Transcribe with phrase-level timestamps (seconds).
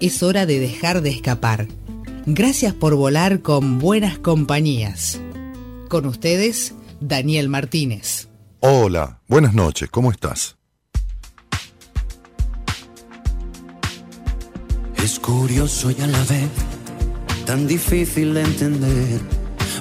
[0.00, 1.68] es hora de dejar de escapar.
[2.26, 5.20] Gracias por volar con buenas compañías.
[5.88, 8.28] Con ustedes, Daniel Martínez.
[8.60, 10.56] Hola, buenas noches, ¿cómo estás?
[15.02, 16.48] Es curioso y a la vez
[17.46, 19.20] tan difícil de entender,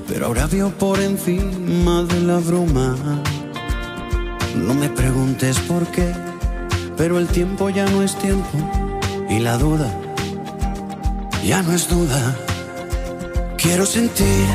[0.07, 3.21] pero ahora veo por encima de la bruma.
[4.55, 6.11] No me preguntes por qué,
[6.97, 8.57] pero el tiempo ya no es tiempo
[9.29, 10.08] y la duda
[11.43, 12.35] ya no es duda.
[13.57, 14.45] Quiero sentir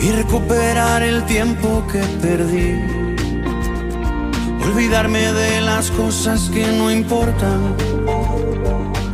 [0.00, 2.80] y recuperar el tiempo que perdí.
[4.64, 7.74] Olvidarme de las cosas que no importan.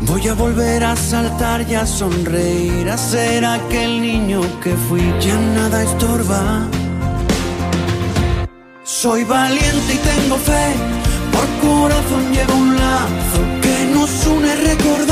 [0.03, 5.03] Voy a volver a saltar y a sonreír, a ser aquel niño que fui.
[5.21, 6.69] Ya nada estorba.
[8.85, 10.75] Soy valiente y tengo fe,
[11.33, 15.12] por corazón llevo un lazo que nos une recordando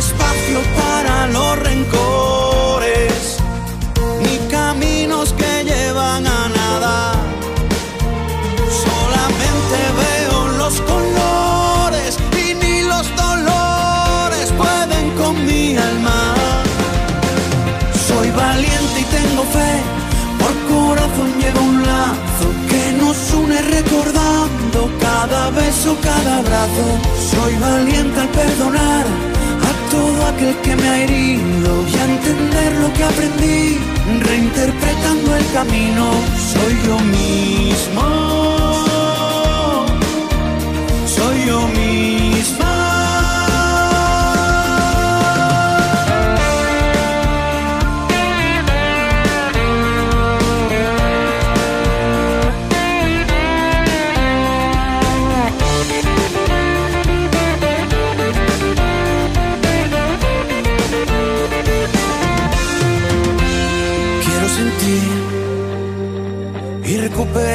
[0.00, 3.36] Espacio para los rencores,
[4.22, 6.96] ni caminos que llevan a nada.
[8.86, 16.20] Solamente veo los colores y ni los dolores pueden con mi alma.
[18.08, 19.72] Soy valiente y tengo fe,
[20.40, 26.86] por corazón llevo un lazo que nos une recordando cada beso, cada abrazo.
[27.32, 29.30] Soy valiente al perdonar
[29.90, 33.78] todo aquel que me ha herido y a entender lo que aprendí,
[34.20, 36.10] reinterpretando el camino,
[36.52, 38.02] soy yo mismo.
[41.06, 42.29] Soy yo misma.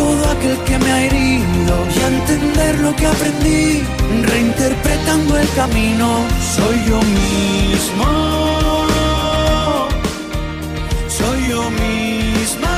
[0.00, 3.82] todo aquel que me ha herido y a entender lo que aprendí,
[4.32, 6.06] reinterpretando el camino,
[6.56, 8.06] soy yo mismo.
[11.18, 12.76] Soy yo misma.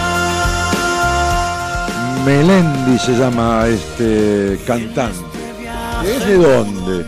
[2.26, 5.38] Melendi se llama este cantante.
[6.04, 7.06] ¿Es de dónde?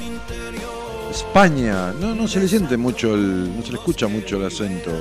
[1.11, 1.93] España.
[2.01, 3.57] No, no se le siente mucho el.
[3.57, 4.93] no se le escucha mucho el acento.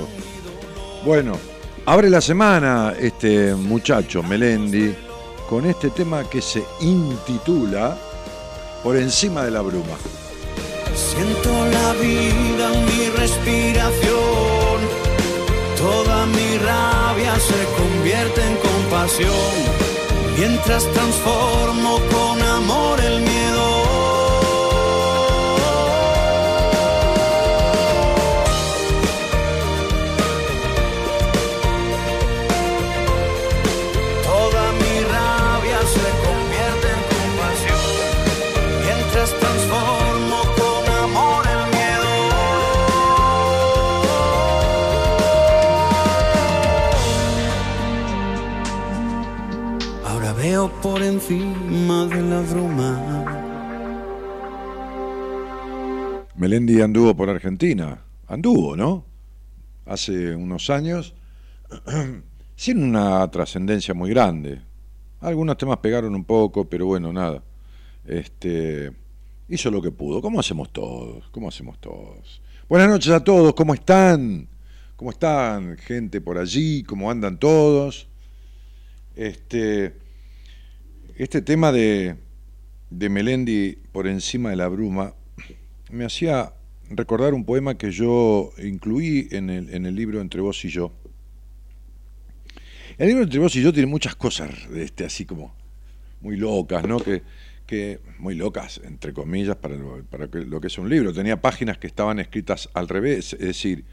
[1.04, 1.34] Bueno,
[1.86, 4.94] Abre la semana este muchacho Melendi
[5.48, 7.96] con este tema que se intitula
[8.82, 9.96] Por encima de la bruma.
[10.94, 14.78] Siento la vida en mi respiración,
[15.76, 19.54] toda mi rabia se convierte en compasión,
[20.38, 22.33] mientras transformo con
[50.82, 53.50] por encima de la bruma.
[56.36, 58.02] Melendi anduvo por Argentina.
[58.26, 59.04] Anduvo, ¿no?
[59.86, 61.14] Hace unos años,
[62.56, 64.62] sin una trascendencia muy grande.
[65.20, 67.42] Algunos temas pegaron un poco, pero bueno, nada.
[68.04, 68.92] Este,
[69.48, 70.22] hizo lo que pudo.
[70.22, 71.28] ¿Cómo hacemos todos?
[71.30, 72.40] ¿Cómo hacemos todos?
[72.68, 74.48] Buenas noches a todos, ¿cómo están?
[74.96, 76.82] ¿Cómo están, gente por allí?
[76.84, 78.08] ¿Cómo andan todos?
[79.14, 80.03] Este,
[81.16, 82.16] este tema de,
[82.90, 85.14] de Melendi por encima de la bruma
[85.90, 86.52] me hacía
[86.90, 90.92] recordar un poema que yo incluí en el, en el libro Entre vos y yo.
[92.98, 95.54] El libro Entre vos y yo tiene muchas cosas este, así como
[96.20, 96.98] muy locas, ¿no?
[96.98, 97.22] Que,
[97.66, 101.12] que muy locas, entre comillas, para, lo, para lo que es un libro.
[101.12, 103.84] Tenía páginas que estaban escritas al revés, es decir,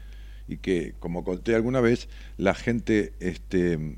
[0.48, 3.96] y que, como conté alguna vez, la gente, este,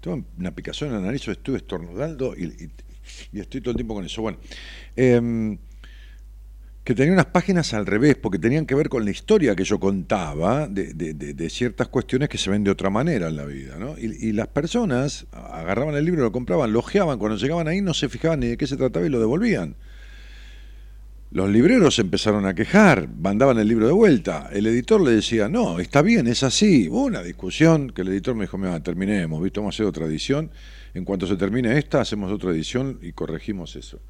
[0.00, 2.70] tengo una picazón en la nariz, estuve estornudando y,
[3.32, 4.22] y, estoy todo el tiempo con eso.
[4.22, 4.38] Bueno,
[4.96, 5.56] eh,
[6.88, 9.78] que tenía unas páginas al revés, porque tenían que ver con la historia que yo
[9.78, 13.76] contaba de, ciertas cuestiones que se ven de otra manera en la vida.
[13.78, 13.98] ¿no?
[13.98, 18.08] Y, las personas agarraban el libro, lo compraban, lo ojeaban, cuando llegaban ahí no se
[18.08, 19.76] fijaban ni de qué se trataba y lo devolvían.
[21.30, 24.48] Los libreros empezaron a quejar, mandaban el libro de vuelta.
[24.50, 26.88] El editor le decía, no, está bien, es así.
[26.88, 29.60] Hubo una discusión que el editor me dijo, mira, terminemos, ¿viste?
[29.60, 30.50] vamos a hacer otra edición.
[30.94, 34.00] En cuanto se termine esta, hacemos otra edición y corregimos eso.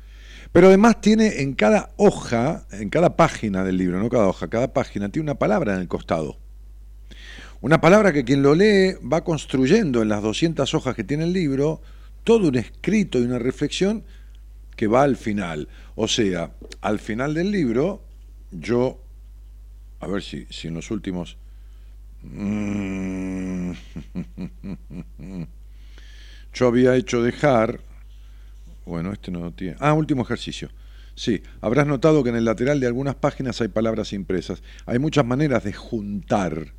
[0.53, 4.73] Pero además tiene en cada hoja, en cada página del libro, no cada hoja, cada
[4.73, 6.39] página tiene una palabra en el costado.
[7.61, 11.33] Una palabra que quien lo lee va construyendo en las 200 hojas que tiene el
[11.33, 11.83] libro
[12.23, 14.05] todo un escrito y una reflexión
[14.77, 15.69] que va al final.
[16.01, 18.05] O sea, al final del libro,
[18.53, 19.01] yo,
[19.99, 21.37] a ver si, si en los últimos...
[22.23, 23.73] Mm,
[26.55, 27.81] yo había hecho dejar
[28.89, 29.77] bueno, este no tiene.
[29.81, 30.71] Ah, último ejercicio.
[31.15, 34.63] Sí, habrás notado que en el lateral de algunas páginas hay palabras impresas.
[34.87, 36.73] Hay muchas maneras de juntar,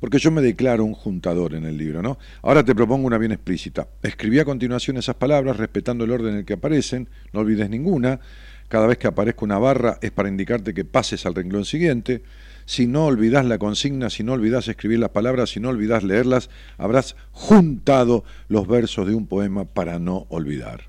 [0.00, 2.18] porque yo me declaro un juntador en el libro, ¿no?
[2.42, 3.86] Ahora te propongo una bien explícita.
[4.02, 8.20] Escribí a continuación esas palabras respetando el orden en el que aparecen, no olvides ninguna.
[8.68, 12.22] Cada vez que aparezca una barra es para indicarte que pases al renglón siguiente.
[12.64, 16.50] Si no olvidas la consigna, si no olvidas escribir las palabras, si no olvidas leerlas,
[16.78, 20.88] habrás juntado los versos de un poema para no olvidar.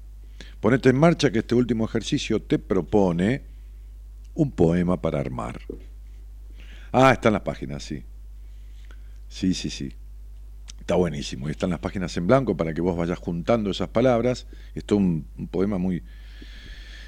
[0.60, 3.42] Ponete en marcha que este último ejercicio te propone
[4.36, 5.60] un poema para armar.
[6.92, 8.04] Ah, están las páginas, sí.
[9.32, 9.94] Sí, sí, sí.
[10.82, 11.48] Está buenísimo.
[11.48, 14.46] Y están las páginas en blanco para que vos vayas juntando esas palabras.
[14.76, 16.04] Esto es un, un, poema muy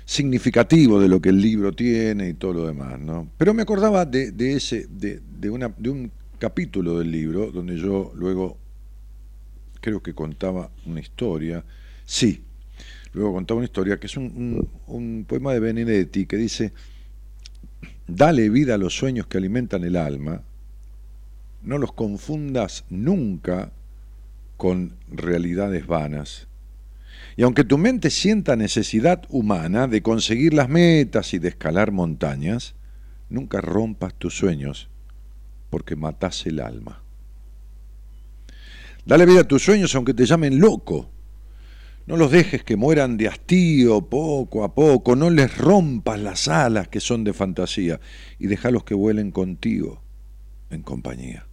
[0.05, 3.29] significativo de lo que el libro tiene y todo lo demás, ¿no?
[3.37, 7.77] Pero me acordaba de, de ese, de, de, una, de un capítulo del libro donde
[7.77, 8.57] yo luego
[9.81, 11.65] creo que contaba una historia.
[12.05, 12.41] Sí,
[13.11, 16.71] luego contaba una historia, que es un, poema de Benedetti que dice,
[18.07, 20.41] dale vida a los sueños que alimentan el alma,
[21.63, 23.71] no los confundas nunca
[24.57, 26.47] con realidades vanas.
[27.35, 32.75] Y aunque tu mente sienta necesidad humana de conseguir las metas y de escalar montañas,
[33.29, 34.89] nunca rompas tus sueños
[35.69, 37.01] porque matas el alma.
[39.05, 41.09] Dale vida a tus sueños aunque te llamen loco,
[42.05, 46.89] no los dejes que mueran de hastío poco a poco, no les rompas las alas
[46.89, 47.99] que son de fantasía
[48.39, 50.03] y déjalos que vuelen contigo
[50.69, 51.47] en compañía.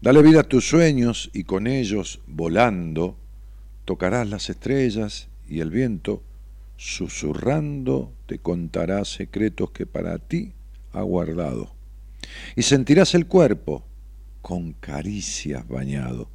[0.00, 3.16] Dale vida a tus sueños y con ellos, volando,
[3.84, 6.22] tocarás las estrellas y el viento,
[6.76, 10.52] susurrando, te contará secretos que para ti
[10.92, 11.74] ha guardado.
[12.54, 13.84] Y sentirás el cuerpo
[14.40, 16.28] con caricias bañado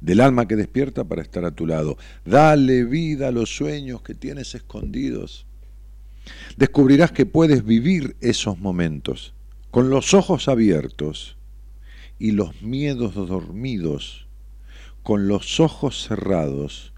[0.00, 1.96] del alma que despierta para estar a tu lado.
[2.24, 5.46] Dale vida a los sueños que tienes escondidos.
[6.56, 9.34] Descubrirás que puedes vivir esos momentos
[9.70, 11.36] con los ojos abiertos
[12.18, 14.26] y los miedos dormidos,
[15.02, 16.92] con los ojos cerrados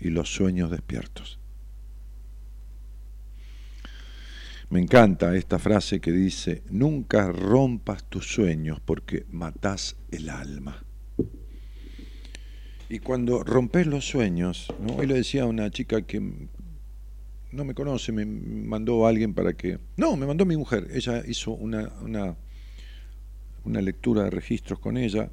[0.00, 1.38] y los sueños despiertos.
[4.70, 10.84] Me encanta esta frase que dice, nunca rompas tus sueños porque matás el alma.
[12.90, 16.20] Y cuando rompes los sueños, hoy le decía a una chica que
[17.50, 19.78] no me conoce, me mandó a alguien para que...
[19.96, 22.36] No, me mandó mi mujer, ella hizo una, una,
[23.64, 25.30] una lectura de registros con ella,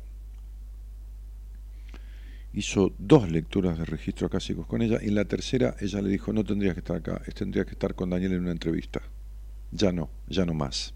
[2.53, 6.31] hizo dos lecturas de registros clásicos con ella y en la tercera ella le dijo,
[6.31, 9.01] no tendrías que estar acá, tendrías que estar con Daniel en una entrevista.
[9.71, 10.93] Ya no, ya no más.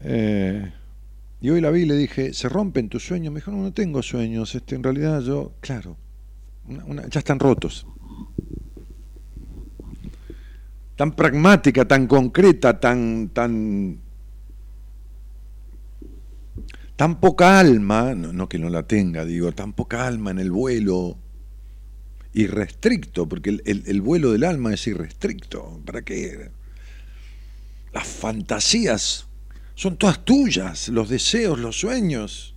[0.00, 0.72] Eh,
[1.40, 3.32] y hoy la vi y le dije, ¿se rompen tus sueños?
[3.32, 4.54] Me dijo, no, no tengo sueños.
[4.54, 5.96] Este, en realidad yo, claro,
[7.10, 7.86] ya están rotos.
[10.98, 14.00] tan pragmática, tan concreta, tan, tan,
[16.98, 21.16] tan poca alma, no, que no la tenga, digo, tan poca alma en el vuelo
[22.32, 25.80] irrestricto, porque el, el vuelo del alma es irrestricto.
[25.86, 26.50] ¿Para qué?
[27.92, 29.28] Las fantasías
[29.76, 32.56] son todas tuyas, los deseos, los sueños.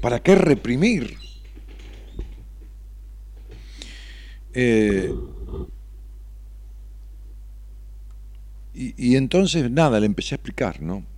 [0.00, 1.16] ¿Para qué reprimir?
[4.54, 5.14] Eh,
[8.74, 11.11] y, entonces, nada, le empecé a explicar, ¿no?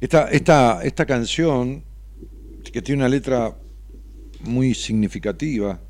[0.00, 1.82] Esta, esta, esta canción,
[2.72, 3.56] que tiene una letra
[4.40, 5.80] muy significativa,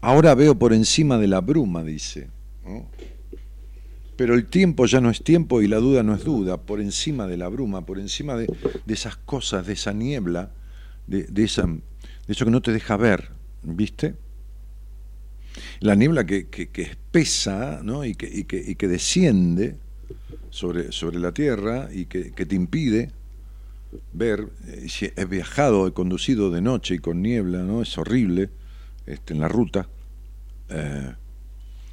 [0.00, 2.28] ahora veo por encima de la bruma, dice.
[4.16, 7.26] Pero el tiempo ya no es tiempo y la duda no es duda, por encima
[7.26, 8.48] de la bruma, por encima de,
[8.86, 10.50] esas cosas, de esa niebla,
[11.06, 13.30] de, de eso que no te deja ver,
[13.62, 14.14] ¿viste?
[15.80, 18.04] La niebla que, que, espesa ¿no?
[18.04, 19.76] y, que, y, y, que, desciende
[20.50, 23.10] sobre, sobre la tierra y que, te impide
[24.12, 27.82] ver, eh, si he viajado, he conducido de noche y con niebla, ¿no?
[27.82, 28.50] Es horrible
[29.06, 29.88] este, en la ruta.
[30.68, 31.12] Eh,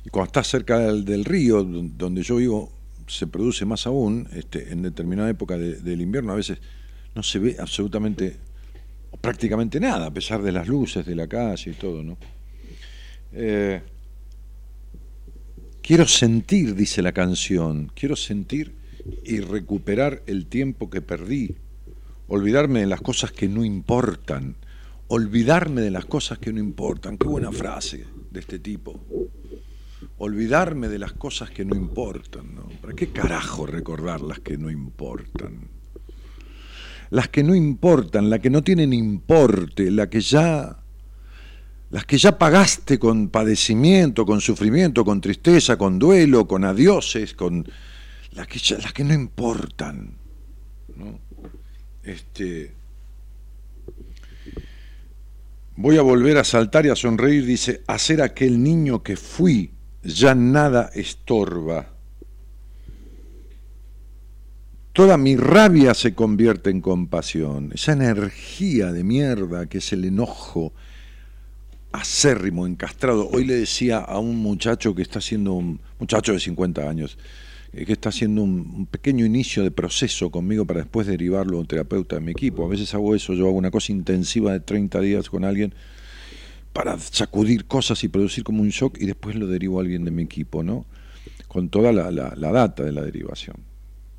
[0.05, 2.71] y cuando estás cerca del, río, donde yo vivo,
[3.07, 6.59] se produce más aún, este, en determinada época del invierno, a veces
[7.15, 8.37] no se ve absolutamente
[9.19, 12.17] prácticamente nada, a pesar de las luces de la calle y todo, ¿no?
[13.33, 13.81] Eh,
[15.87, 18.73] quiero sentir, dice la canción, quiero sentir
[19.23, 21.55] y recuperar el tiempo que perdí,
[22.27, 24.57] olvidarme de las cosas que no importan,
[25.07, 27.17] olvidarme de las cosas que no importan.
[27.17, 28.99] Qué buena frase de este tipo.
[30.17, 32.47] Olvidarme de las cosas que no importan.
[32.81, 35.69] ¿Para qué carajo recordar las que no importan?
[37.11, 40.83] Las que no importan, las que no tienen importe, la que ya,
[41.89, 47.67] las que ya pagaste con padecimiento, con sufrimiento, con tristeza, con duelo, con adioses, con
[48.31, 50.17] las que, las que no importan.
[50.95, 51.19] ¿no?
[52.03, 52.77] Este,
[55.79, 59.69] Voy a volver a saltar y a sonreír, dice, a aquel niño que fui,
[60.01, 61.93] ya nada estorba.
[64.91, 67.69] Toda mi rabia se convierte en compasión.
[67.75, 70.73] Esa energía de mierda que es el enojo
[71.97, 73.27] acérrimo, encastrado.
[73.29, 77.17] Hoy le decía a un muchacho que está siendo un muchacho de 50 años,
[77.73, 81.67] eh, que está haciendo un, pequeño inicio de proceso conmigo para después derivarlo a un
[81.67, 82.65] terapeuta de mi equipo.
[82.65, 85.73] A veces hago eso, yo hago una cosa intensiva de 30 días con alguien
[86.71, 90.11] para sacudir cosas y producir como un shock y después lo derivo a alguien de
[90.11, 90.85] mi equipo, ¿no?
[91.47, 93.55] Con toda la, la data de la derivación.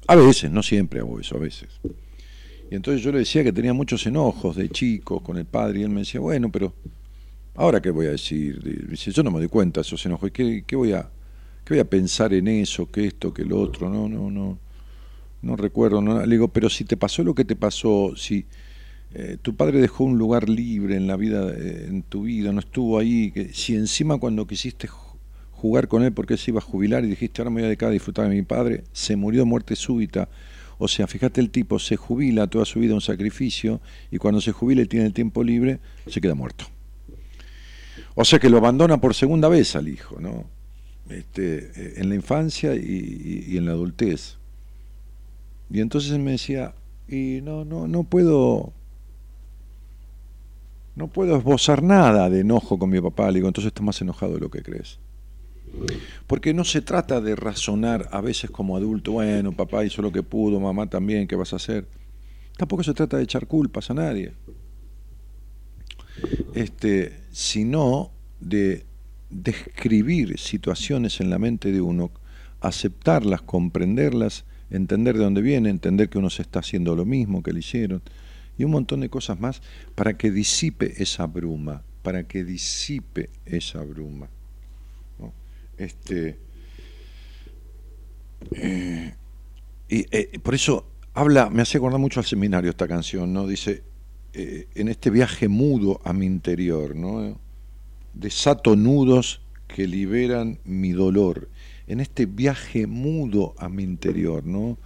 [0.09, 1.69] A veces, no siempre hago eso, a veces.
[2.71, 5.83] Y entonces yo le decía que tenía muchos enojos de chicos con el padre y
[5.85, 6.75] él me decía, bueno, pero
[7.59, 10.65] ahora qué voy a decir, dice, yo no me doy cuenta de esos enojos, ¿qué,
[10.67, 11.11] qué voy a
[11.69, 13.91] ¿Qué voy a pensar en eso, que esto, que lo otro?
[13.91, 14.59] No, no, no.
[15.43, 16.01] No recuerdo.
[16.01, 16.25] No.
[16.25, 18.47] Le digo, pero si te pasó lo que te pasó, si
[19.13, 22.61] eh, tu padre dejó un lugar libre en la vida, eh, en tu vida, no
[22.61, 24.89] estuvo ahí, que, si encima cuando quisiste
[25.51, 27.67] jugar con él porque él se iba a jubilar y dijiste, ahora me voy a
[27.67, 30.31] dedicar a disfrutar de mi padre, se murió de muerte súbita.
[30.79, 34.53] O sea, fíjate el tipo, se jubila toda su vida un sacrificio y cuando se
[34.53, 36.65] jubila y tiene el tiempo libre, se queda muerto.
[38.21, 40.45] O sea que lo abandona por segunda vez al hijo, ¿no?
[41.11, 44.37] este, eh, en la infancia y, en la adultez.
[45.71, 46.75] Y entonces me decía,
[47.09, 48.73] y no, no, no puedo,
[50.97, 53.29] no puedo esbozar nada de enojo con mi papá.
[53.29, 54.99] Le digo, entonces estás más enojado de lo que crees.
[56.27, 60.23] Porque no se trata de razonar a veces como adulto, bueno, papá hizo lo que
[60.23, 61.87] pudo, mamá también, ¿qué vas a hacer?
[62.57, 64.33] Tampoco se trata de echar culpas a nadie.
[66.55, 68.11] Este, sino
[68.41, 68.85] de
[69.31, 72.11] describir situaciones en la mente de uno,
[72.61, 77.53] aceptarlas, comprenderlas, entender de dónde viene, entender que uno se está haciendo lo mismo que
[77.53, 78.03] le hicieron,
[78.57, 79.63] y un montón de cosas más
[79.95, 84.29] para que disipe esa bruma, para que disipe esa bruma.
[85.77, 86.37] Este,
[88.53, 89.15] eh,
[89.89, 93.47] y eh, por eso habla, me hace acordar mucho al seminario esta canción, ¿no?
[93.47, 93.83] Dice,
[94.41, 97.37] eh, en este viaje mudo a mi interior, ¿no?
[98.15, 101.49] desato nudos que liberan mi dolor,
[101.89, 104.79] en este viaje mudo a mi interior, ¿no?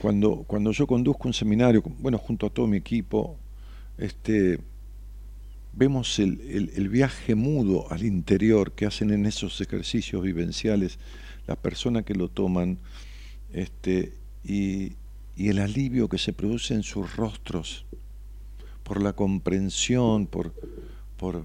[0.00, 3.36] Cuando, cuando yo conduzco un seminario, bueno, junto a todo mi equipo,
[3.98, 4.60] este,
[5.74, 10.98] vemos el, el, viaje mudo al interior que hacen en esos ejercicios vivenciales
[11.46, 12.78] las personas que lo toman,
[13.52, 14.92] este, y,
[15.36, 17.84] y el alivio que se produce en sus rostros
[18.88, 20.54] por la comprensión, por,
[21.18, 21.44] por,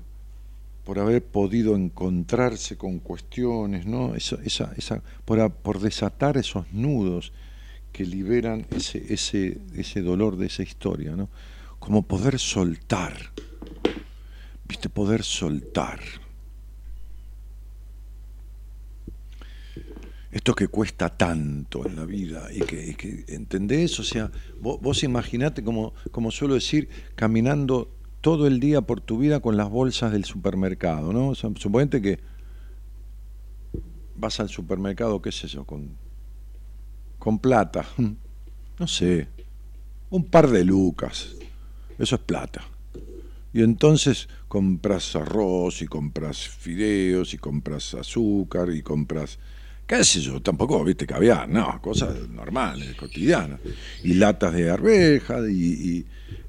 [0.85, 4.15] por haber podido encontrarse con cuestiones, ¿no?
[4.15, 7.33] esa, esa, por, por, desatar esos nudos
[7.91, 11.27] que liberan ese, ese, ese dolor de esa historia, ¿no?
[11.79, 13.13] como poder soltar,
[14.65, 15.99] viste, poder soltar.
[20.33, 23.99] Esto que cuesta tanto en la vida y que, ¿entendés?
[23.99, 29.19] O sea, vos, vos imaginate, como, como suelo decir, caminando todo el día por tu
[29.19, 31.29] vida con las bolsas del supermercado, ¿no?
[31.29, 32.19] O suponete que
[34.15, 35.97] vas al supermercado, qué sé yo, con,
[37.19, 37.85] con plata,
[38.79, 39.27] no sé,
[40.09, 41.35] un par de lucas,
[41.99, 42.63] eso es plata.
[43.53, 49.37] Y entonces compras arroz y compras fideos y compras azúcar y compras,
[49.85, 53.59] qué sé yo, tampoco, viste, caviar, no, cosas normales, cotidianas.
[54.03, 56.05] Y latas de arveja y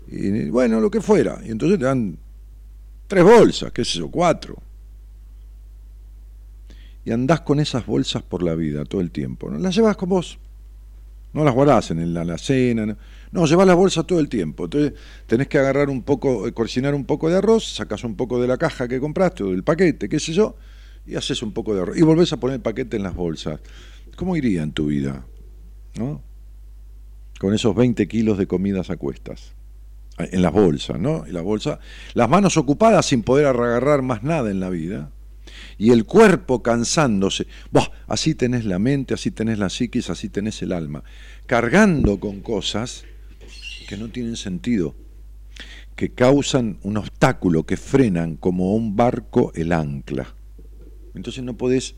[0.08, 1.40] y, bueno, lo que fuera.
[1.44, 2.16] Y entonces te dan
[3.06, 4.56] tres bolsas, qué sé yo, cuatro.
[7.04, 9.50] Y andás con esas bolsas por la vida todo el tiempo.
[9.50, 9.58] ¿no?
[9.58, 10.38] Las llevas con vos.
[11.32, 12.86] No las guardás en la alacena.
[12.86, 12.96] No,
[13.32, 14.64] no llevas las bolsas todo el tiempo.
[14.64, 14.94] Entonces
[15.26, 18.46] tenés que agarrar un poco, eh, cocinar un poco de arroz, sacas un poco de
[18.46, 20.56] la caja que compraste o del paquete, qué sé yo,
[21.06, 21.96] y haces un poco de arroz.
[21.96, 23.60] Y volvés a poner el paquete en las bolsas.
[24.16, 25.26] ¿Cómo iría en tu vida?
[25.96, 26.22] ¿No?
[27.38, 29.54] Con esos 20 kilos de comidas a cuestas
[30.18, 31.24] en las bolsas, ¿no?
[31.26, 31.80] Y la bolsa,
[32.14, 35.10] las manos ocupadas sin poder agarrar más nada en la vida,
[35.78, 37.46] y el cuerpo cansándose.
[38.06, 41.02] así tenés la mente, así tenés la psiquis, así tenés el alma,
[41.46, 43.04] cargando con cosas
[43.88, 44.94] que no tienen sentido,
[45.96, 50.34] que causan un obstáculo, que frenan como un barco el ancla.
[51.14, 51.94] Entonces no podés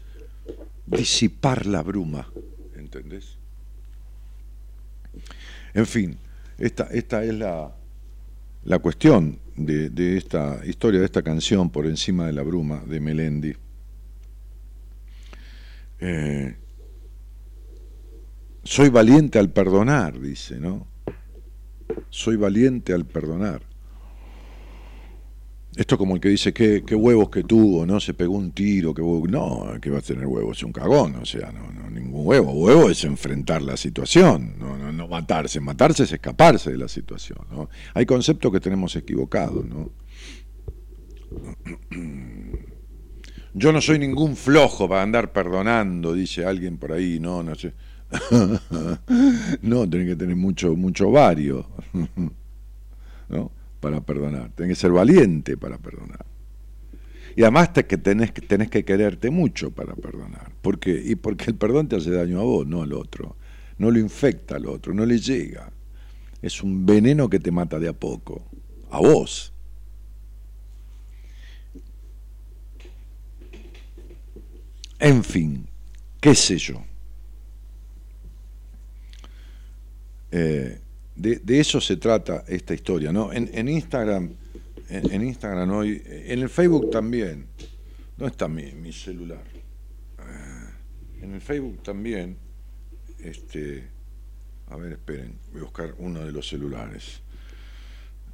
[0.86, 2.30] disipar la bruma,
[2.76, 3.38] ¿entendés?
[5.74, 6.18] En fin,
[6.58, 7.74] esta, esta es la,
[8.64, 13.54] la cuestión de, esta historia, de esta canción, Por encima de la bruma, de Melendi.
[15.98, 16.56] Eh,
[18.62, 20.86] soy valiente al perdonar, dice, ¿no?
[22.10, 23.62] Soy valiente al perdonar.
[25.76, 28.00] Esto como el que dice, qué, huevos que tuvo, ¿no?
[28.00, 29.26] Se pegó un tiro, qué huevo.
[29.28, 32.52] No, que va a tener huevos, es un cagón, o sea, no, no, ningún huevo.
[32.52, 35.60] Huevo es enfrentar la situación, no, no, no matarse.
[35.60, 37.38] Matarse es escaparse de la situación.
[37.92, 39.90] Hay conceptos que tenemos equivocados, ¿no?
[43.52, 47.74] Yo no soy ningún flojo para andar perdonando, dice alguien por ahí, no, no sé.
[49.62, 51.66] no, tenés que tener mucho, mucho vario.
[53.28, 53.50] ¿No?
[53.86, 56.26] Para perdonar, tenés que ser valiente para perdonar.
[57.36, 60.50] Y además te, que tenés, que quererte mucho para perdonar.
[60.60, 63.36] porque Y porque el perdón te hace daño a vos, no al otro.
[63.78, 65.70] No lo infecta al otro, no le llega.
[66.42, 68.44] Es un veneno que te mata de a poco.
[68.90, 69.52] A vos.
[74.98, 75.68] En fin,
[76.20, 76.82] qué sé yo.
[80.32, 80.80] Eh,
[81.16, 83.32] de, eso se trata esta historia, ¿no?
[83.32, 84.30] En, Instagram,
[84.88, 87.46] en, Instagram hoy, en el Facebook también.
[88.16, 89.44] ¿Dónde está mi, celular?
[90.18, 92.36] Eh, en el Facebook también,
[93.18, 93.88] este,
[94.68, 97.20] a ver, esperen, voy a buscar uno de los celulares.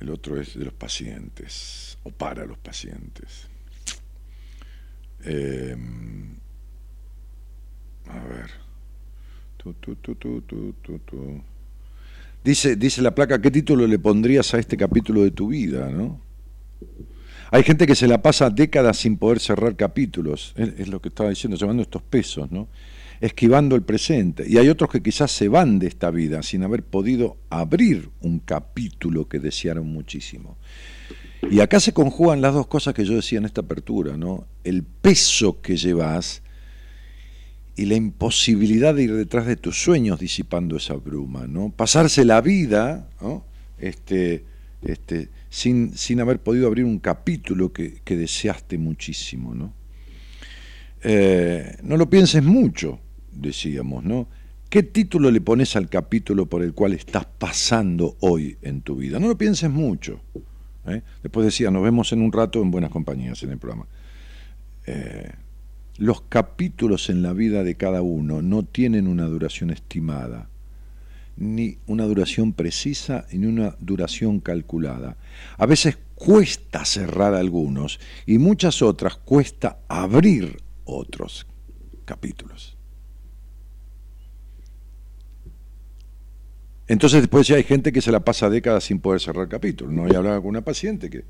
[0.01, 3.47] El otro es de los pacientes, o para los pacientes.
[5.25, 5.77] Eh,
[8.09, 8.51] a ver.
[9.57, 11.43] Tu, tu, tu.
[12.45, 15.91] Dice, dice la placa, ¿qué título le pondrías a este capítulo de tu vida?
[15.91, 16.21] ¿no?
[17.53, 21.31] Hay gente que se la pasa décadas sin poder cerrar capítulos, es, lo que estaba
[21.31, 22.69] diciendo, llevando estos pesos, ¿no?
[23.21, 24.45] esquivando el presente.
[24.49, 28.41] Y hay otros que quizás se van de esta vida sin haber podido abrir un
[28.41, 30.57] capítulo que desearon muchísimo.
[31.49, 34.47] Y acá se conjugan las dos cosas que yo decía en esta apertura, ¿no?
[34.65, 36.42] El peso que llevas
[37.77, 41.71] y la imposibilidad de ir detrás de tus sueños disipando esa bruma, ¿no?
[41.71, 43.09] Pasarse la vida,
[43.79, 44.45] Este,
[44.83, 49.73] este, sin, sin, haber podido abrir un capítulo que, deseaste muchísimo, ¿no?
[51.03, 53.01] Eh, no lo pienses mucho,
[53.33, 54.29] decíamos, ¿no?
[54.69, 59.19] ¿Qué título le pones al capítulo por el cual estás pasando hoy en tu vida?
[59.19, 60.21] No lo pienses mucho.
[60.87, 61.03] ¿eh?
[61.23, 63.87] Después decía, nos vemos en un rato en buenas compañías en el programa.
[64.87, 65.31] Eh,
[66.03, 70.49] los capítulos en la vida de cada uno no tienen una duración estimada,
[71.37, 75.17] ni una duración precisa, ni una duración calculada.
[75.59, 81.47] A veces cuesta cerrar algunos y muchas otras cuesta abrir otros
[82.05, 82.77] capítulos.
[86.89, 89.93] Entonces después ya hay gente que se la pasa décadas sin poder cerrar capítulo.
[89.93, 91.27] No había hablado con una paciente que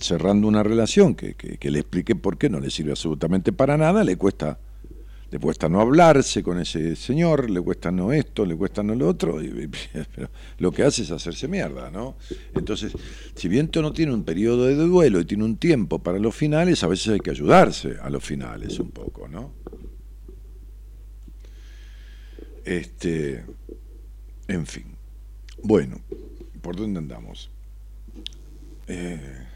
[0.00, 4.02] cerrando una relación que, que, le expliqué por qué no le sirve absolutamente para nada,
[4.04, 4.58] le cuesta,
[5.30, 9.08] le cuesta no hablarse con ese señor, le cuesta no esto, le cuesta no lo
[9.08, 12.16] otro, pero lo que hace es hacerse mierda, ¿no?
[12.54, 12.92] Entonces,
[13.34, 16.82] si bien no tiene un periodo de duelo y tiene un tiempo para los finales,
[16.82, 19.52] a veces hay que ayudarse a los finales un poco, ¿no?
[22.64, 23.44] Este,
[24.48, 24.84] en fin.
[25.62, 26.00] Bueno,
[26.60, 27.50] ¿por dónde andamos?
[28.86, 29.46] Eh,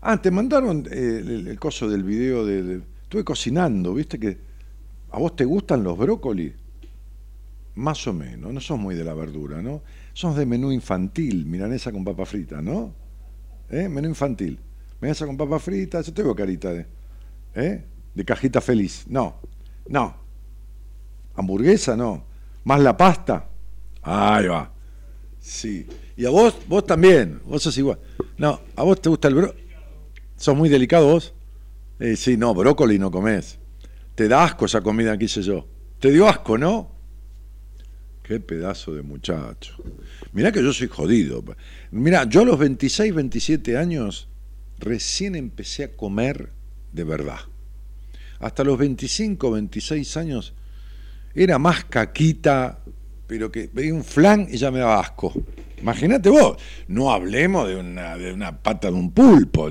[0.00, 4.38] Ah, te mandaron eh, el, coso del video de, Estuve cocinando, ¿viste que...
[5.10, 6.52] ¿A vos te gustan los brócolis?
[7.76, 9.82] Más o menos, no sos muy de la verdura, ¿no?
[10.12, 12.92] Sos de menú infantil, milanesa con papa frita, ¿no?
[13.70, 13.88] ¿Eh?
[13.88, 14.58] Menú infantil.
[15.00, 16.86] Milanesa con papa frita, yo tengo carita de...
[17.54, 17.84] ¿Eh?
[18.14, 19.06] De cajita feliz.
[19.08, 19.36] No,
[19.88, 20.14] no.
[21.34, 22.24] Hamburguesa, no.
[22.64, 23.48] Más la pasta.
[24.02, 24.70] Ahí va.
[25.48, 25.86] Sí.
[26.14, 27.98] Y a vos, vos también, vos sos igual.
[28.36, 29.64] No, a vos te gusta el brócoli.
[30.36, 31.32] ¿Sos muy delicado vos?
[31.98, 33.58] Eh, sí, no, brócoli no comes.
[34.14, 35.66] Te da asco esa comida, qué sé yo.
[36.00, 36.92] Te dio asco, ¿no?
[38.22, 39.74] Qué pedazo de muchacho.
[40.32, 41.42] Mirá que yo soy jodido.
[41.92, 44.28] Mirá, yo a los 26, 27 años
[44.78, 46.52] recién empecé a comer
[46.92, 47.40] de verdad.
[48.38, 50.52] Hasta los 25, 26 años
[51.34, 52.80] era más caquita,
[53.28, 55.32] pero que veía un flan y ya me daba asco.
[55.80, 56.56] Imagínate vos,
[56.88, 59.70] no hablemos de una, de una pata de un pulpo,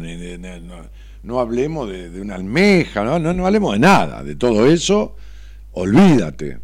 [1.24, 5.16] no, hablemos de, una almeja, no, no, hablemos de nada, de todo eso,
[5.74, 6.60] olvídate.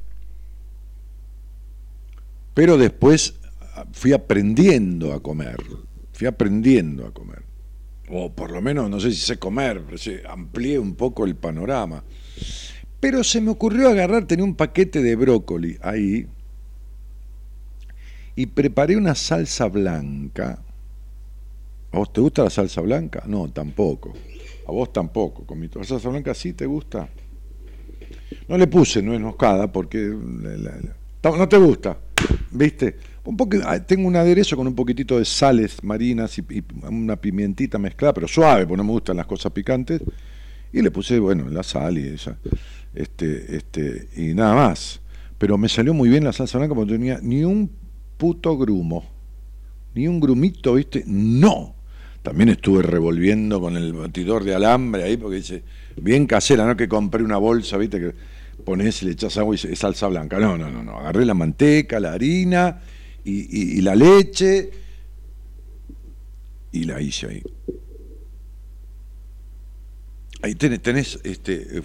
[2.53, 3.33] Pero después
[3.91, 5.57] fui aprendiendo a comer,
[6.13, 7.41] fui aprendiendo a comer.
[8.09, 11.35] O por lo menos, no sé si sé comer, pero sí, amplié un poco el
[11.35, 12.03] panorama.
[12.99, 16.27] Pero se me ocurrió agarrar, tenía un paquete de brócoli ahí,
[18.35, 20.59] y preparé una salsa blanca.
[21.91, 23.23] ¿A vos te gusta la salsa blanca?
[23.27, 24.13] No, tampoco.
[24.67, 25.79] A vos tampoco, comito.
[25.79, 27.07] ¿La salsa blanca sí te gusta?
[28.47, 31.97] No le puse nuez moscada porque no te gusta,
[32.51, 32.97] ¿viste?
[33.25, 37.77] Un poco, ah, tengo un aderezo con un poquitito de sales marinas y, una pimientita
[37.77, 40.01] mezclada, pero suave, porque no me gustan las cosas picantes.
[40.73, 42.35] Y le puse, bueno, la sal y esa,
[42.95, 44.99] este, este, y nada más.
[45.37, 47.69] Pero me salió muy bien la salsa blanca porque no tenía ni un
[48.23, 49.03] puto grumo.
[49.95, 51.03] Ni un grumito, ¿viste?
[51.05, 51.75] No.
[52.21, 55.61] También estuve revolviendo con el batidor de alambre ahí, porque dice,
[55.97, 56.77] bien casera, ¿no?
[56.77, 57.99] Que compré una bolsa, ¿viste?
[57.99, 58.13] Que
[58.63, 60.39] pones y le echas agua y es salsa blanca.
[60.39, 60.99] No, no, no, no.
[60.99, 62.79] Agarré la manteca, la harina
[63.25, 64.71] y, la leche
[66.71, 67.43] y la hice ahí.
[70.43, 71.81] Ahí tenés, tenés este,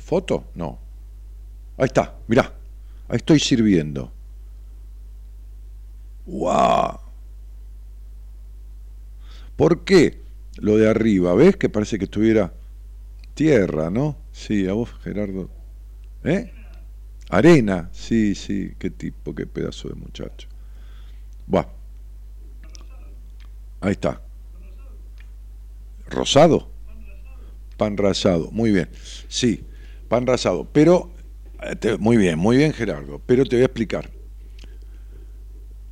[0.00, 0.78] foto, no.
[1.78, 2.52] Ahí está, mirá,
[3.08, 4.12] ahí estoy sirviendo.
[6.26, 7.00] ¡Wow!
[9.56, 10.20] ¿Por qué
[10.56, 11.34] lo de arriba?
[11.34, 12.52] ¿Ves que parece que estuviera
[13.34, 14.16] tierra, no?
[14.32, 15.50] Sí, a vos, Gerardo.
[16.24, 16.52] ¿Eh?
[17.28, 20.48] Arena, sí, sí, qué tipo, qué pedazo de muchacho.
[21.46, 21.66] Buah.
[23.80, 24.20] Ahí está.
[26.08, 26.70] ¿Rosado?
[27.76, 28.88] Pan rasado, muy bien.
[29.28, 29.64] Sí,
[30.08, 30.68] pan rasado.
[30.72, 31.10] Pero,
[31.62, 34.10] eh, muy bien, muy bien Gerardo, pero te voy a explicar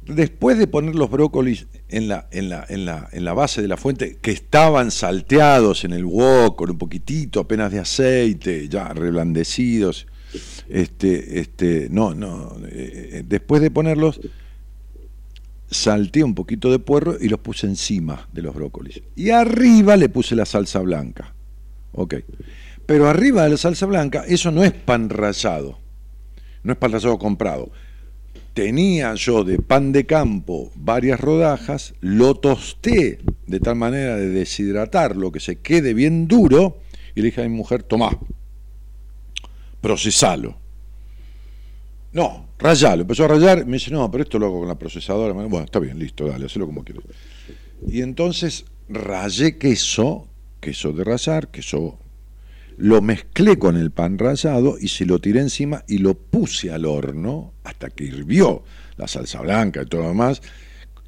[0.06, 5.92] después de poner los brócolis en la, base de la fuente, que estaban salteados en
[5.92, 10.06] el wok con un poquitito apenas de aceite, ya reblandecidos,
[10.68, 14.20] este, este, no, no, eh, eh, después de ponerlos,
[15.70, 19.02] salteé un poquito de puerro y los puse encima de los brócolis.
[19.16, 21.34] Y arriba le puse la salsa blanca.
[21.92, 22.16] Ok.
[22.86, 25.78] Pero arriba de la salsa blanca, eso no es pan rallado.
[26.62, 27.70] No es pan rallado comprado
[28.54, 35.32] tenía yo de pan de campo varias rodajas, lo tosté de tal manera de deshidratarlo,
[35.32, 36.78] que se quede bien duro,
[37.14, 38.10] y le dije a mi mujer, tomá,
[39.80, 40.56] procesalo.
[42.12, 43.02] No, rayalo.
[43.02, 45.32] Empezó a rayar, me dice, no, pero esto lo hago con la procesadora.
[45.32, 47.04] Bueno, está bien, listo, dale, hazlo como quieras.
[47.86, 50.28] Y entonces rayé queso,
[50.60, 51.98] queso de rayar, queso
[52.80, 56.86] lo mezclé con el pan rallado y se lo tiré encima y lo puse al
[56.86, 58.64] horno hasta que hirvió
[58.96, 60.40] la salsa blanca y todo lo demás,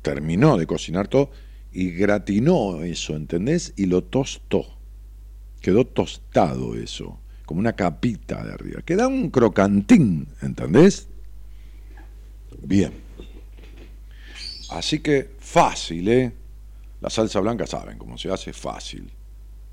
[0.02, 1.30] terminó de cocinar todo
[1.72, 3.72] y gratinó eso, ¿entendés?
[3.76, 4.66] Y lo tostó.
[5.62, 8.82] Quedó tostado eso, como una capita de arriba.
[8.82, 11.08] Queda un crocantín, ¿entendés?
[12.62, 12.92] Bien.
[14.68, 16.32] Así que fácil, ¿eh?
[17.00, 19.10] La salsa blanca saben cómo se hace, fácil,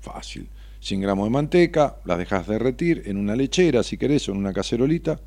[0.00, 0.48] fácil
[0.80, 4.52] 100 gramos de manteca, las dejas derretir en una lechera, si querés, o en una
[4.52, 5.20] cacerolita,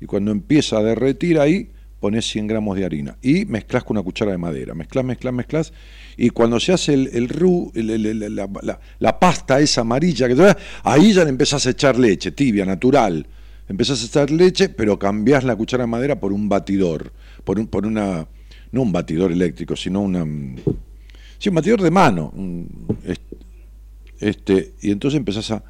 [0.00, 4.02] y cuando empieza a derretir ahí, pones 100 gramos de harina y mezclas con una
[4.02, 4.74] cuchara de madera.
[4.74, 5.72] Mezclas, mezclas, mezclas.
[6.16, 8.36] Y cuando se hace el, el
[8.98, 13.26] la, pasta esa amarilla, que ahí ya le empezás a echar leche, tibia, natural.
[13.68, 17.12] Empezás a echar leche, pero cambiás la cuchara de madera por un batidor,
[17.44, 18.26] por, un, por una,
[18.72, 20.24] no un batidor eléctrico, sino una,
[21.38, 22.32] sí, un batidor de mano.
[24.20, 25.64] Y entonces empezás a,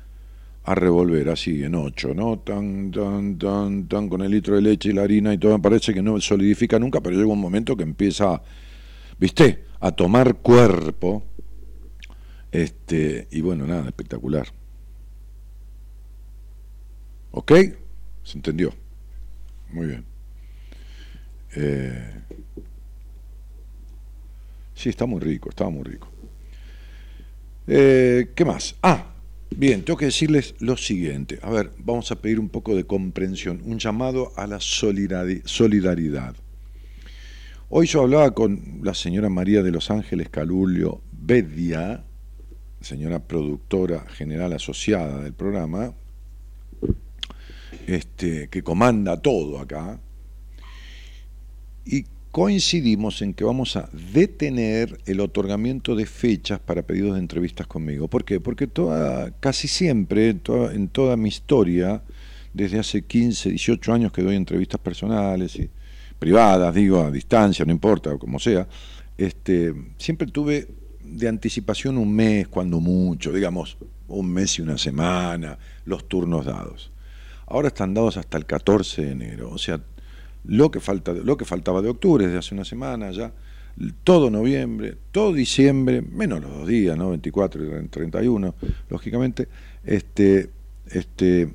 [0.65, 2.39] a revolver así en ocho, ¿no?
[2.41, 5.63] Tan, tan, tan, tan, con el litro de leche y la harina y todo, me
[5.63, 8.43] parece que no solidifica nunca, pero llega un momento que empieza,
[9.19, 9.65] ¿viste?
[9.81, 11.25] A tomar cuerpo.
[12.53, 14.49] Este, y bueno, nada, espectacular.
[17.33, 17.53] ¿Ok?
[18.25, 18.75] ¿Se entendió?
[19.73, 20.05] Muy bien.
[21.55, 22.23] Eh,
[24.75, 26.10] sí, está muy rico, estaba muy rico.
[27.73, 28.75] Eh, ¿Qué más?
[28.83, 29.07] Ah,
[29.57, 31.41] Bien, tengo que decirles lo siguiente.
[31.43, 36.37] A ver, vamos a pedir un poco de comprensión, un llamado a la solidaridad.
[37.69, 42.05] Hoy yo hablaba con la señora María de los Ángeles Calulio Bedia,
[42.81, 45.95] señora productora general asociada del programa,
[47.87, 50.01] este, que comanda todo acá,
[51.85, 57.67] y coincidimos en que vamos a detener el otorgamiento de fechas para pedidos de entrevistas
[57.67, 58.09] conmigo.
[58.09, 58.41] ¿Por qué?
[58.41, 62.03] Porque toda, casi siempre, en toda mi historia,
[62.55, 65.69] desde hace 15, 18 años que doy entrevistas personales y
[66.19, 68.69] privadas, digo, a distancia, no importa, como sea,
[69.19, 70.69] este, siempre tuve
[71.03, 73.77] de anticipación un mes, cuando mucho, digamos,
[74.09, 76.93] un mes y una semana, los turnos dados.
[77.47, 79.81] Ahora están dados hasta el 14 de enero, o sea,
[80.45, 83.33] lo que, falta, lo que faltaba de octubre, desde hace una semana ya,
[84.05, 87.11] todo noviembre, todo diciembre, menos los dos días, ¿no?
[87.11, 88.55] 24 y 31,
[88.89, 89.49] lógicamente,
[89.85, 90.51] este,
[90.87, 91.53] este,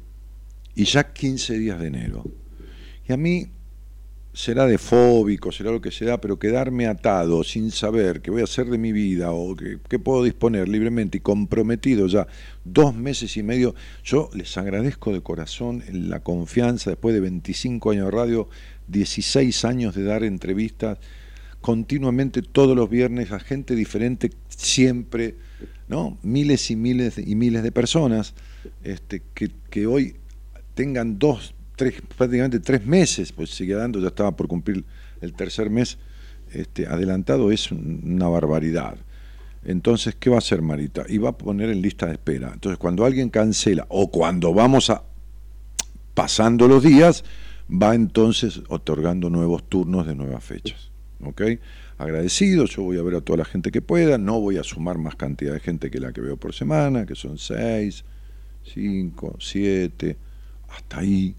[0.75, 2.23] y ya 15 días de enero.
[3.07, 3.47] Y a mí
[4.35, 8.43] será de fóbico, será lo que sea, pero quedarme atado sin saber qué voy a
[8.43, 12.27] hacer de mi vida o qué puedo disponer libremente y comprometido ya
[12.65, 18.05] dos meses y medio, yo les agradezco de corazón la confianza después de 25 años
[18.05, 18.49] de radio
[18.87, 20.99] 16 años de dar entrevistas
[21.61, 25.35] continuamente todos los viernes a gente diferente, siempre,
[25.87, 26.17] ¿no?
[26.21, 28.35] Miles y miles y miles de personas
[28.83, 30.15] este, que, hoy
[30.75, 34.85] tengan dos, tres, prácticamente tres meses, pues sigue dando, ya estaba por cumplir
[35.21, 35.97] el tercer mes
[36.51, 38.97] este, adelantado, es una barbaridad.
[39.63, 41.05] Entonces, ¿qué va a hacer Marita?
[41.09, 42.51] Y va a poner en lista de espera.
[42.53, 45.03] Entonces, cuando alguien cancela o cuando vamos a
[46.13, 47.23] pasando los días,
[47.69, 50.91] va entonces otorgando nuevos turnos de nuevas fechas.
[51.23, 51.41] ¿ok?
[51.97, 54.97] Agradecido, yo voy a ver a toda la gente que pueda, no voy a sumar
[54.97, 58.03] más cantidad de gente que la que veo por semana, que son seis,
[58.63, 60.17] cinco, siete,
[60.69, 61.35] hasta ahí,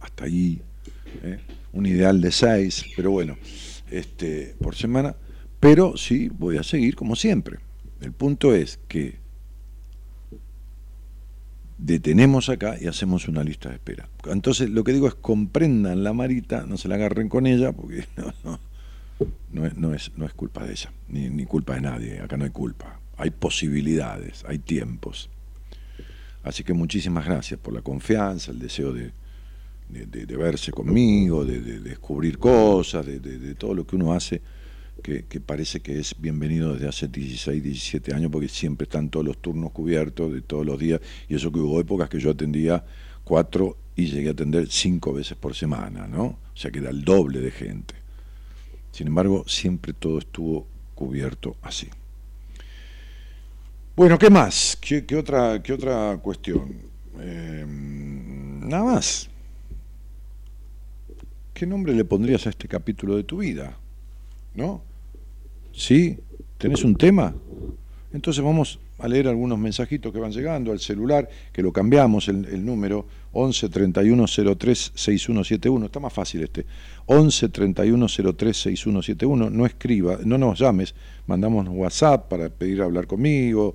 [0.00, 0.62] hasta ahí,
[1.22, 1.38] ¿eh?
[1.72, 3.36] un ideal de seis, pero bueno,
[3.90, 5.16] este, por semana,
[5.58, 7.58] pero sí voy a seguir como siempre.
[8.00, 9.18] El punto es que
[11.78, 14.08] detenemos acá y hacemos una lista de espera.
[14.26, 18.06] Entonces, lo que digo es comprendan la Marita, no se la agarren con ella, porque
[19.52, 22.44] no, no, es, no es culpa de ella, ni, ni, culpa de nadie, acá no
[22.44, 23.00] hay culpa.
[23.18, 25.30] Hay posibilidades, hay tiempos.
[26.42, 29.12] Así que muchísimas gracias por la confianza, el deseo de,
[29.88, 34.42] de, verse conmigo, de, descubrir cosas, de todo lo que uno hace
[35.02, 39.38] que, parece que es bienvenido desde hace 16, 17 años, porque siempre están todos los
[39.38, 42.84] turnos cubiertos de todos los días, y eso que hubo épocas que yo atendía
[43.24, 46.24] cuatro y llegué a atender cinco veces por semana, ¿no?
[46.24, 47.94] O sea que era el doble de gente.
[48.92, 51.88] Sin embargo, siempre todo estuvo cubierto así.
[53.94, 54.76] Bueno, ¿qué más?
[54.80, 56.76] ¿Qué, otra, qué otra cuestión?
[57.18, 59.30] Em, nada más.
[61.54, 63.78] ¿Qué nombre le pondrías a este capítulo de tu vida?
[64.56, 64.82] ¿No?
[65.72, 66.18] ¿Sí?
[66.58, 67.34] ¿Tenés un tema?
[68.12, 72.64] Entonces vamos a leer algunos mensajitos que van llegando al celular, que lo cambiamos el,
[72.64, 76.64] número 11 31 03 6171, está más fácil este.
[77.04, 80.94] 11 31 03 6171, no escriba, no nos llames,
[81.26, 83.74] mandamos WhatsApp para pedir hablar conmigo,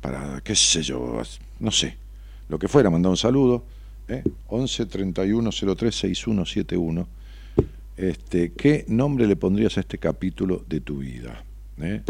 [0.00, 1.20] para qué sé yo,
[1.60, 1.96] no sé,
[2.48, 3.64] lo que fuera, mandar un saludo.
[4.08, 4.22] ¿eh?
[4.48, 7.06] 11 31 03 6171
[7.96, 11.44] este, ¿qué nombre le pondrías a este capítulo de tu vida?
[11.78, 12.02] ¿Eh?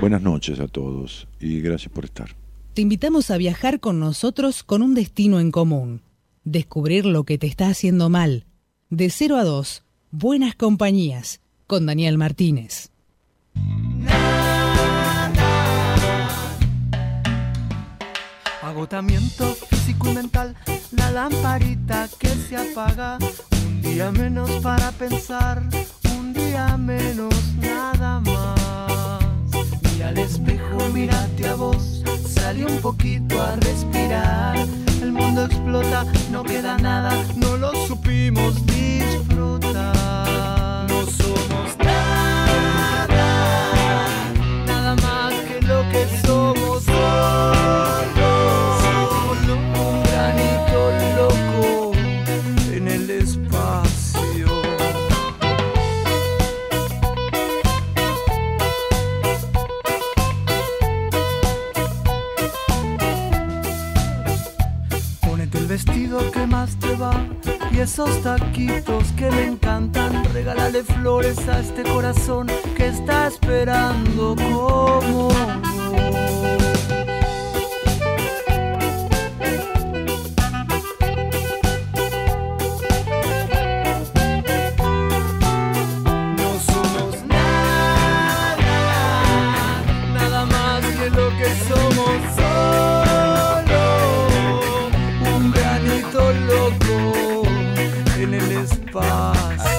[0.00, 2.34] Buenas noches a todos y gracias por estar.
[2.74, 6.02] Te invitamos a viajar con nosotros con un destino en común.
[6.44, 8.46] Descubrir lo que te está haciendo mal.
[8.88, 12.90] De 0 a 2, Buenas Compañías, con Daniel Martínez.
[18.62, 20.56] Agotamiento físico y mental,
[20.92, 23.18] la lamparita que se apaga
[23.90, 25.62] día menos para pensar,
[26.16, 29.20] un día menos nada más.
[29.82, 34.56] Mira al espejo, mírate a vos, sale un poquito a respirar.
[35.02, 39.74] El mundo explota, no queda nada, no lo supimos disfrutar.
[40.88, 43.26] No somos nada,
[44.66, 46.69] nada más que lo que somos.
[67.80, 70.24] Esos taquitos que me encantan.
[70.34, 75.30] Regálale flores a este corazón que está esperando como.
[98.90, 99.70] Espacio.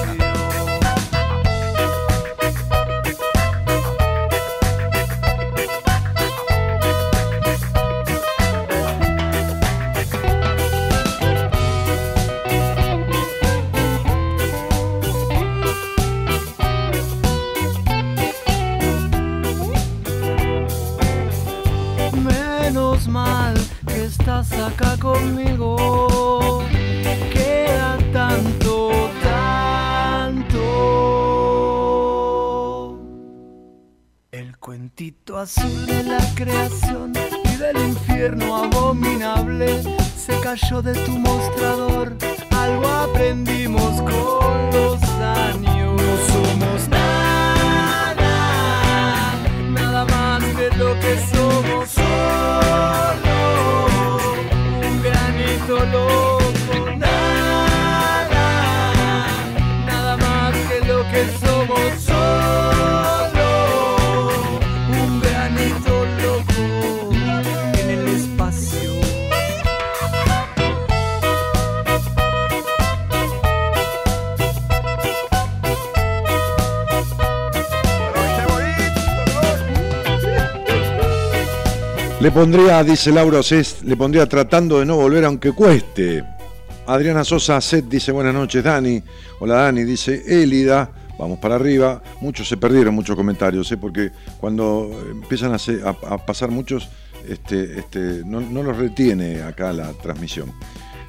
[22.14, 23.54] Menos mal
[23.86, 26.11] que estás acá conmigo.
[35.02, 37.12] Cuentito azul de la creación
[37.52, 39.82] y del infierno abominable
[40.16, 42.16] se cayó de tu mostrador.
[42.52, 46.00] Algo aprendimos con los años.
[46.00, 48.24] No somos nada,
[49.70, 51.90] nada más que lo que somos.
[51.90, 53.38] Solo
[54.88, 56.31] un granito loco.
[82.22, 86.22] Le pondría, dice Laura Cés, le pondría tratando de no volver aunque cueste.
[86.86, 89.02] Adriana Sosa Set dice buenas noches, Dani.
[89.40, 90.88] Hola Dani, dice Élida.
[91.18, 92.00] Vamos para arriba.
[92.20, 93.76] Muchos se perdieron, muchos comentarios, ¿eh?
[93.76, 96.90] porque cuando empiezan a, pasar muchos,
[97.28, 100.52] este, este, no, no los retiene acá la transmisión.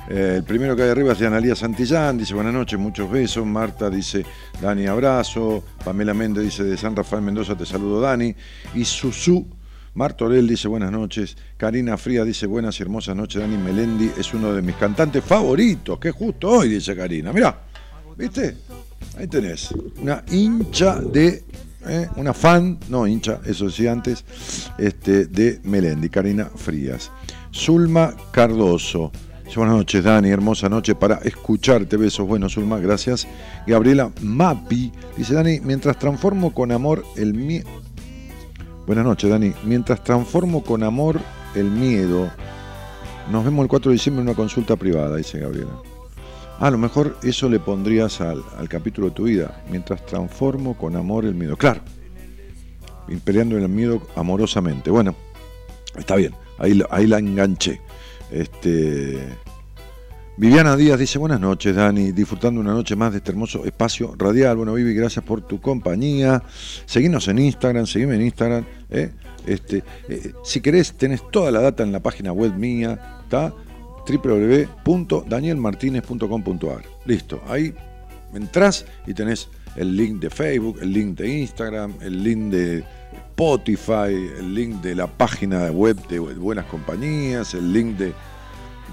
[0.10, 3.46] Eh, el primero que hay arriba es de Analía Santillán, dice buenas noches, muchos besos.
[3.46, 4.26] Marta dice
[4.60, 5.64] Dani, abrazo.
[5.86, 8.34] Pamela Méndez dice de San Rafael Mendoza, te saludo Dani.
[8.74, 9.46] Y Susu
[9.96, 11.38] Martorell dice buenas noches.
[11.58, 13.42] Karina Fría dice buenas y hermosas noches.
[13.42, 16.00] Dani Melendi es uno de mis cantantes favoritos.
[16.00, 17.32] Que justo hoy, dice Karina.
[17.32, 17.62] Mirá,
[18.18, 18.58] ¿viste?
[19.18, 19.70] Ahí tenés.
[20.02, 21.44] Una hincha de.
[21.86, 22.08] ¿eh?
[22.16, 24.24] Una fan, no hincha, eso decía antes,
[24.78, 27.12] este, de Melendi, Karina Frías.
[27.54, 29.12] Zulma Cardoso.
[29.56, 30.30] Buenas noches, Dani.
[30.30, 31.96] Hermosa noche para escucharte.
[31.96, 32.28] Besos.
[32.28, 33.28] Bueno, Zulma, gracias.
[33.68, 37.70] Gabriela Mapi dice: Dani, mientras transformo con amor el miedo.
[38.86, 39.54] Buenas noches, Dani.
[39.64, 41.20] Mientras transformo con amor
[41.56, 42.30] el miedo,
[43.32, 45.72] nos vemos el 4 de diciembre en una consulta privada, dice Gabriela.
[46.60, 49.64] Ah, a lo mejor eso le pondrías al, al capítulo de tu vida.
[49.70, 51.56] Mientras transformo con amor el miedo.
[51.56, 51.82] Claro.
[53.08, 54.92] Imperiando el miedo amorosamente.
[54.92, 55.16] Bueno,
[55.98, 56.36] está bien.
[56.58, 57.80] Ahí, ahí la enganché.
[58.32, 59.30] Este.
[60.36, 64.58] Viviana Díaz dice buenas noches, Dani, disfrutando una noche más de este hermoso espacio radial.
[64.58, 66.42] Bueno, Vivi, gracias por tu compañía.
[66.88, 68.66] Seguinos en Instagram, seguime en Instagram.
[68.90, 69.12] ¿eh?
[69.46, 73.54] Este, eh, si querés, tenés toda la data en la página web mía, ¿está?
[74.08, 76.84] www.danielmartinez.com.ar.
[77.06, 77.76] Listo, ahí
[78.34, 82.84] entrás y tenés el link de Facebook, el link de Instagram, el link de
[83.30, 88.14] Spotify, el link de la página web de Buenas Compañías, el link de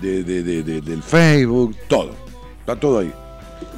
[0.00, 2.14] de, de- de- de- del Facebook, todo.
[2.60, 3.12] Está todo ahí.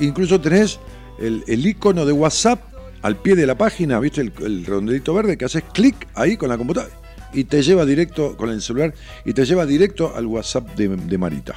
[0.01, 0.79] Incluso tenés
[1.19, 2.61] el, el icono de WhatsApp
[3.03, 4.21] al pie de la página, ¿viste?
[4.21, 6.93] El, el verde que haces clic ahí con la computadora
[7.35, 8.95] y te lleva directo con el celular
[9.25, 11.55] y te lleva directo al WhatsApp de, de Marita.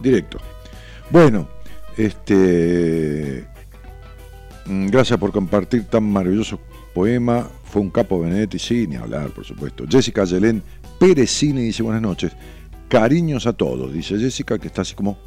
[0.00, 0.38] Directo.
[1.10, 1.48] Bueno,
[1.96, 3.46] este.
[4.66, 6.58] mm, Gracias por compartir tan maravilloso
[6.94, 7.48] poema.
[7.64, 9.84] Fue un capo Benedetti, sí, ni hablar, por supuesto.
[9.88, 10.62] Jessica Yelén
[10.98, 12.32] Perezini dice buenas noches.
[12.88, 15.18] Cariños a todos, dice Jessica, que está así como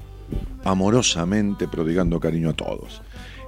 [0.63, 3.01] amorosamente prodigando cariño a todos.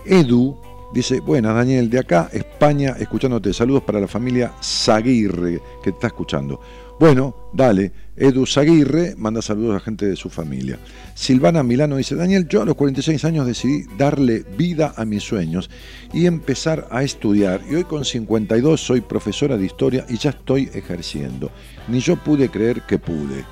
[0.06, 0.58] Edu
[0.94, 6.60] dice, buenas Daniel, de acá España, escuchándote, saludos para la familia Zaguirre que está escuchando.
[7.00, 10.78] Bueno, dale, Edu Zaguirre manda saludos a gente de su familia.
[11.16, 15.70] Silvana Milano dice, Daniel, yo a los 46 años decidí darle vida a mis sueños
[16.14, 17.62] y empezar a estudiar.
[17.70, 21.50] Y hoy con 52 soy profesora de historia y ya estoy ejerciendo.
[21.88, 23.46] Ni yo pude creer que pude.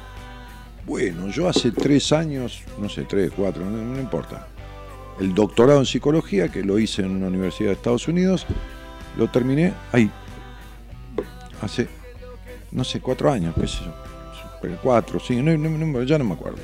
[0.89, 4.47] Bueno, yo hace tres años, no sé, tres, cuatro, no, importa.
[5.19, 8.47] El doctorado en psicología, que lo hice en una universidad de Estados Unidos,
[9.15, 10.09] lo terminé ahí.
[11.61, 11.87] Hace
[12.71, 14.77] no sé, cuatro años, qué sé yo.
[14.81, 16.57] Cuatro, sí, ya no me acuerdo.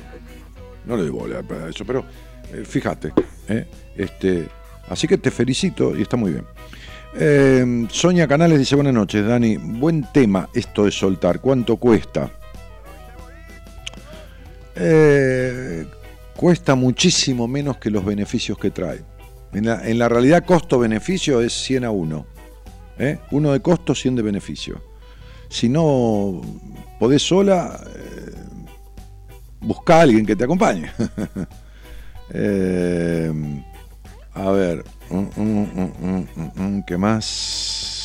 [0.86, 2.04] No le hablar para eso, pero
[2.52, 3.12] eh, fíjate.
[3.48, 3.64] Eh,
[3.96, 4.48] este,
[4.88, 6.44] así que te felicito y está muy bien.
[7.14, 9.56] Eh, Sonia Canales dice, buenas noches, Dani.
[9.56, 11.40] Buen tema esto de soltar.
[11.40, 12.28] ¿Cuánto cuesta?
[16.36, 19.02] Cuesta muchísimo menos que los beneficios que trae.
[19.52, 22.26] En la, realidad, costo-beneficio es 100 a 1.
[23.30, 24.82] Uno de costo, 100 de beneficio.
[25.48, 26.42] Si no
[26.98, 28.34] podés sola, eh,
[29.60, 30.90] busca a alguien que te acompañe.
[32.28, 33.32] Eh,
[34.34, 37.95] a ver, mm, mm, mm, ¿qué más?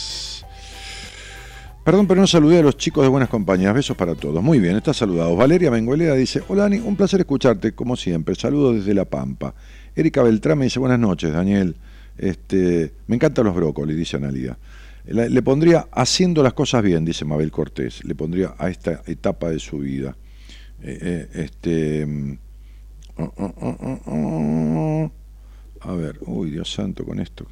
[1.91, 3.73] Perdón, pero no saludé a los chicos de Buenas Compañías.
[3.73, 4.41] Besos para todos.
[4.41, 5.35] Muy bien, está saludado.
[5.35, 8.33] Valeria Mengueleda dice, hola Dani, un placer escucharte, como siempre.
[8.35, 9.53] Saludos desde La Pampa.
[9.93, 11.75] Erika Beltrán me dice, buenas noches, Daniel.
[12.17, 14.57] Este, me encantan los brócolis, dice Analia.
[15.03, 19.59] Le, pondría haciendo las cosas bien, dice Mabel Cortés, le pondría a esta etapa de
[19.59, 20.15] su vida.
[20.81, 22.37] Eh, eh, este, mm,
[23.17, 25.11] oh, oh, oh,
[25.81, 27.47] a ver, uy, Dios santo con esto.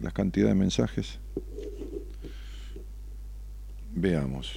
[0.00, 1.18] Las cantidades de mensajes.
[3.92, 4.52] Veamos.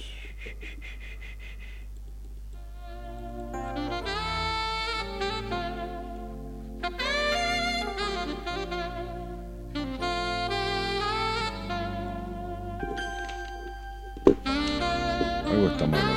[15.46, 16.14] Algo está mal acá,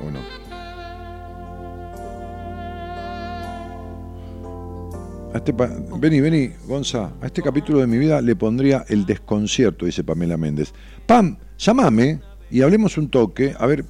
[0.00, 0.20] ¿o no?
[5.32, 5.52] A este
[5.98, 7.12] vení, vení, Gonza.
[7.20, 10.72] A este capítulo de mi vida le pondría el desconcierto, dice Pamela Méndez.
[11.06, 12.20] Pam, llámame
[12.50, 13.54] y hablemos un toque.
[13.58, 13.84] A ver,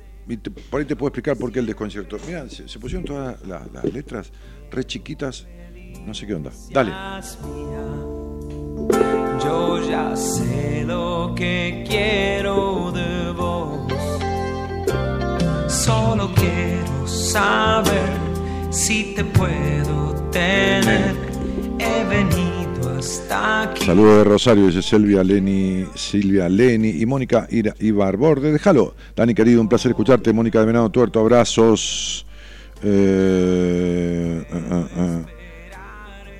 [0.70, 2.16] por ahí te puedo explicar por qué el desconcierto.
[2.26, 4.32] Mira, se, pusieron todas las letras
[4.70, 5.46] re chiquitas.
[6.04, 6.50] No sé qué onda.
[6.70, 6.92] Dale.
[9.42, 13.92] Yo ya sé lo que quiero de vos.
[15.68, 18.10] Solo quiero saber
[18.70, 21.14] si te puedo tener.
[21.78, 22.55] He venido.
[23.06, 28.50] Saludos de Rosario, dice Silvia Leni, Silvia Leni y Mónica Ibar Borde.
[28.50, 28.96] Déjalo.
[29.14, 30.32] Dani, querido, un placer escucharte.
[30.32, 32.26] Mónica de Venado Tuerto, abrazos.
[32.82, 35.24] Eh, uh, uh.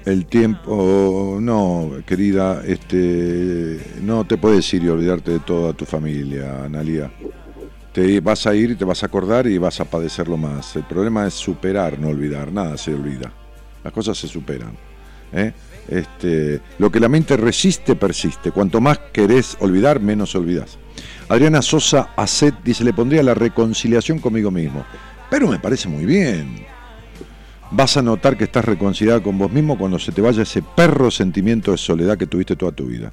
[0.06, 6.64] El tiempo, no, querida, este, no te puedes ir y olvidarte de toda tu familia,
[6.64, 7.12] Analia.
[7.92, 10.74] Te vas a ir y te vas a acordar y vas a padecerlo más.
[10.74, 12.52] El problema es superar, no olvidar.
[12.52, 13.32] Nada se olvida.
[13.84, 14.76] Las cosas se superan.
[15.32, 15.52] ¿eh?
[15.88, 18.50] Este, lo que la mente resiste, persiste.
[18.50, 20.78] Cuanto más querés olvidar, menos olvidás.
[21.28, 24.84] Adriana Sosa Acet dice, le pondría la reconciliación conmigo mismo.
[25.30, 26.66] Pero me parece muy bien
[27.70, 31.10] vas a notar que estás reconciliada con vos mismo cuando se te vaya ese perro
[31.10, 33.10] sentimiento de soledad que tuviste toda tu vida.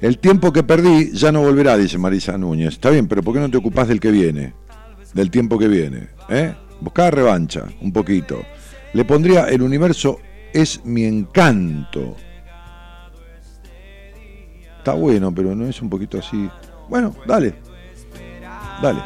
[0.00, 2.74] El tiempo que perdí ya no volverá, dice Marisa Núñez.
[2.74, 4.54] Está bien, pero ¿por qué no te ocupás del que viene?
[5.12, 6.08] Del tiempo que viene.
[6.28, 6.54] ¿eh?
[6.80, 8.42] Buscá revancha, un poquito.
[8.92, 10.20] Le pondría el universo
[10.52, 12.16] es mi encanto.
[14.78, 16.48] Está bueno, pero no es un poquito así.
[16.88, 17.54] Bueno, dale.
[18.82, 19.00] Dale.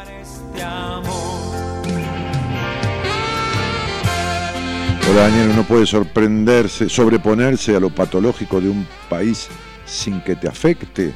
[5.09, 9.47] Hola Daniel, no puede sorprenderse, sobreponerse a lo patológico de un país
[9.85, 11.13] sin que te afecte.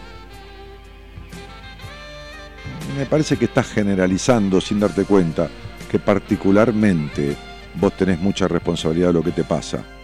[2.98, 5.48] Me parece que estás generalizando sin darte cuenta
[5.90, 7.36] que particularmente
[7.76, 9.97] vos tenés mucha responsabilidad de lo que te pasa.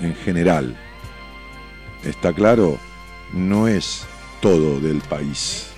[0.00, 0.76] En general.
[2.04, 2.78] ¿Está claro?
[3.32, 4.06] No es
[4.40, 5.70] todo del país.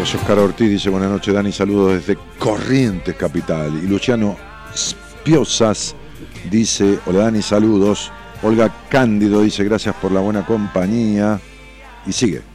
[0.00, 3.78] José Oscar Ortiz dice buenas noches Dani, saludos desde Corrientes Capital.
[3.84, 4.34] Y Luciano
[4.74, 5.94] Spiosas
[6.50, 8.10] dice hola Dani, saludos.
[8.42, 11.38] Olga Cándido dice gracias por la buena compañía.
[12.06, 12.49] Y sigue.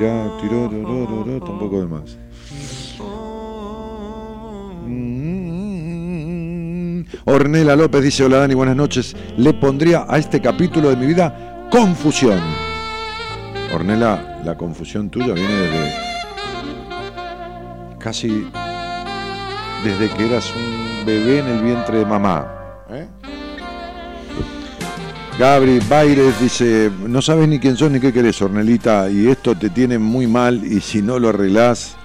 [0.00, 0.70] Tira, tiró,
[1.44, 2.16] tampoco de más.
[4.86, 5.60] Mm.
[7.26, 9.14] Ornela López dice, hola Dani, buenas noches.
[9.36, 12.40] Le pondría a este capítulo de mi vida confusión.
[13.74, 15.92] Ornela, la confusión tuya viene desde
[17.98, 18.48] casi
[19.84, 22.59] desde que eras un bebé en el vientre de mamá.
[25.40, 29.70] Gabri Baires dice, no sabes ni quién sos ni qué querés, Ornelita, y esto te
[29.70, 31.96] tiene muy mal y si no lo arreglás,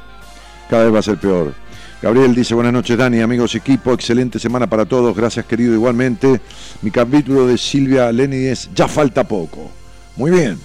[0.69, 1.53] cada vez va a ser peor.
[2.01, 6.39] Gabriel dice, buenas noches Dani, amigos equipo, excelente semana para todos, gracias querido igualmente.
[6.81, 9.69] Mi capítulo de Silvia Leni es Ya falta poco.
[10.15, 10.57] Muy bien,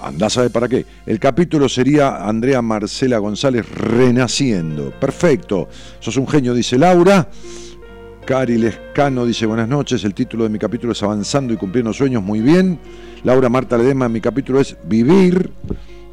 [0.00, 0.86] andá a saber para qué.
[1.04, 4.92] El capítulo sería Andrea Marcela González renaciendo.
[4.92, 5.68] Perfecto,
[5.98, 7.28] sos un genio, dice Laura.
[8.24, 12.22] Cari Lescano dice buenas noches, el título de mi capítulo es Avanzando y cumpliendo sueños,
[12.22, 12.78] muy bien.
[13.24, 15.50] Laura Marta Ledema, mi capítulo es Vivir.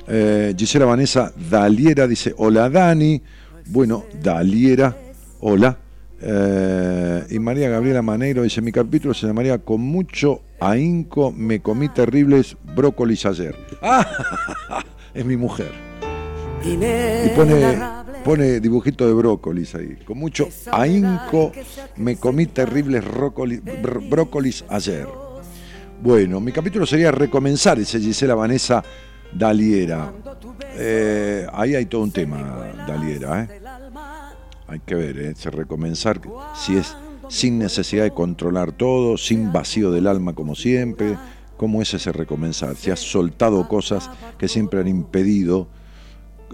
[0.07, 3.21] Eh, Gisela Vanessa Daliera dice hola Dani.
[3.67, 4.97] Bueno, Daliera,
[5.39, 5.77] hola.
[6.19, 11.89] Eh, y María Gabriela Maneiro dice, mi capítulo se llamaría Con mucho ahínco me comí
[11.89, 13.55] terribles brócolis ayer.
[13.83, 14.83] ¡Ah!
[15.13, 15.71] es mi mujer.
[16.65, 17.98] Y pone,
[18.29, 19.97] pone dibujito de brócolis ahí.
[20.05, 21.51] Con mucho ahínco
[21.95, 23.03] me comí terribles
[24.07, 25.07] brócolis ayer.
[25.99, 28.83] Bueno, mi capítulo sería recomenzar, dice Gisela Vanessa
[29.33, 30.13] Daliera.
[30.77, 33.45] Eh, ahí hay todo un tema, Daliera.
[33.45, 33.61] ¿eh?
[34.67, 35.33] Hay que ver, ¿eh?
[35.35, 36.21] se recomenzar
[36.55, 36.95] si es
[37.29, 41.17] sin necesidad de controlar todo, sin vacío del alma como siempre.
[41.57, 42.75] ¿Cómo es ese recomenzar?
[42.75, 44.07] Si has soltado cosas
[44.37, 45.67] que siempre han impedido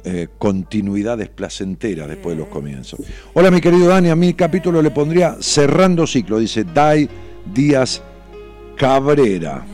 [0.08, 3.00] eh, continuidades placenteras después de los comienzos.
[3.34, 7.10] Hola mi querido Dani, a mi capítulo le pondría cerrando ciclo, dice Dai
[7.52, 8.04] Díaz
[8.78, 9.66] Cabrera.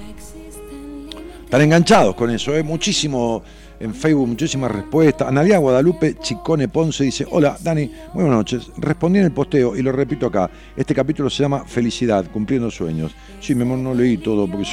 [1.43, 2.63] Están enganchados con eso, ¿eh?
[2.63, 3.43] muchísimo
[3.81, 5.27] en Facebook muchísimas respuestas.
[5.27, 8.71] Analia Guadalupe Chicone Ponce dice, hola Dani, muy buenas noches.
[8.77, 10.49] Respondí en el posteo y lo repito acá.
[10.77, 13.13] Este capítulo se llama Felicidad, cumpliendo sueños.
[13.41, 14.65] Sí, mi amor, no leí todo porque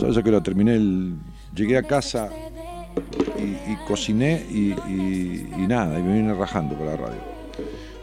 [0.00, 1.14] sabes que lo terminé, el,
[1.54, 2.30] llegué a casa
[3.38, 4.74] y, cociné y,
[5.66, 7.20] nada, y me vine rajando para la radio.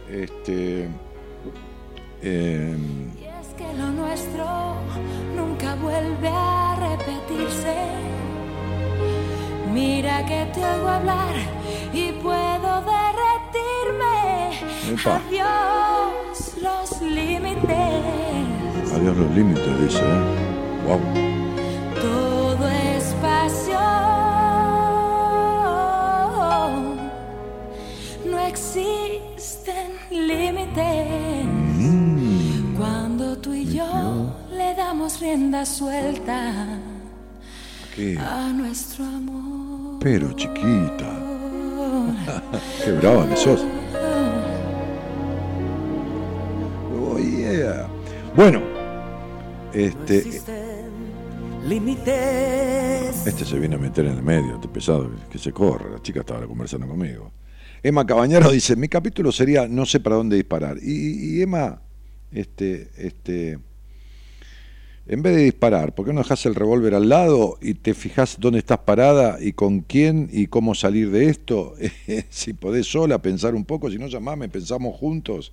[0.09, 0.87] Este...
[2.23, 2.77] Eh,
[3.19, 4.75] y es que lo nuestro
[5.35, 7.75] nunca vuelve a repetirse
[9.73, 11.33] Mira que te oigo hablar
[11.93, 14.51] y puedo derretirme.
[15.05, 18.91] Adiós los límites.
[18.93, 19.99] Adiós los límites, dice.
[19.99, 20.21] ¿eh?
[20.85, 20.99] Wow.
[22.01, 23.15] Todo es
[28.47, 31.45] existen límites.
[31.45, 32.75] Mm.
[32.77, 36.79] Cuando tú y yo le damos rienda suelta
[38.19, 39.99] a nuestro amor.
[39.99, 41.19] Pero chiquita.
[42.85, 43.65] Qué brava que sos.
[46.99, 47.87] Oh yeah.
[48.35, 48.61] Bueno,
[49.73, 50.41] este.
[53.25, 55.91] Este se viene a meter en el medio, este pesado, que se corre.
[55.91, 57.31] La chica estaba conversando conmigo.
[57.83, 60.77] Emma Cabañero dice: Mi capítulo sería No sé para dónde disparar.
[60.81, 61.81] Y, y Emma,
[62.31, 63.59] este, este
[65.07, 68.37] en vez de disparar, ¿por qué no dejas el revólver al lado y te fijas
[68.39, 71.73] dónde estás parada y con quién y cómo salir de esto?
[72.29, 75.51] si podés sola pensar un poco, si no llamame, pensamos juntos.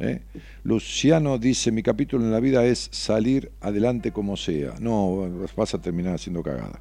[0.00, 0.22] ¿eh?
[0.64, 4.74] Luciano dice, mi capítulo en la vida es salir adelante como sea.
[4.80, 6.80] No, vas a terminar haciendo cagada.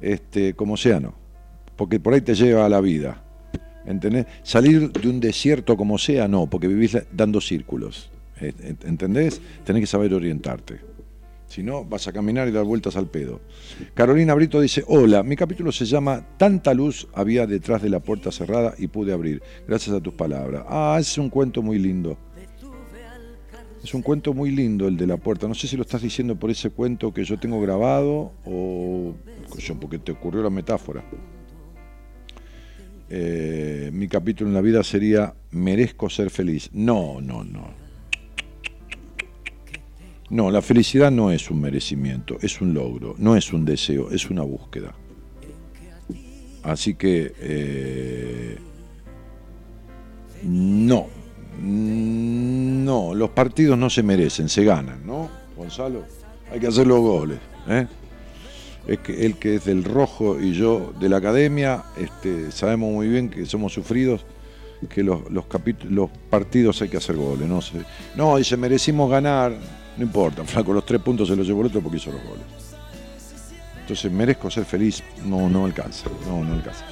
[0.00, 1.14] Este, como sea no,
[1.76, 3.25] porque por ahí te lleva a la vida.
[3.86, 4.26] ¿Entendés?
[4.42, 8.10] Salir de un desierto como sea, no, porque vivís dando círculos.
[8.40, 9.40] ¿Entendés?
[9.64, 10.80] Tenés que saber orientarte.
[11.48, 13.40] Si no, vas a caminar y dar vueltas al pedo.
[13.94, 18.32] Carolina Brito dice, hola, mi capítulo se llama Tanta luz había detrás de la puerta
[18.32, 20.64] cerrada y pude abrir, gracias a tus palabras.
[20.68, 22.18] Ah, es un cuento muy lindo.
[23.82, 25.46] Es un cuento muy lindo el de la puerta.
[25.46, 29.14] No sé si lo estás diciendo por ese cuento que yo tengo grabado o
[29.80, 31.04] porque te ocurrió la metáfora.
[33.08, 36.70] Eh, mi capítulo en la vida sería Merezco ser feliz.
[36.72, 37.86] No, no, no.
[40.28, 44.28] No, la felicidad no es un merecimiento, es un logro, no es un deseo, es
[44.28, 44.92] una búsqueda.
[46.64, 48.58] Así que eh,
[50.42, 51.06] no,
[51.62, 55.30] no, los partidos no se merecen, se ganan, ¿no?
[55.56, 56.04] Gonzalo,
[56.50, 57.38] hay que hacer los goles.
[57.68, 57.86] ¿eh?
[58.86, 63.08] Es que él que es del rojo y yo de la academia, este, sabemos muy
[63.08, 64.24] bien que somos sufridos,
[64.88, 65.44] que los, los,
[66.30, 67.48] partidos hay que hacer goles.
[67.48, 67.78] No, sé.
[68.14, 69.52] no, dice, merecimos ganar,
[69.96, 72.44] no importa, flaco, los tres puntos se los llevó el otro porque hizo los goles.
[73.80, 76.84] Entonces, merezco ser feliz, no, no alcanza, no, no alcanza.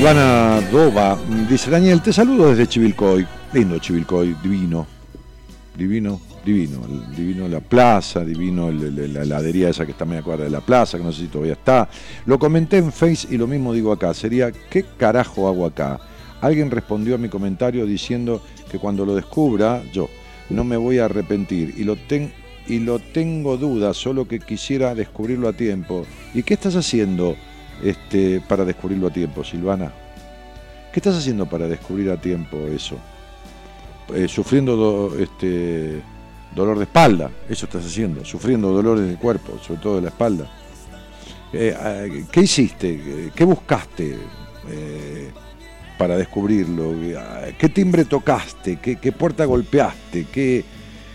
[0.00, 3.26] Silvana Dova dice, Daniel, te saludo desde Chivilcoy.
[3.52, 4.86] Lindo Chivilcoy, divino,
[5.76, 6.78] divino, divino,
[7.14, 11.04] divino la plaza, divino la heladería esa que está media cuadra de la plaza, que
[11.04, 11.86] no sé si todavía está.
[12.24, 16.00] Lo comenté en Face y lo mismo digo acá, sería, ¿qué carajo hago acá?
[16.40, 20.08] Alguien respondió a mi comentario diciendo que cuando lo descubra, yo,
[20.48, 21.98] no me voy a arrepentir y lo,
[22.66, 26.06] y lo tengo dudas, solo que quisiera descubrirlo a tiempo.
[26.32, 27.36] ¿Y qué estás haciendo?
[27.82, 29.92] Este, para descubrirlo a tiempo, Silvana.
[30.92, 32.96] ¿Qué estás haciendo para descubrir a tiempo eso?
[34.14, 36.02] Eh, sufriendo este,
[36.54, 40.50] dolor de espalda, eso estás haciendo, sufriendo dolores del cuerpo, sobre todo de la espalda.
[41.52, 43.30] Eh, ah, ¿Qué hiciste?
[43.34, 44.16] ¿Qué buscaste
[44.68, 45.30] eh,
[45.96, 46.92] para descubrirlo?
[47.56, 48.76] ¿Qué timbre tocaste?
[48.76, 50.26] ¿Qué, puerta golpeaste?
[50.32, 50.64] ¿Qué,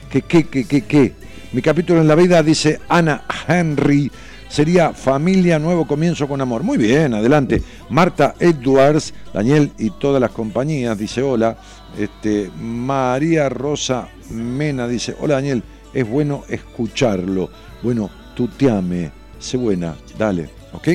[0.09, 1.13] qué, qué, qué, qué, qué?
[1.51, 4.11] Mi capítulo en la vida dice Ana Henry
[4.49, 6.63] sería Familia Nuevo Comienzo con Amor.
[6.63, 7.61] Muy bien, adelante.
[7.89, 11.57] Marta Edwards, Daniel y todas las compañías, dice hola.
[11.97, 17.49] Este, María Rosa Mena dice, hola Daniel, es bueno escucharlo.
[17.81, 20.89] Bueno, tuteame, sé buena, dale, ¿ok?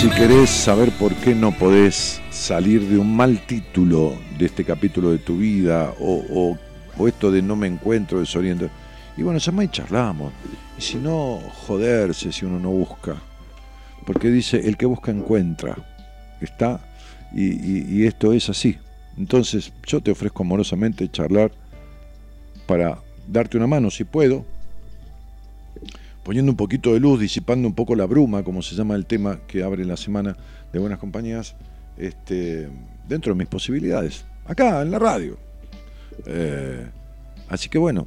[0.00, 5.12] Si querés saber por qué no podés salir de un mal título de este capítulo
[5.12, 6.58] de tu vida o, o
[6.98, 8.68] o esto de no me encuentro, desoriento.
[9.16, 10.32] Y bueno, llama y charlamos.
[10.78, 13.16] Y si no, joderse si uno no busca.
[14.06, 15.76] Porque dice, el que busca encuentra.
[16.40, 16.80] Está.
[17.34, 18.78] Y, esto es así.
[19.16, 21.52] Entonces, yo te ofrezco amorosamente charlar
[22.66, 24.44] para darte una mano, si puedo,
[26.22, 29.40] poniendo un poquito de luz, disipando un poco la bruma, como se llama el tema
[29.46, 30.36] que abre la semana
[30.72, 31.54] de Buenas Compañías,
[31.96, 32.68] este,
[33.06, 35.38] dentro de mis posibilidades, acá en la radio.
[36.26, 36.88] Eh,
[37.48, 38.06] así que bueno,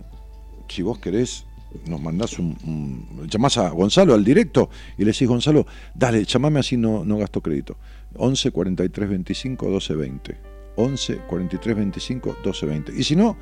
[0.68, 1.46] si vos querés,
[1.88, 6.78] nos mandás un, llamás a Gonzalo al directo y le decís, Gonzalo, dale, llamame así
[6.78, 7.78] no, no gasto crédito.
[8.16, 10.38] 11 43 25 12 20.
[10.78, 12.94] 11 43 25 12 20.
[12.96, 13.38] Y si no,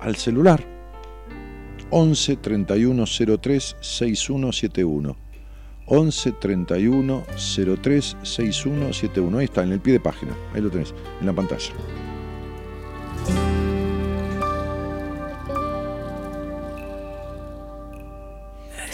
[0.00, 0.64] al celular.
[1.90, 3.04] 11 31
[3.40, 5.16] 03 6171.
[5.86, 7.24] 11 31
[7.82, 9.38] 03 6171.
[9.38, 10.32] Ahí está, en el pie de página.
[10.52, 11.72] Ahí lo tenés, en la pantalla.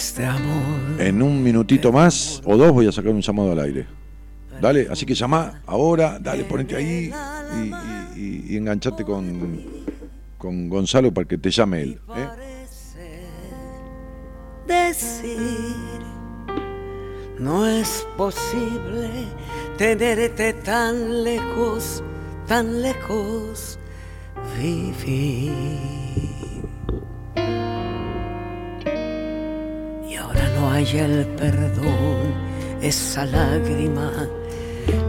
[0.03, 1.01] Este amor.
[1.01, 3.87] En un minutito más o dos voy a sacar un llamado al aire.
[4.61, 7.13] Dale, así que llama ahora, dale, ponete ahí
[8.17, 9.63] y, enganchate con,
[10.39, 12.01] con Gonzalo para que te llame él.
[12.17, 12.29] ¿eh?
[14.67, 16.03] Decir,
[17.39, 19.09] no es posible
[19.79, 22.03] tenerte tan lejos,
[22.49, 23.79] tan lejos,
[24.61, 25.53] vivir.
[30.73, 32.35] Hay el perdón,
[32.81, 34.11] esa lágrima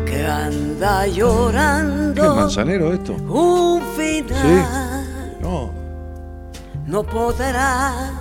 [0.05, 2.21] que anda llorando.
[2.21, 3.13] ¿Qué manzanero esto?
[3.13, 5.39] Un final.
[5.41, 5.71] No.
[6.85, 8.11] No podrá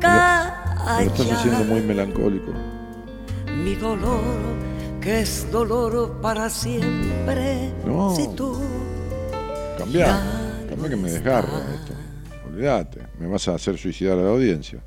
[0.00, 0.54] callar.
[0.98, 2.52] Me estás haciendo muy melancólico.
[3.62, 4.22] Mi dolor,
[5.00, 7.72] que es dolor para siempre.
[7.84, 8.14] No.
[8.14, 8.58] Si tú.
[9.76, 10.20] Cambia,
[10.68, 11.94] cambia que me desgarra esto.
[12.46, 14.80] Olvídate, me vas a hacer suicidar a la audiencia.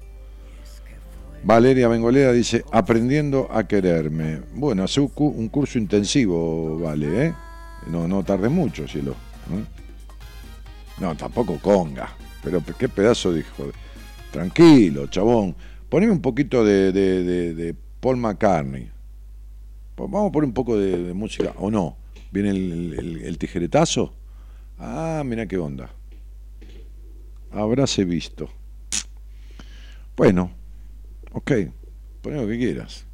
[1.44, 4.42] Valeria Bengolea dice, aprendiendo a quererme.
[4.54, 7.34] Bueno, hace un curso intensivo, vale, ¿eh?
[7.88, 9.16] No, no tarde mucho, cielo.
[11.00, 12.16] No, tampoco conga.
[12.44, 13.72] Pero qué pedazo dijo.
[14.32, 15.56] Tranquilo, chabón.
[15.90, 18.90] Poneme un poquito de, de, Paul McCartney.
[19.98, 21.98] Vamos a poner un poco de, música, ¿o no?
[22.32, 24.14] ¿Viene el, tijeretazo?
[24.78, 25.90] Ah, mira qué onda.
[27.52, 28.50] Habráse visto.
[30.16, 30.52] Bueno,
[31.34, 31.52] Ok,
[32.22, 33.06] pon lo que quieras.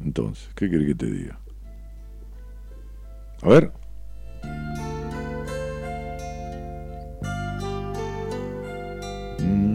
[0.00, 1.38] Entonces, ¿qué quieres que te diga?
[3.42, 3.72] A ver.
[9.38, 9.71] Quererte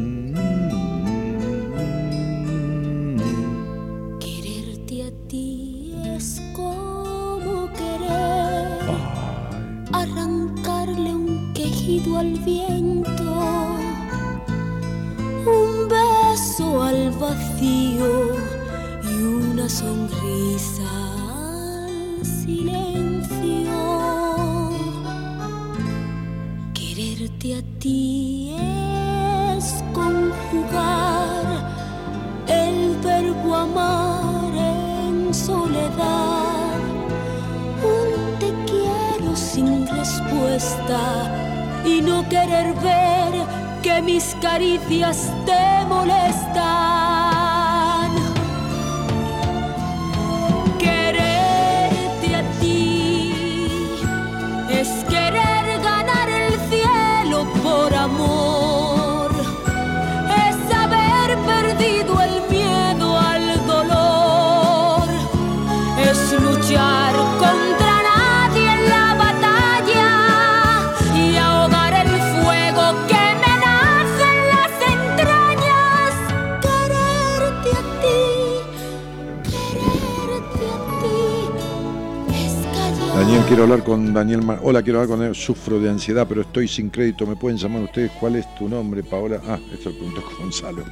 [27.28, 31.46] A ti es conjugar
[32.48, 36.80] el verbo amar en soledad.
[37.84, 41.02] Un te quiero sin respuesta
[41.86, 43.34] y no querer ver
[43.84, 47.07] que mis caricias te molestan.
[83.58, 84.44] Quiero hablar con Daniel.
[84.44, 85.34] Mar- Hola, quiero hablar con él.
[85.34, 87.26] Sufro de ansiedad, pero estoy sin crédito.
[87.26, 88.12] ¿Me pueden llamar ustedes?
[88.20, 89.42] ¿Cuál es tu nombre, Paola?
[89.48, 90.84] Ah, esto lo preguntó Gonzalo.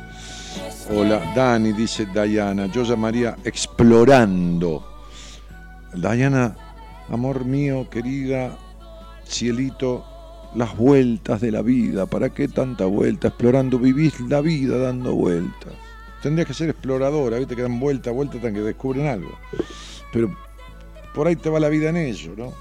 [0.91, 2.66] Hola, Dani, dice Dayana.
[2.66, 4.84] Yo llamaría explorando.
[5.93, 6.55] Dayana,
[7.09, 8.57] amor mío, querida,
[9.28, 10.03] cielito,
[10.55, 12.07] las vueltas de la vida.
[12.07, 13.28] ¿Para qué tanta vuelta?
[13.28, 15.74] Explorando, vivís la vida dando vueltas.
[16.24, 17.55] Tendrías que ser exploradora, ¿viste?
[17.55, 19.38] Que dan vuelta, vuelta hasta que descubren algo.
[20.11, 20.36] Pero
[21.16, 22.53] por ahí te va la vida en ello, ¿no?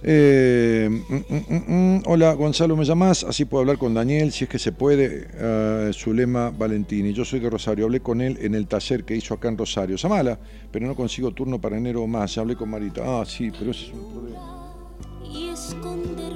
[0.00, 3.24] Eh, mm, mm, mm, hola, Gonzalo, ¿me llamás?
[3.24, 5.26] Así puedo hablar con Daniel, si es que se puede.
[5.34, 9.34] Eh, Zulema Valentini, yo soy de Rosario, hablé con él en el taller que hizo
[9.34, 9.96] acá en Rosario.
[9.96, 10.38] Llamala,
[10.70, 12.36] pero no consigo turno para enero o más.
[12.36, 13.02] Ya hablé con Marita.
[13.04, 14.58] Ah, sí, pero ese es un problema.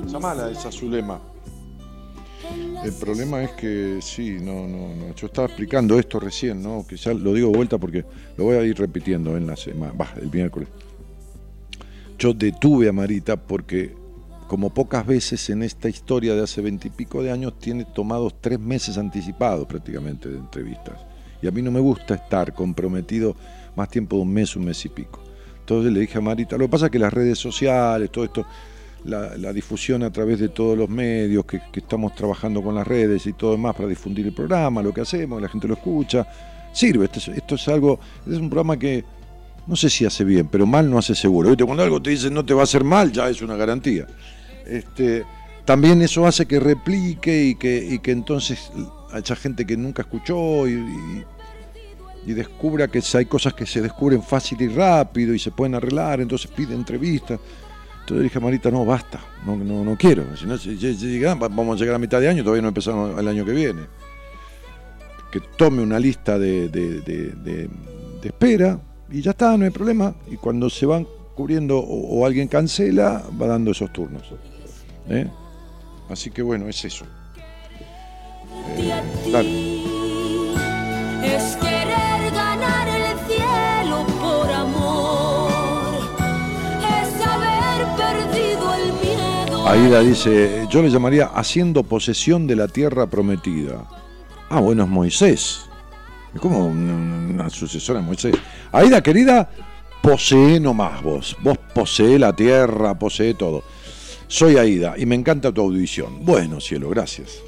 [0.09, 1.32] Llamala esa Zulema.
[2.85, 5.15] El problema es que sí, no, no, no.
[5.15, 6.85] Yo estaba explicando esto recién, ¿no?
[6.89, 8.05] Ya lo digo vuelta porque
[8.37, 10.69] lo voy a ir repitiendo en la semana, bah, el miércoles.
[12.19, 13.95] Yo detuve a Marita porque,
[14.49, 18.99] como pocas veces en esta historia de hace veintipico de años, tiene tomados tres meses
[18.99, 20.99] anticipados prácticamente de entrevistas.
[21.41, 23.37] Y a mí no me gusta estar comprometido
[23.77, 25.21] más tiempo de un mes, un mes y pico.
[25.61, 28.45] Entonces le dije a Marita, lo que pasa es que las redes sociales, todo esto,
[29.05, 33.33] la, difusión a través de todos los medios, que, estamos trabajando con las redes y
[33.33, 36.27] todo demás para difundir el programa, lo que hacemos, la gente lo escucha,
[36.73, 37.09] sirve.
[37.13, 39.05] Esto es, algo, es un programa que
[39.67, 41.49] no sé si hace bien, pero mal no hace seguro.
[41.49, 41.65] ¿Viste?
[41.65, 44.07] Cuando algo te dice no te va a hacer mal, ya es una garantía.
[44.67, 45.25] Este,
[45.65, 48.71] también eso hace que replique y que, y que entonces
[49.13, 51.25] haya gente que nunca escuchó y
[52.25, 56.51] descubra que hay cosas que se descubren fácil y rápido y se pueden arreglar, entonces
[56.51, 57.41] pide entrevistas.
[58.13, 60.37] Entonces dije Marita, no, basta, no, no, no quiero.
[60.37, 63.27] Si no, si- si- vamos a llegar a mitad de año, todavía no empezamos el
[63.27, 63.81] año que viene.
[65.31, 67.69] Que tome una lista de, de- de- de-
[68.21, 68.79] de espera
[69.11, 70.15] y ya está, no hay problema.
[70.31, 74.25] Y cuando se van cubriendo o, o alguien cancela, va dando esos turnos.
[75.09, 75.27] ¿eh?
[76.11, 77.07] Así que bueno, es eso.
[78.77, 78.93] Eh,
[79.33, 79.77] dale.
[81.35, 85.22] es querer ganar el cielo por amor,
[89.67, 93.85] Aida dice, yo le llamaría haciendo posesión de la tierra prometida.
[94.51, 95.63] Ah, bueno, es Moisés.
[96.35, 98.35] Es como una, sucesora de Moisés.
[98.73, 99.51] Aida, querida,
[100.03, 101.37] posee nomás vos.
[101.41, 103.63] Vos posee la tierra, posee todo.
[104.27, 106.25] Soy Aida y me encanta tu audición.
[106.25, 107.43] Bueno, cielo, gracias.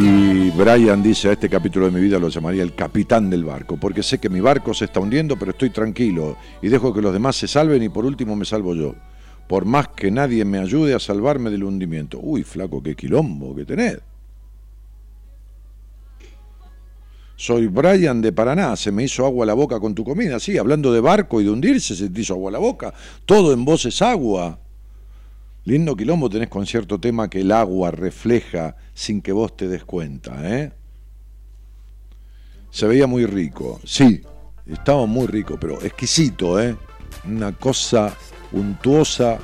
[0.00, 3.76] Y Brian dice, a este capítulo de mi vida lo llamaría el capitán del barco,
[3.78, 7.12] porque sé que mi barco se está hundiendo, pero estoy tranquilo y dejo que los
[7.12, 8.94] demás se salven y por último me salvo yo.
[9.48, 12.20] Por más que nadie me ayude a salvarme del hundimiento.
[12.22, 13.98] Uy, flaco, qué quilombo que tenés.
[17.34, 20.38] Soy Brian de Paraná, se me hizo agua la boca con tu comida.
[20.38, 22.94] Sí, hablando de barco y de hundirse, se te hizo agua la boca.
[23.26, 24.60] Todo en vos es agua.
[25.68, 29.84] Lindo quilombo tenés con cierto tema que el agua refleja sin que vos te des
[29.84, 30.72] cuenta, ¿eh?
[32.70, 34.22] Se veía muy rico, sí,
[34.64, 36.74] estaba muy rico, pero exquisito, ¿eh?
[37.26, 38.16] Una cosa
[38.52, 39.38] untuosa,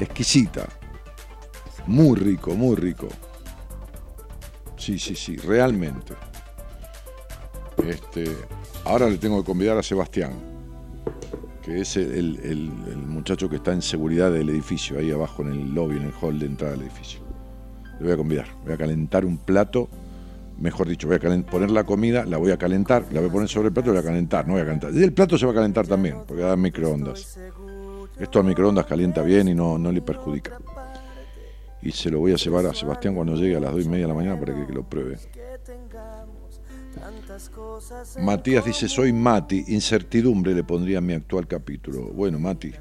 [0.00, 0.68] exquisita.
[1.86, 3.06] Muy rico, muy rico.
[4.76, 6.14] Sí, sí, sí, realmente.
[7.86, 8.36] Este,
[8.84, 10.32] ahora le tengo que convidar a Sebastián,
[11.70, 12.70] es el,
[13.06, 16.38] muchacho que está en seguridad del edificio, ahí abajo en el lobby, en el hall
[16.38, 17.20] de entrada del edificio.
[17.98, 19.88] Le voy a convidar, voy a calentar un plato,
[20.58, 23.48] mejor dicho, voy a poner la comida, la voy a calentar, la voy a poner
[23.48, 24.92] sobre el plato y la voy a calentar, no voy a calentar.
[24.94, 27.38] Y el plato se va a calentar también, porque da microondas.
[28.18, 30.58] Esto al microondas calienta bien y no, no le perjudica.
[31.82, 34.04] Y se lo voy a llevar a Sebastián cuando llegue a las 2 y media
[34.04, 35.18] de la mañana para que lo pruebe.
[38.20, 42.08] Matías dice, soy Mati, incertidumbre le pondría a mi actual capítulo.
[42.08, 42.72] Bueno, Mati,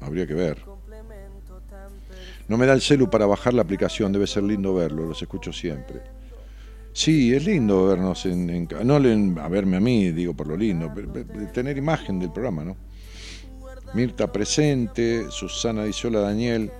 [0.00, 0.58] habría que ver.
[2.48, 5.52] No me da el celu para bajar la aplicación, debe ser lindo verlo, los escucho
[5.52, 6.00] siempre.
[6.92, 11.12] Sí, es lindo vernos en, no a verme a mí, digo por lo lindo, pero,
[11.52, 12.76] tener imagen del programa, ¿no?
[13.94, 16.70] Mirta presente, Susana dice hola Daniel,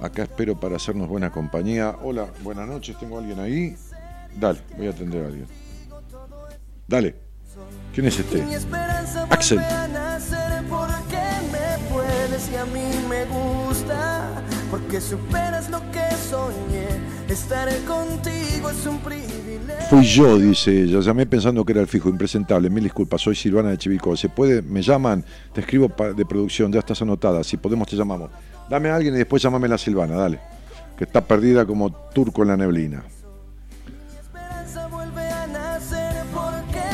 [0.00, 1.96] acá espero para hacernos buena compañía.
[2.02, 3.76] Hola, buenas noches, ¿tengo alguien ahí?
[4.38, 5.46] Dale, voy a atender a alguien.
[6.86, 7.14] Dale.
[7.94, 8.44] ¿Quién es este?
[9.30, 9.58] Axel.
[9.58, 9.88] a
[12.64, 14.42] y mí me gusta.
[14.70, 16.88] Porque superas lo que soñé.
[17.28, 19.86] Estaré contigo es un privilegio.
[19.88, 21.00] Fui yo, dice ella.
[21.00, 22.70] Llamé pensando que era el fijo, impresentable.
[22.70, 24.16] Mil disculpas, soy Silvana de Chivico.
[24.16, 24.62] ¿Se puede?
[24.62, 27.42] Me llaman, te escribo de producción, ya estás anotada.
[27.42, 28.30] Si podemos, te llamamos.
[28.68, 30.40] Dame a alguien y después llámame la Silvana, dale.
[30.96, 33.02] Que está perdida como turco en la neblina.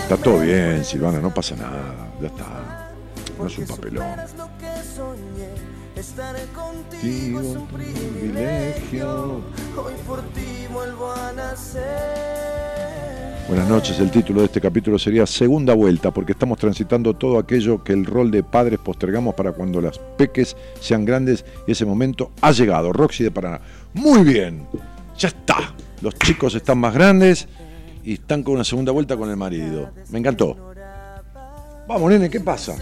[0.09, 2.12] Está todo bien, Silvana, no pasa nada.
[2.20, 2.92] Ya está.
[3.36, 4.04] No es un papelón.
[4.04, 5.48] superas lo que soñé.
[5.96, 9.42] Estaré contigo es un privilegio.
[9.76, 11.82] Hoy por ti vuelvo a nacer.
[13.48, 17.82] Buenas noches, el título de este capítulo sería Segunda Vuelta, porque estamos transitando todo aquello
[17.82, 22.30] que el rol de padres postergamos para cuando las peques sean grandes y ese momento
[22.42, 22.92] ha llegado.
[22.92, 23.61] Roxy de Paraná.
[23.92, 24.68] Muy bien,
[25.18, 25.74] ya está.
[26.00, 27.48] Los chicos están más grandes
[28.07, 29.90] y están con una segunda vuelta con el marido.
[30.11, 30.72] Me encantó.
[31.88, 32.74] Vamos, nene, ¿qué pasa?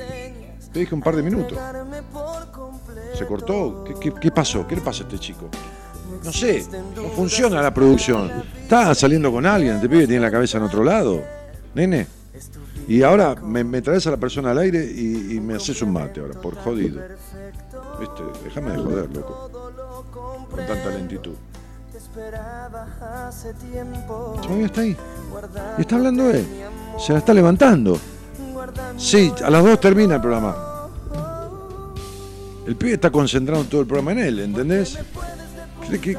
[0.72, 1.58] Te dije un par de minutos.
[3.18, 3.84] ¿Se cortó?
[3.84, 4.66] ¿Qué, qué- qué pasó?
[4.66, 5.48] ¿Qué le pasa a este chico?
[6.22, 6.64] No sé,
[6.96, 8.30] no funciona la producción.
[8.62, 11.22] Está saliendo con alguien, este pibe tiene la cabeza en otro lado.
[11.74, 12.06] Nene.
[12.86, 15.92] Y ahora me, me traes a la persona al aire y, y me haces un
[15.92, 17.00] mate ahora, por jodido.
[17.98, 19.50] Viste, déjame de joder, loco.
[20.50, 21.34] Con tanta lentitud.
[24.42, 24.96] Todavía está ahí.
[25.78, 26.46] Y está hablando él.
[26.98, 27.98] Se la está levantando.
[28.96, 30.56] Sí, a las dos termina el programa.
[32.66, 34.98] El pibe está concentrado todo el programa en él, ¿entendés?
[35.86, 36.16] ¿Cree que-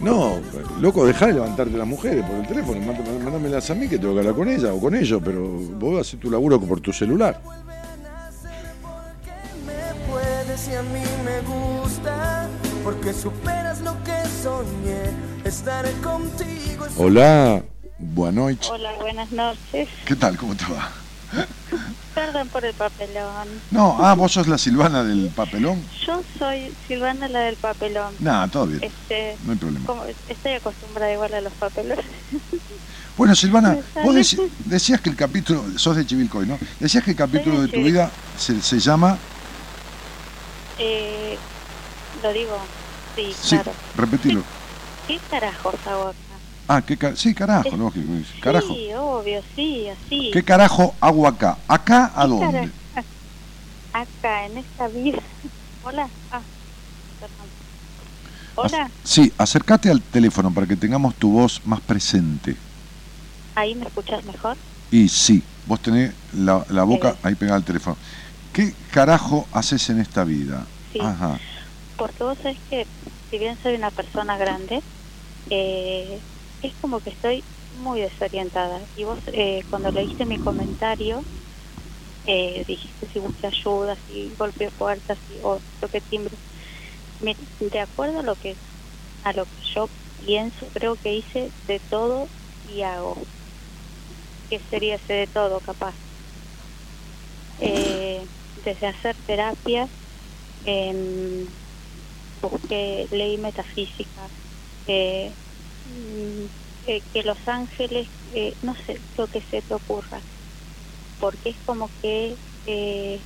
[0.00, 0.34] No,
[0.80, 4.12] loco, dejá de levantarte las mujeres por el teléfono, mándame- mándamelas a mí que tengo
[4.12, 7.40] que hablar con ella o con ellos, pero vos haces tu laburo por tu celular.
[9.66, 12.48] Me puedes y a mí me gusta.
[12.84, 14.12] Porque superas lo que
[14.42, 15.10] soñé.
[15.44, 16.86] Estaré contigo.
[16.98, 17.62] Hola,
[17.98, 18.70] buenas noches.
[18.70, 19.88] Hola, buenas noches.
[20.04, 20.36] ¿Qué tal?
[20.36, 20.90] ¿Cómo te va?
[22.14, 23.48] Perdón por el papelón.
[23.70, 25.82] No, ah, vos sos la Silvana del papelón.
[26.06, 28.14] Yo soy Silvana, la del papelón.
[28.20, 29.86] Nada, todo bien, Este, no hay problema.
[29.86, 32.04] como estoy acostumbrada igual a los papelones.
[33.16, 34.14] Bueno, Silvana, vos
[34.66, 36.58] decías que el capítulo, sos de Chivilcoy, ¿no?
[36.80, 39.16] Decías que el capítulo de de tu vida se, se llama,
[40.78, 41.38] Eh,
[42.24, 42.56] lo digo,
[43.14, 43.72] sí, sí, claro.
[43.96, 44.42] repetilo.
[45.06, 46.14] ¿Qué carajos acá?
[46.66, 48.74] Ah, ¿qué ca- sí, carajo, Es- lógico, carajo.
[48.74, 50.30] Sí, obvio, sí, así.
[50.32, 51.58] ¿Qué carajo hago acá?
[51.68, 52.70] ¿Acá a ¿Qué dónde?
[53.92, 55.18] Acá, en esta vida.
[55.84, 56.08] Hola.
[56.30, 56.40] Ah,
[57.20, 57.46] perdón.
[58.56, 62.56] Hola, Sí, acércate al teléfono para que tengamos tu voz más presente.
[63.54, 64.56] ¿ahí me escuchas mejor?
[64.90, 67.14] Y sí, vos tenés la, la boca Eh.
[67.22, 67.96] ahí pegada al teléfono.
[68.52, 70.64] ¿Qué carajo haces en esta vida?
[70.92, 71.00] Sí.
[71.00, 71.38] Ajá.
[71.96, 72.88] Porque vos sabés que,
[73.30, 74.80] si bien soy una persona grande,
[75.50, 76.24] eh,
[76.60, 78.86] es como que estoy muy desorientada.
[78.94, 81.26] Y vos, eh, cuando leíste mi comentario,
[82.24, 86.38] eh, dijiste si busqué ayuda, si golpeé puertas si, o toqué timbre.
[87.20, 88.58] Me- de acuerdo a lo que
[89.22, 92.30] a lo que yo pienso, creo que hice de todo
[92.62, 93.28] y hago.
[94.48, 95.96] ¿Qué sería ese de todo, capaz?
[97.58, 99.90] Eh, desde hacer terapia,
[100.64, 101.56] em,
[102.50, 104.30] busqué ley metafísica,
[104.86, 105.36] eh,
[105.84, 106.46] mm,
[106.86, 110.24] eh, que Los Ángeles, eh, no sé lo que se te ocurra,
[111.18, 113.24] porque es como que eh,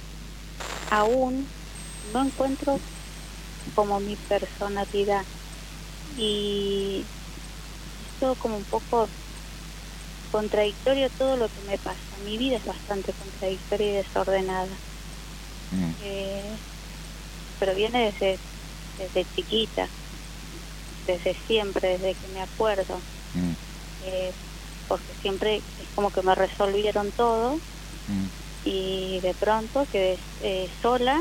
[0.90, 1.50] aún
[2.02, 2.80] no encuentro
[3.74, 5.26] como mi personalidad
[6.16, 7.08] y
[8.00, 9.10] es todo como un poco
[10.30, 12.18] contradictorio todo lo que me pasa.
[12.18, 14.80] Mi vida es bastante contradictoria y desordenada.
[15.70, 15.92] Mm.
[16.00, 16.62] Eh,
[17.58, 18.40] pero viene desde,
[18.99, 19.90] desde chiquita,
[21.07, 23.53] desde siempre, desde que me acuerdo, Mm,
[24.01, 24.34] eh,
[24.88, 27.61] porque siempre es como que me resolvieron todo
[28.07, 28.26] mm,
[28.64, 31.20] y de pronto quedé eh, sola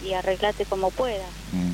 [0.00, 1.34] y arreglate como puedas.
[1.52, 1.72] mm.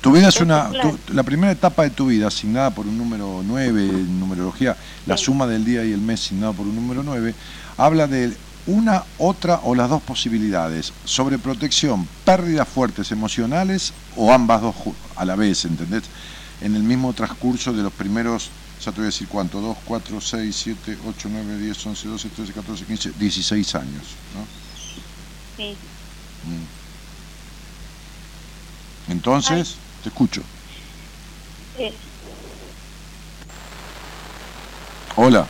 [0.00, 0.68] Tu vida es una.
[0.70, 4.76] Tu- la primera etapa de tu vida, asignada por un número 9 en numerología,
[5.06, 5.24] la Sí.
[5.26, 7.36] suma del día y el mes asignado por un número 9,
[7.76, 10.94] habla de una, otra o las dos posibilidades.
[11.04, 14.74] Sobreprotección, pérdidas fuertes emocionales o ambas dos
[15.16, 16.04] a la vez, ¿entendés?
[16.60, 18.50] En el mismo transcurso de los primeros,
[18.84, 22.28] ya te voy a decir cuánto, 2, 4, 6, 7, 8, 9, 10, 11, 12,
[22.28, 24.02] 13, 14, 15, 16 años.
[24.34, 24.46] ¿no?
[25.56, 25.76] Sí.
[26.44, 26.64] Mm.
[29.12, 30.42] Entonces, te escucho.
[31.78, 31.92] Eh,
[35.16, 35.46] Hola,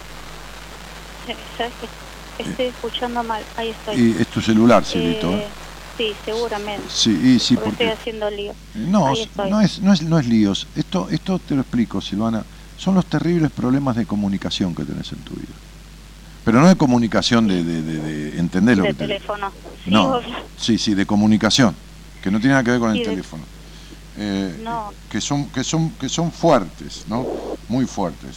[1.28, 2.42] eh, ¿Sabes qué?
[2.42, 3.42] Estoy escuchando mal.
[3.56, 3.96] Ahí estoy.
[3.96, 5.30] y es tu celular, Cielito.
[5.30, 5.46] Eh, ¿eh?
[5.96, 6.88] Sí, seguramente.
[6.88, 8.54] Sí, y sí, porque estoy haciendo lío.
[8.74, 9.50] No, Ahí estoy.
[9.50, 10.66] no es, no, es, no es líos.
[10.76, 12.44] Esto, esto te lo explico, Silvana.
[12.78, 15.54] Son los terribles problemas de comunicación que tenés en tu vida.
[16.44, 19.52] Pero no de comunicación de, de, de, de- ¿entendés lo de que te teléfono.
[19.84, 20.20] Sí, No,
[20.58, 21.74] sí, sí, de comunicación,
[22.22, 23.42] que no tiene nada que ver con el Sí, teléfono.
[24.18, 24.92] Eh, No.
[25.10, 27.24] que son que son que son fuertes, ¿no?
[27.68, 28.36] Muy fuertes.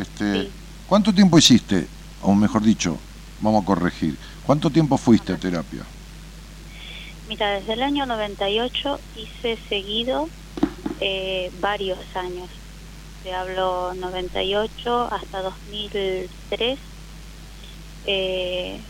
[0.00, 0.50] Este, Sí.
[0.88, 1.86] ¿cuánto tiempo hiciste?
[2.22, 2.96] O mejor dicho,
[3.42, 4.16] vamos a corregir.
[4.46, 5.82] ¿Cuánto tiempo fuiste a terapia?
[7.32, 10.28] Mira, desde el año 98 hice seguido
[10.98, 12.50] eh, varios años.
[13.22, 16.78] Te hablo 98 hasta 2003.
[18.04, 18.84] Eh,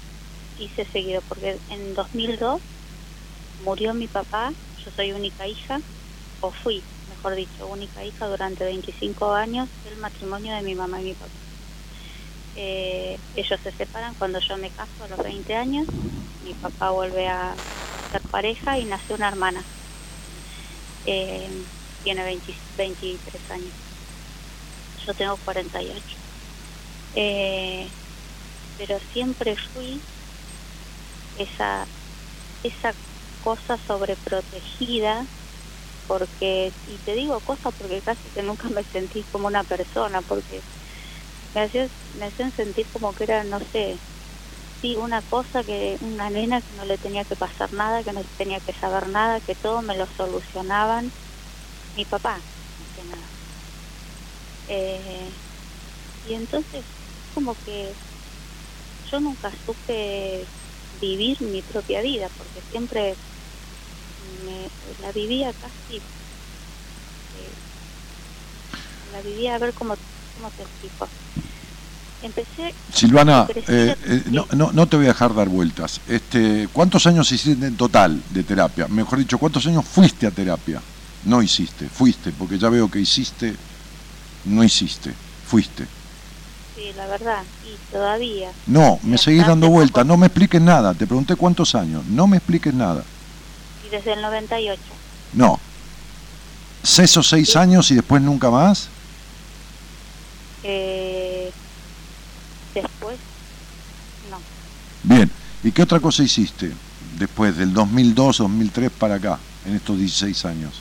[0.56, 2.60] hice seguido porque en 2002
[3.60, 4.50] murió mi papá.
[4.84, 5.78] Yo soy única hija,
[6.40, 11.04] o fui, mejor dicho, única hija durante 25 años del matrimonio de mi mamá y
[11.04, 11.30] mi papá.
[12.56, 15.86] Eh, ellos se separan cuando yo me caso a los 20 años.
[16.40, 17.54] Mi papá vuelve a
[18.12, 19.68] ser pareja y nace una hermana.
[21.04, 21.66] Eh,
[22.02, 23.74] tiene 20 23 años.
[25.06, 26.18] Yo tengo 48.
[27.14, 27.92] Eh,
[28.76, 30.04] pero siempre fui
[31.34, 31.88] esa
[32.62, 32.96] esa
[33.40, 35.28] cosa sobreprotegida
[36.06, 40.64] porque y te digo cosa porque casi que nunca me sentí como una persona porque
[41.54, 44.02] me hacían me hacían sentir como que era no sé
[44.82, 48.22] sí una cosa que una nena que no le tenía que pasar nada que no
[48.36, 51.14] tenía que saber nada que todo me lo solucionaban
[51.94, 52.44] mi papá
[52.94, 53.32] que nada.
[54.66, 55.40] Eh,
[56.22, 56.86] y entonces
[57.34, 57.94] como que
[59.10, 60.50] yo nunca supe
[60.92, 63.18] vivir mi propia vida porque siempre
[64.18, 66.02] me, la vivía casi
[67.32, 67.54] eh,
[69.10, 69.96] la vivía a ver cómo
[70.34, 71.12] cómo te explico
[72.22, 76.00] empecé Silvana, eh, eh, no, no, no te voy a dejar dar vueltas.
[76.08, 78.86] Este, ¿Cuántos años hiciste en total de terapia?
[78.88, 80.80] Mejor dicho, ¿cuántos años fuiste a terapia?
[81.24, 83.54] No hiciste, fuiste, porque ya veo que hiciste,
[84.46, 85.12] no hiciste,
[85.46, 85.84] fuiste.
[86.74, 90.94] sí la verdad y todavía No, me seguís dando vueltas, no me expliques nada.
[90.94, 93.04] Te pregunté cuántos años, no me expliques nada.
[93.86, 94.80] y desde el 98
[95.34, 95.58] No.
[96.84, 97.58] ¿Ceso seis Sí.
[97.58, 98.88] años y después nunca más?
[100.64, 101.50] eh,
[102.74, 103.16] después
[104.30, 104.38] no
[105.02, 105.30] Bien.
[105.64, 106.72] ¿Y qué otra cosa hiciste
[107.18, 110.74] después del 2002, 2003 para acá, en estos 16 años?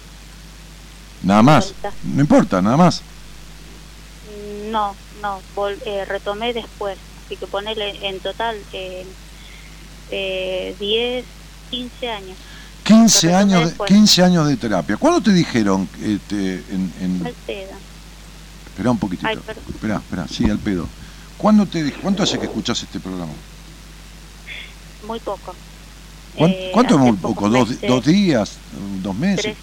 [1.23, 1.73] Nada más.
[2.03, 3.01] No importa, nada más.
[4.71, 9.05] No, no, vol- eh, retomé después, así que ponele en total eh,
[10.09, 11.25] eh, 10,
[11.69, 12.37] 15 años.
[12.83, 13.87] 15 Lo retomé años, de, después.
[13.91, 14.97] 15 años de terapia.
[14.97, 17.71] ¿Cuándo te dijeron, este, en, en- Al pedo.
[18.67, 20.87] espera un poquitito, espera, espera, sí, al pedo.
[21.41, 23.31] ¿Cuándo te, ¿Cuánto hace que escuchás este programa?
[25.07, 25.55] Muy poco.
[26.35, 27.49] ¿Cuán- Eh, ¿Cuánto es muy poco?
[27.49, 28.57] ¿Dos, dos días?
[29.01, 29.41] ¿Dos meses?
[29.41, 29.57] Tres,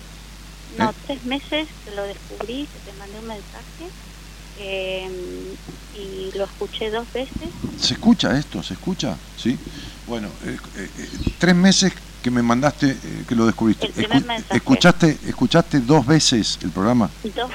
[0.76, 0.95] no, Eh.
[1.07, 3.87] tres meses que lo descubrí, que te mandé un mensaje
[4.61, 5.09] eh,
[5.97, 7.49] y lo escuché dos veces.
[7.81, 8.61] ¿Se escucha esto?
[8.62, 9.16] ¿Se escucha?
[9.37, 9.57] ¿Sí?
[10.09, 10.59] Bueno, eh,
[11.39, 12.97] tres meses que me mandaste,
[13.29, 13.87] que lo descubriste.
[13.87, 14.57] El primer mensaje.
[14.57, 17.09] ¿escuchaste, ¿Escuchaste dos veces el programa?
[17.22, 17.51] Dos,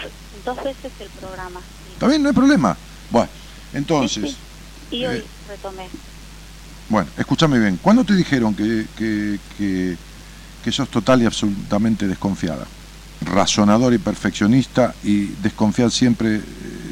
[0.45, 1.59] dos veces el programa.
[1.59, 1.93] sí.
[1.93, 2.23] ¿Está bien?
[2.23, 2.77] No hay problema.
[3.11, 3.29] Bueno,
[3.73, 4.47] entonces, Sí, sí.
[4.89, 5.95] Y hoy eh, retomé.
[6.87, 7.77] bueno, escúchame bien.
[7.77, 9.99] ¿Cuándo te dijeron que, que, que,
[10.61, 12.71] que sos total y absolutamente desconfiada?
[13.21, 16.43] Razonador y perfeccionista y desconfiar siempre eh,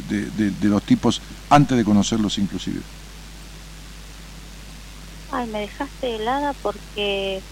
[0.04, 2.86] de, de- de los tipos antes de conocerlos inclusive.
[5.30, 7.44] Ay, me dejaste helada porque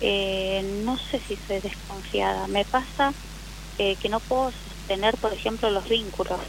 [0.00, 2.46] eh, no sé si soy desconfiada.
[2.48, 3.14] Me pasa
[3.78, 6.42] eh, que no puedo sostener, por ejemplo, los vínculos.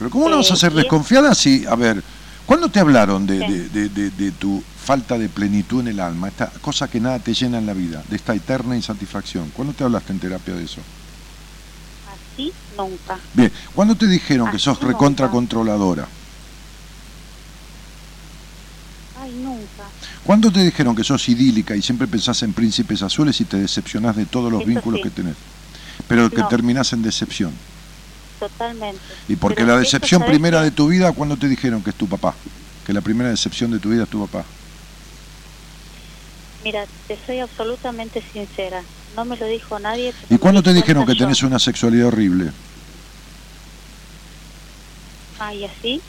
[0.00, 2.02] Pero ¿cómo no vas a ser desconfiada si, a ver,
[2.46, 3.52] ¿cuándo te hablaron de, Sí.
[3.52, 7.18] de- de- de- de tu falta de plenitud en el alma, esta cosa que nada
[7.18, 9.50] te llena en la vida, de esta eterna insatisfacción?
[9.54, 10.80] ¿Cuándo te hablaste en terapia de eso?
[12.34, 13.18] Así nunca.
[13.34, 14.90] Bien, ¿cuándo te dijeron que sos nunca.
[14.94, 16.08] recontra controladora?
[19.22, 19.84] Ay, nunca.
[20.24, 24.16] ¿Cuándo te dijeron que sos idílica y siempre pensás en príncipes azules y te decepcionás
[24.16, 25.02] de todos los Eso vínculos sí.
[25.04, 25.34] que tenés?
[26.08, 26.48] Pero que No.
[26.48, 27.52] terminás en decepción.
[28.40, 29.00] Totalmente.
[29.28, 30.64] Y porque Pero la decepción ¿sabes primera qué?
[30.64, 32.34] de tu vida, ¿cuándo te dijeron que es tu papá?
[32.86, 34.44] Que la primera decepción de tu vida es tu papá?
[36.64, 38.82] Mira, te soy absolutamente sincera.
[39.14, 40.12] No me lo dijo nadie.
[40.28, 41.18] ¿Y cuándo te dijeron que yo.
[41.24, 42.50] tenés una sexualidad horrible?
[45.38, 46.00] Ah, ¿y así?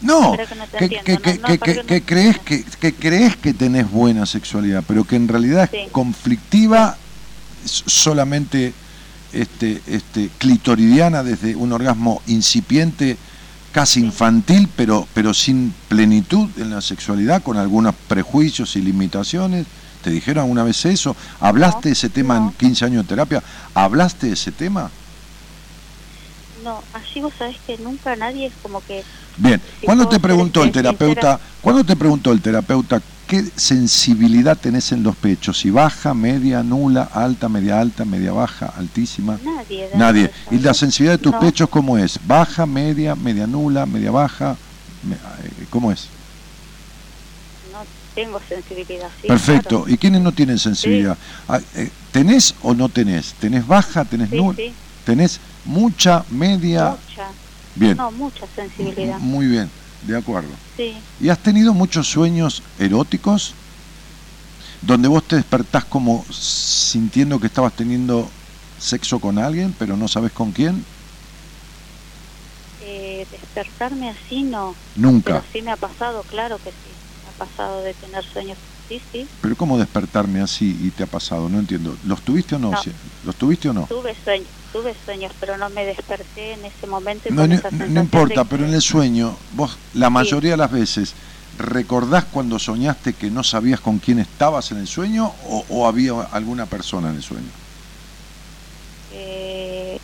[0.00, 2.38] No, que no te que, entiendo, que- no, que- no, que- ¿para que- qué crees
[2.40, 6.96] que, que crees que tenés buena sexualidad, pero que en realidad es conflictiva,
[7.64, 8.72] solamente
[9.32, 13.16] este, este, clitoridiana desde un orgasmo incipiente,
[13.72, 19.66] casi infantil, pero, pero sin plenitud en la sexualidad, con algunos prejuicios y limitaciones.
[20.02, 21.14] ¿Te dijeron alguna vez eso?
[21.40, 22.54] ¿Hablaste de ese tema en no.
[22.56, 23.42] 15 años de terapia?
[23.74, 24.90] ¿Hablaste de ese tema?
[26.64, 29.04] No, así vos sabés que nunca nadie es como que...
[29.36, 31.40] Bien, Si ¿cuándo te preguntó el terapeuta, sincera.
[31.60, 33.00] cuándo te preguntó el terapeuta
[33.32, 35.58] qué sensibilidad tenés en los pechos?
[35.58, 39.38] Si baja, media, nula, alta, media alta, media baja, altísima.
[39.42, 39.88] Nadie.
[39.96, 40.24] Nadie.
[40.24, 40.54] eso.
[40.54, 41.40] ¿Y la sensibilidad de tus No.
[41.40, 42.18] pechos cómo es?
[42.26, 44.54] ¿Baja, media, media nula, media baja?
[45.10, 46.08] Eh, ¿Cómo es?
[47.72, 47.78] No
[48.14, 49.28] tengo sensibilidad, sí.
[49.28, 49.86] Perfecto.
[49.88, 51.16] ¿Y quiénes no tienen sensibilidad?
[51.48, 53.32] Ah, eh, ¿Tenés o no tenés?
[53.40, 54.54] ¿Tenés baja, tenés nula?
[54.56, 54.74] Sí, sí,
[55.06, 56.90] ¿Tenés mucha, media?
[56.90, 57.28] mucha.
[57.76, 57.96] Bien.
[57.96, 59.18] No, mucha sensibilidad.
[59.20, 59.70] Muy bien,
[60.02, 60.50] de acuerdo.
[60.76, 60.94] Sí.
[61.20, 63.54] ¿Y has tenido muchos sueños eróticos?
[64.82, 68.28] Donde vos te despertás como sintiendo que estabas teniendo
[68.78, 70.84] sexo con alguien, pero no sabes con quién?
[72.84, 74.74] Eh, despertarme así no.
[74.96, 75.34] Nunca.
[75.34, 76.90] Pero sí me ha pasado, claro que sí.
[77.24, 78.58] Me ha pasado de tener sueños.
[78.88, 79.28] Sí, sí.
[79.40, 81.48] Pero ¿cómo despertarme así y te ha pasado?
[81.48, 81.96] No entiendo.
[82.04, 82.72] ¿Los tuviste o no?
[83.24, 83.86] ¿Los tuviste o no?
[83.86, 87.28] Tuve sueños, tuve sueños, pero no me desperté en ese momento.
[87.28, 91.14] y No, no, importa, de pero en el sueño, vos la mayoría de las veces,
[91.58, 96.20] ¿recordás cuando soñaste que no sabías con quién estabas en el sueño o, o había
[96.32, 97.48] alguna persona en el sueño?
[99.14, 99.98] Eh,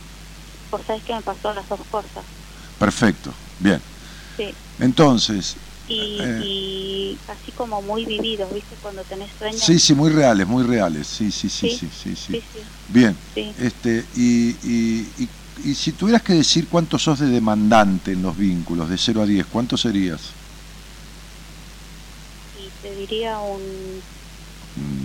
[0.71, 2.23] vos sabés que me pasó las dos cosas.
[2.77, 3.81] Perfecto, bien.
[4.37, 4.53] Sí.
[4.79, 5.57] Entonces,
[5.89, 6.41] Y, Eh.
[6.45, 8.75] y así como muy vividos, ¿viste?
[8.81, 9.59] Cuando tenés sueños.
[9.59, 12.33] sí, sí, muy reales, muy reales, sí, sí, sí, sí, Sí, sí, sí.
[12.33, 12.59] sí, sí.
[12.87, 13.17] Bien,
[13.57, 15.29] este, y, y, y,
[15.69, 19.25] y si tuvieras que decir cuánto sos de demandante en los vínculos, de 0 a
[19.25, 20.21] 10, ¿cuánto serías?
[22.53, 24.01] Y te diría un...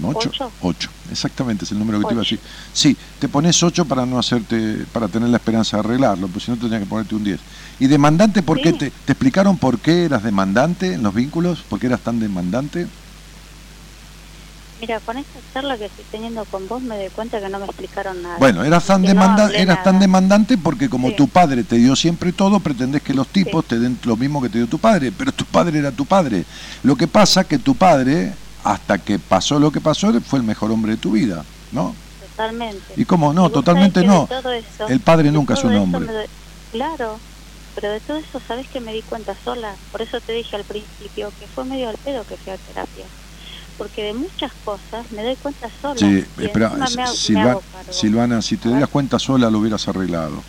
[0.02, 0.28] 8.
[0.28, 0.52] ¿Ocho?
[0.60, 2.40] 8, exactamente, es el número que te iba a decir.
[2.72, 6.50] Sí, te pones 8 para no hacerte, para tener la esperanza de arreglarlo, pues si
[6.50, 7.40] no tendría que ponerte un 10.
[7.80, 8.70] ¿Y demandante por qué?
[8.72, 8.78] Sí.
[8.78, 11.60] ¿Te, ¿Te explicaron por qué eras demandante en los vínculos?
[11.68, 12.86] ¿Por qué eras tan demandante?
[14.80, 17.64] Mira, con esta charla que estoy teniendo con vos me doy cuenta que no me
[17.64, 18.36] explicaron nada.
[18.38, 21.16] Bueno, eras tan, no demanda- eras tan demandante porque como Sí.
[21.16, 24.48] tu padre te dio siempre todo, pretendés que los tipos te den lo mismo que
[24.50, 26.44] te dio tu padre, pero tu padre era tu padre.
[26.82, 30.70] Lo que pasa que tu padre, hasta que pasó lo que pasó, fue el mejor
[30.70, 31.94] hombre de tu vida, ¿no?
[32.30, 32.82] Totalmente.
[32.96, 33.48] ¿Y cómo no?
[33.50, 34.28] Totalmente no.
[34.28, 36.04] eso- El padre nunca es un hombre.
[36.12, 36.26] doy-
[36.72, 37.18] Claro,
[37.74, 39.78] pero de todo eso sabes que me di cuenta sola.
[39.90, 43.10] Por eso te dije al principio que fue medio al pedo que fui a terapia.
[43.76, 46.00] Porque de muchas cosas me doy cuenta sola.
[46.00, 47.56] Sí, espera, me, me.
[47.90, 50.44] Silvana, si te dieras cuenta sola lo hubieras arreglado.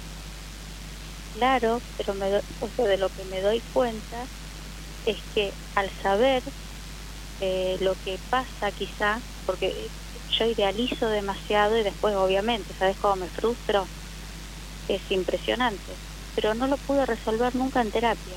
[1.33, 4.27] Claro, pero me doy- o sea, de lo que me doy cuenta
[5.05, 6.43] es que al saber
[7.39, 9.91] eh, lo que pasa quizá, porque
[10.39, 13.91] yo idealizo demasiado y después obviamente, ¿sabes cómo me frustro?
[14.87, 15.99] Es impresionante,
[16.35, 18.33] pero no lo pude resolver nunca en terapia.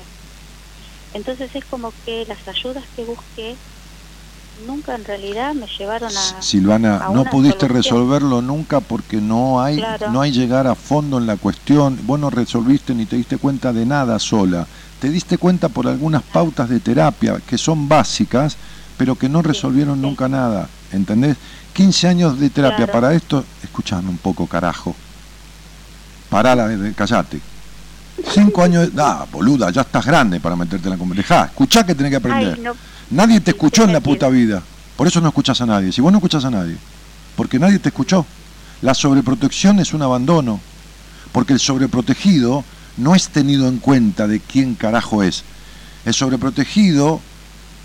[1.13, 3.55] Entonces es como que las ayudas que busqué
[4.67, 6.41] nunca en realidad me llevaron a...
[6.41, 7.83] Silvana, a no pudiste solución.
[7.83, 10.11] resolverlo nunca porque no hay, Claro.
[10.11, 11.97] no hay llegar a fondo en la cuestión.
[12.03, 14.67] Vos no resolviste ni te diste cuenta de nada sola.
[14.99, 18.57] Te diste cuenta por algunas pautas de terapia que son básicas,
[18.97, 20.01] pero que no resolvieron sí.
[20.01, 20.67] nunca nada.
[20.91, 21.37] ¿Entendés?
[21.73, 22.91] 15 años de terapia Claro.
[22.91, 24.93] para esto, escuchame un poco, carajo.
[26.29, 27.39] Parala, de- callate.
[28.33, 31.37] Cinco años, de- ah, boluda, ya estás grande para meterte en la conversación.
[31.37, 32.53] Dejá, escuchá que tenés que aprender.
[32.55, 32.73] Ay, no,
[33.11, 34.61] Nadie te escuchó en la puta vida.
[34.95, 35.91] Por eso no escuchas a nadie.
[35.91, 36.75] Si vos no escuchas a nadie,
[37.35, 38.25] porque nadie te escuchó.
[38.81, 40.59] La sobreprotección es un abandono.
[41.31, 42.63] Porque el sobreprotegido
[42.97, 45.43] no es tenido en cuenta de quién carajo es.
[46.05, 47.19] El sobreprotegido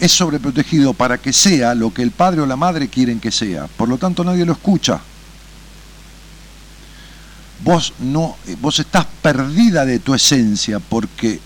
[0.01, 3.67] es sobreprotegido para que sea lo que el padre o la madre quieren que sea.
[3.77, 5.01] Por lo tanto, nadie lo escucha.
[7.65, 11.41] Vos no, vos estás perdida de tu esencia porque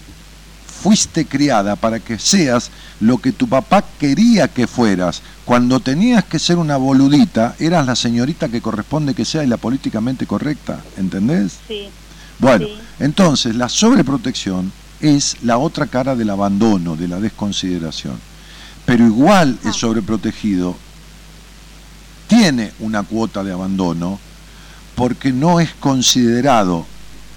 [0.82, 2.70] fuiste criada para que seas
[3.00, 5.22] lo que tu papá quería que fueras.
[5.44, 9.56] Cuando tenías que ser una boludita, eras la señorita que corresponde que sea y la
[9.56, 11.54] políticamente correcta, ¿entendés?
[11.66, 11.88] sí,
[12.40, 12.74] Bueno, Sí.
[13.00, 14.70] entonces la sobreprotección
[15.00, 18.14] es la otra cara del abandono, de la desconsideración.
[18.86, 19.72] Pero igual el Ah.
[19.72, 20.76] sobreprotegido
[22.28, 24.20] tiene una cuota de abandono
[24.98, 26.84] porque no es considerado.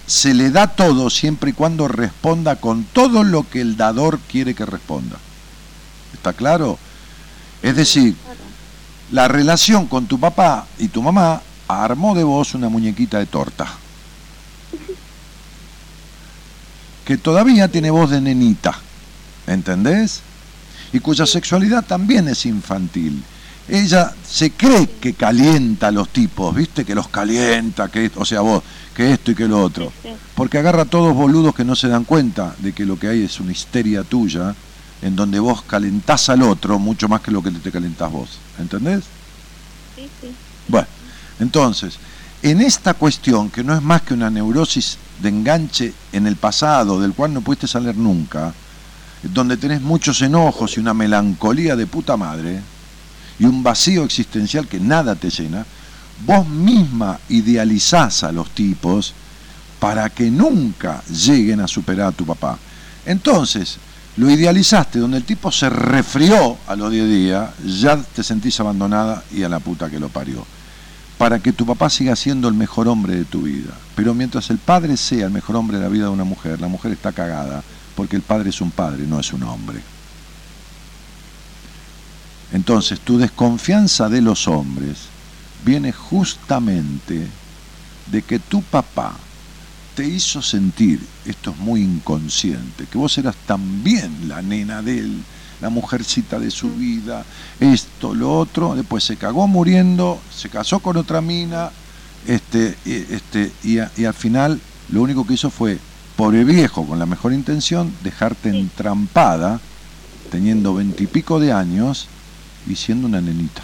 [0.07, 4.55] Se le da todo siempre y cuando responda con todo lo que el dador quiere
[4.55, 5.17] que responda.
[6.11, 6.79] ¿Está claro?
[7.61, 8.15] Es decir,
[9.11, 13.67] la relación con tu papá y tu mamá armó de vos una muñequita de torta.
[17.05, 18.75] Que todavía tiene voz de nenita,
[19.45, 20.21] ¿entendés?
[20.93, 23.23] Y cuya sexualidad también es infantil.
[23.67, 26.83] Ella se cree que calienta a los tipos, ¿viste?
[26.83, 28.63] Que los calienta, que o sea, vos,
[28.95, 29.91] que esto y que lo otro.
[30.35, 33.23] Porque agarra a todos boludos que no se dan cuenta de que lo que hay
[33.23, 34.55] es una histeria tuya,
[35.01, 38.39] en donde vos calentás al otro mucho más que lo que te calentás vos.
[38.59, 39.03] ¿Entendés?
[39.95, 40.31] Sí, sí.
[40.67, 40.87] Bueno,
[41.39, 41.97] entonces,
[42.43, 46.99] en esta cuestión, que no es más que una neurosis de enganche en el pasado,
[46.99, 48.53] del cual no pudiste salir nunca,
[49.23, 52.61] donde tenés muchos enojos y una melancolía de puta madre,
[53.39, 55.65] y un vacío existencial que nada te llena,
[56.25, 59.13] vos misma idealizás a los tipos
[59.79, 62.57] para que nunca lleguen a superar a tu papá.
[63.05, 63.77] Entonces,
[64.17, 69.23] lo idealizaste, donde el tipo se refrió a los 10 días, ya te sentís abandonada
[69.31, 70.45] y a la puta que lo parió.
[71.17, 73.73] Para que tu papá siga siendo el mejor hombre de tu vida.
[73.95, 76.67] Pero mientras el padre sea el mejor hombre de la vida de una mujer, la
[76.67, 77.63] mujer está cagada,
[77.95, 79.81] porque el padre es un padre, no es un hombre.
[82.53, 84.97] Entonces, tu desconfianza de los hombres
[85.65, 87.27] viene justamente
[88.11, 89.13] de que tu papá
[89.95, 95.23] te hizo sentir, esto es muy inconsciente, que vos eras también la nena de él,
[95.61, 97.23] la mujercita de su vida,
[97.59, 101.71] esto, lo otro, después se cagó muriendo, se casó con otra mina,
[102.27, 104.59] este, y, este, y, a- y al final
[104.89, 105.77] lo único que hizo fue,
[106.15, 109.59] pobre viejo, con la mejor intención, dejarte entrampada,
[110.31, 112.07] teniendo veintipico de años
[112.67, 113.63] y siendo una nenita.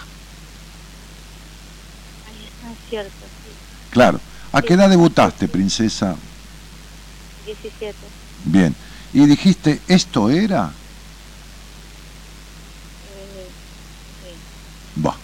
[2.27, 3.09] Es cierto,
[3.43, 3.51] sí.
[3.91, 4.19] Claro.
[4.51, 6.15] ¿A qué edad debutaste, princesa?
[7.45, 7.95] 17.
[8.45, 8.73] Bien.
[9.13, 10.71] Y dijiste, ¿esto era?
[13.05, 13.47] Eh,
[14.23, 14.35] sí.
[14.95, 15.17] Bah,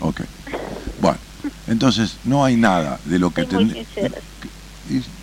[0.00, 0.20] ok.
[1.00, 1.18] Bueno,
[1.66, 4.20] entonces no hay nada de lo que muy ten- sincera.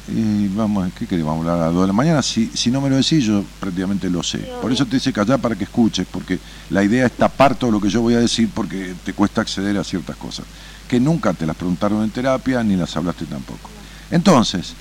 [0.09, 2.21] Y, vamos, ¿qué a hablar a las 2 de la mañana.
[2.21, 4.39] Si, si no me lo decís, yo prácticamente lo sé.
[4.61, 6.39] Por eso te hice callar para que escuches, porque
[6.69, 9.77] la idea es tapar todo lo que yo voy a decir porque te cuesta acceder
[9.77, 10.45] a ciertas cosas.
[10.87, 13.69] Que nunca te las preguntaron en terapia ni las hablaste tampoco.
[14.09, 14.73] Entonces,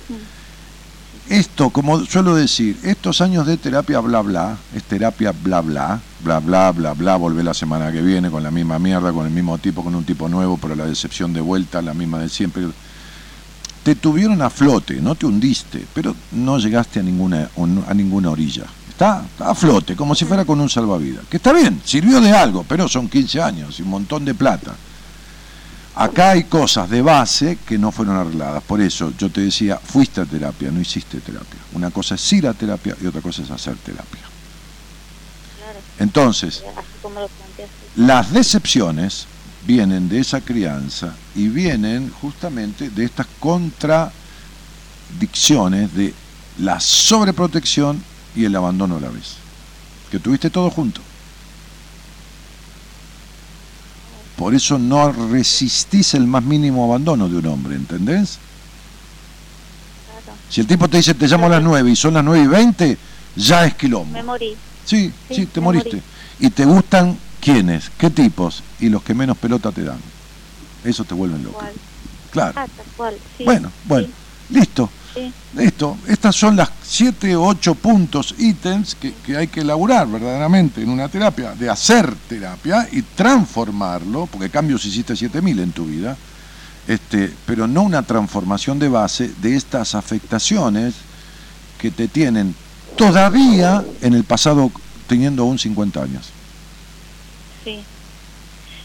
[1.29, 6.39] esto, como suelo decir, estos años de terapia bla bla, es terapia bla bla, bla
[6.39, 9.57] bla bla bla, volver la semana que viene con la misma mierda, con el mismo
[9.57, 12.67] tipo, con un tipo nuevo, pero la decepción de vuelta, la misma de siempre.
[13.87, 17.49] Te tuvieron a flote, no te hundiste, pero no llegaste a ninguna,
[17.87, 18.65] a ninguna orilla.
[18.89, 21.23] Está, está a flote, como si fuera con un salvavidas.
[21.29, 24.75] Que está bien, sirvió de algo, pero son 15 años y un montón de plata.
[25.95, 28.61] Acá hay cosas de base que no fueron arregladas.
[28.61, 31.61] Por eso yo te decía, fuiste a terapia, no hiciste terapia.
[31.73, 34.19] Una cosa es ir a terapia y otra cosa es hacer terapia.
[35.97, 36.61] Entonces,
[37.95, 39.27] las decepciones
[39.67, 46.13] vienen de esa crianza y vienen justamente de estas contradicciones de
[46.59, 48.01] la sobreprotección
[48.35, 49.35] y el abandono a la vez.
[50.09, 51.01] Que tuviste todo junto.
[54.37, 58.37] Por eso no resistís el más mínimo abandono de un hombre, ¿entendés?
[60.23, 60.37] Claro.
[60.49, 62.47] Si el tipo te dice te llamo a las 9 y son las 9 y
[62.47, 62.97] 20,
[63.35, 64.13] ya es quilombo.
[64.13, 64.55] Me morí.
[64.85, 65.97] Sí, sí, Sí, te moriste.
[65.97, 66.03] morí.
[66.39, 67.17] Y te gustan
[67.47, 69.99] quiénes, qué tipos y los que menos pelota te dan.
[70.83, 71.59] Eso te vuelven loco.
[71.59, 71.71] Cual.
[72.31, 72.53] Claro.
[72.57, 73.15] Ah, tal cual.
[73.37, 74.07] Sí, Bueno, bueno,
[74.49, 74.89] listo.
[75.13, 75.97] Sí, Listo.
[76.07, 80.89] Estas son las 7 o 8 puntos, ítems que, que hay que elaborar verdaderamente en
[80.89, 86.17] una terapia, de hacer terapia y transformarlo, porque cambios hiciste 7000 en tu vida,
[86.85, 90.95] este, pero no una transformación de base de estas afectaciones
[91.79, 92.53] que te tienen
[92.97, 94.69] todavía en el pasado
[95.07, 96.31] teniendo aún 50 años.
[97.67, 97.87] Sí.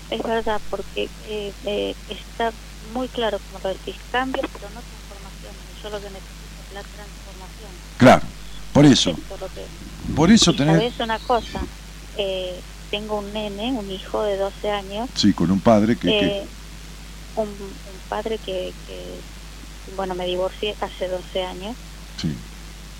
[0.08, 2.52] Es verdad, porque eh, eh, está
[2.82, 5.64] muy claro, como lo decís, cambios, pero no transformaciones.
[5.82, 7.80] Yo lo que necesito es la transformación.
[7.96, 8.28] Claro,
[8.72, 9.14] por eso,
[9.54, 9.68] que-
[10.16, 11.66] por eso tenés, sabés una cosa,
[12.14, 16.26] eh, tengo un nene, un hijo de 12 años, sí, con un padre que, que-
[16.38, 16.48] eh,
[17.34, 19.22] un, un padre que, que,
[19.86, 21.76] bueno, me divorcié hace 12 años
[22.16, 22.36] sí,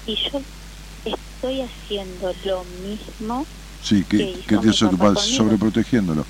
[0.07, 0.41] y yo
[1.05, 3.47] estoy haciendo lo mismo
[3.83, 4.73] sí, que, que que
[5.13, 5.19] conmigo.
[5.37, 6.27] sobreprotegiéndolo.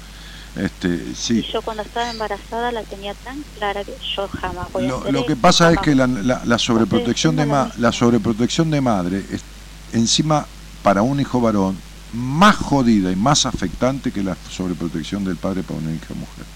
[0.55, 1.43] Este, y sí.
[1.53, 5.13] yo cuando estaba embarazada la tenía tan clara que yo jamás voy a Lo, hacer
[5.13, 9.27] lo que pasa es que la, la- la sobreprotección de ma- la sobreprotección de madre
[9.31, 9.45] es
[9.93, 10.49] encima
[10.83, 15.79] para un hijo varón más jodida y más afectante que la sobreprotección del padre para
[15.81, 16.47] una hija mujer.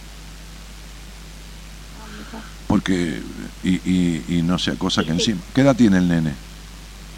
[2.67, 3.23] Porque
[3.63, 5.13] y, y, y no sea cosa que sí.
[5.13, 5.47] encima.
[5.53, 6.43] ¿Qué edad tiene el nene?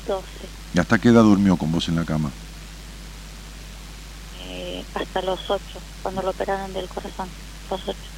[0.07, 0.49] 12.
[0.73, 2.39] ¿Y hasta qué edad durmió con vos en la cama?
[4.95, 7.33] Eh, hasta los ocho, cuando lo operaron del corazón,
[7.71, 8.11] los ocho.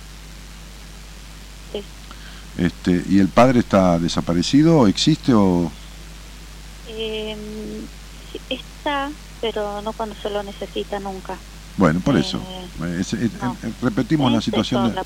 [1.73, 1.87] Sí.
[2.57, 4.87] Este, ¿Y el padre está desaparecido?
[4.87, 5.73] ¿Existe o...?
[6.85, 7.37] Eh,
[8.49, 11.43] está, pero no cuando se lo necesita nunca.
[11.77, 12.39] Bueno, por Eh, eso.
[12.99, 13.59] Es- es- no.
[13.63, 15.01] eh, repetimos la Estoy situación de,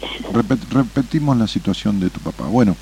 [0.32, 2.46] repet- repetimos la situación de tu papá.
[2.46, 2.78] Bueno,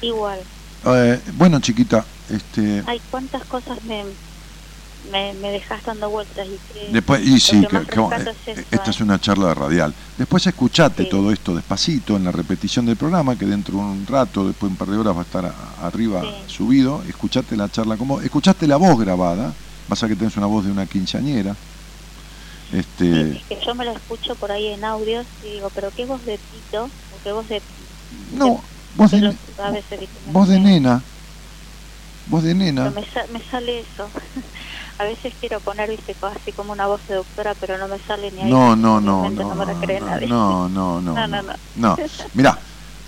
[0.00, 0.48] Igual.
[0.84, 4.04] eh, bueno chiquita, este, Hay cuántas cosas me,
[5.04, 8.66] me, me dejas dando vueltas y que después y sí, que rescato eh, es eso,
[8.70, 8.90] esta ¿eh?
[8.90, 9.94] es una charla radial.
[10.16, 11.08] Después escuchate Sí.
[11.08, 14.72] todo esto despacito en la repetición del programa, que dentro de un rato, después de
[14.72, 16.28] un par de horas va a estar a- arriba Sí.
[16.46, 17.02] subido.
[17.04, 19.56] Escuchate la charla como, escuchate la voz grabada.
[19.88, 21.56] Pasa que tenés una voz de una quinceañera.
[22.72, 26.06] Este, es que yo me lo escucho por ahí en audios y digo, pero qué
[26.06, 27.62] voz de pito, o qué voz de...
[28.10, 28.62] no,
[28.94, 31.04] voz de, pelo- a veces, voz de nena.
[32.30, 32.90] Voz de nena.
[32.92, 34.08] me, sa- me sale eso.
[34.98, 38.30] a veces quiero poner, viste, así como una voz de doctora, pero no me sale
[38.30, 38.50] ni ahí.
[38.50, 39.64] No, no, no, no, no,
[40.00, 40.28] nadie.
[40.28, 41.96] no, no, no, No, no, no, no.
[42.34, 42.56] Mirá,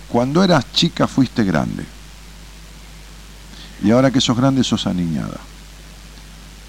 [0.09, 1.85] cuando eras chica fuiste grande.
[3.81, 5.39] Y ahora que sos grande sos aniñada.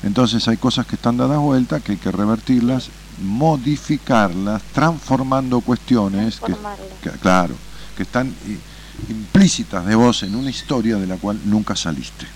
[0.04, 6.40] Entonces hay cosas que están dadas vuelta, que hay que revertirlas, modificarlas, transformando cuestiones
[7.00, 7.56] que, claro,
[7.96, 8.36] que están
[9.08, 12.26] implícitas de vos en una historia de la cual nunca saliste.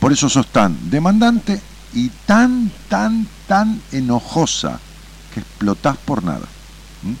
[0.00, 1.60] Por eso sos tan demandante
[1.92, 4.78] y tan, tan, tan enojosa
[5.34, 6.46] que explotás por nada.
[7.02, 7.14] ¿Mm?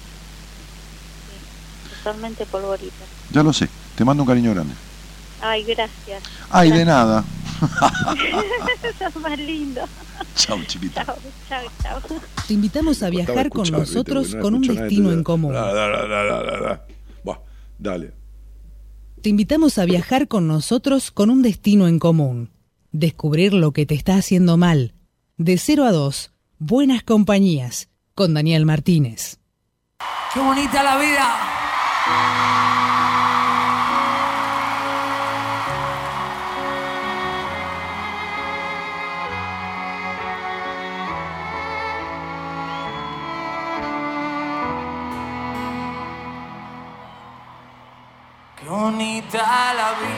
[2.04, 3.04] Totalmente polvorita.
[3.32, 4.74] Ya lo sé, te mando un cariño grande.
[5.40, 6.22] Ay, gracias.
[6.50, 7.24] Ay, de nada.
[8.98, 9.82] Sos más lindo.
[10.34, 11.04] Chau, chiquita.
[11.04, 11.16] Chao,
[11.48, 12.20] chao, chao.
[12.46, 15.54] Te invitamos a viajar con nosotros con un destino en común.
[17.78, 18.12] Dale.
[19.22, 22.50] Te invitamos a viajar con nosotros con un destino en común.
[22.92, 24.94] Descubrir lo que te está haciendo mal.
[25.36, 29.38] De 0 a 2, Buenas Compañías, con Daniel Martínez.
[30.32, 31.36] Qué bonita la vida.
[48.58, 50.17] Qué bonita la vida,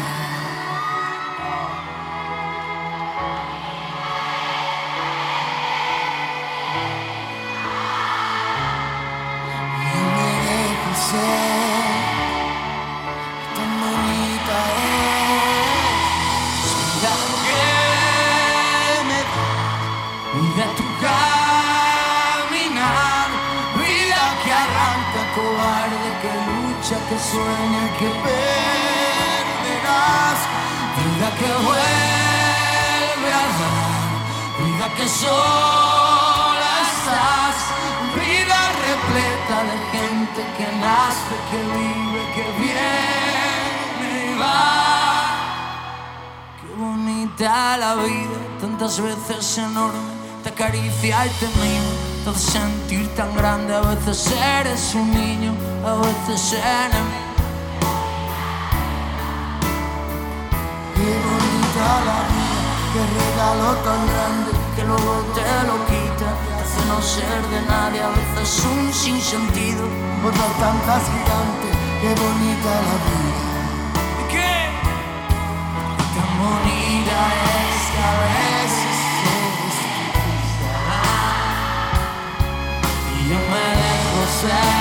[27.11, 29.19] que sueña, que perderás,
[30.97, 34.11] vida que vuelve a dar,
[34.59, 36.00] vida que sola
[39.11, 43.75] repleta de gente que nace, que vive, que viene
[44.09, 45.33] y va.
[46.61, 50.13] Qué bonita la vida, tantas veces enorme,
[50.43, 51.91] te acaricia y te mima,
[52.23, 55.53] te hace sentir tan grande, a veces eres un niño,
[55.85, 57.31] a veces enemigo.
[60.95, 66.20] Qué bonita la vida, qué regalo tan grande que luego te lo quita,
[66.71, 69.83] hace no ser de nadie, a veces un sinsentido.
[70.23, 73.43] otras tantas gigantes, qué bonita la vida.
[74.19, 74.53] ¿Y qué?
[76.15, 77.19] Tan bonita
[77.59, 78.97] es que a veces
[79.31, 79.77] eres
[80.15, 80.69] triste,
[83.15, 84.79] y yo me dejo ser.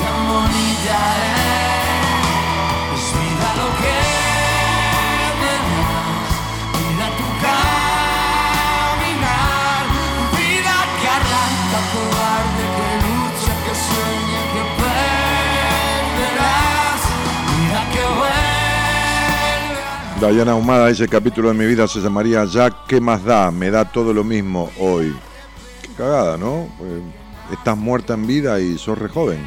[0.00, 0.98] Tan bonita
[1.32, 1.37] es,
[20.20, 23.52] Dayana Humada, ese capítulo de mi vida se llamaría Ya, ¿qué más da?
[23.52, 25.14] Me da todo lo mismo hoy.
[25.80, 26.66] Qué cagada, ¿no?
[27.52, 29.38] Estás muerta en vida y sos re joven.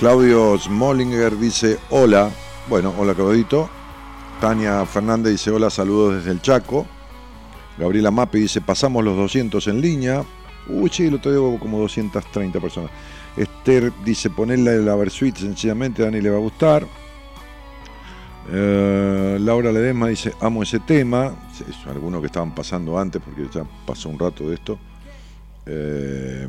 [0.00, 2.28] Claudio Smollinger dice hola.
[2.68, 3.70] Bueno, hola Claudito.
[4.40, 6.84] Tania Fernández dice hola, saludos desde el Chaco.
[7.78, 10.24] Gabriela Mapi dice pasamos los 200 en línea.
[10.66, 12.90] Uy, sí, día hubo como 230 personas.
[13.36, 16.84] Esther dice ponerle la Versuit sencillamente, a Dani le va a gustar.
[18.50, 21.34] Eh, Laura Ledesma dice, amo ese tema.
[21.86, 24.78] Algunos que estaban pasando antes, porque ya pasó un rato de esto.
[25.66, 26.48] Eh,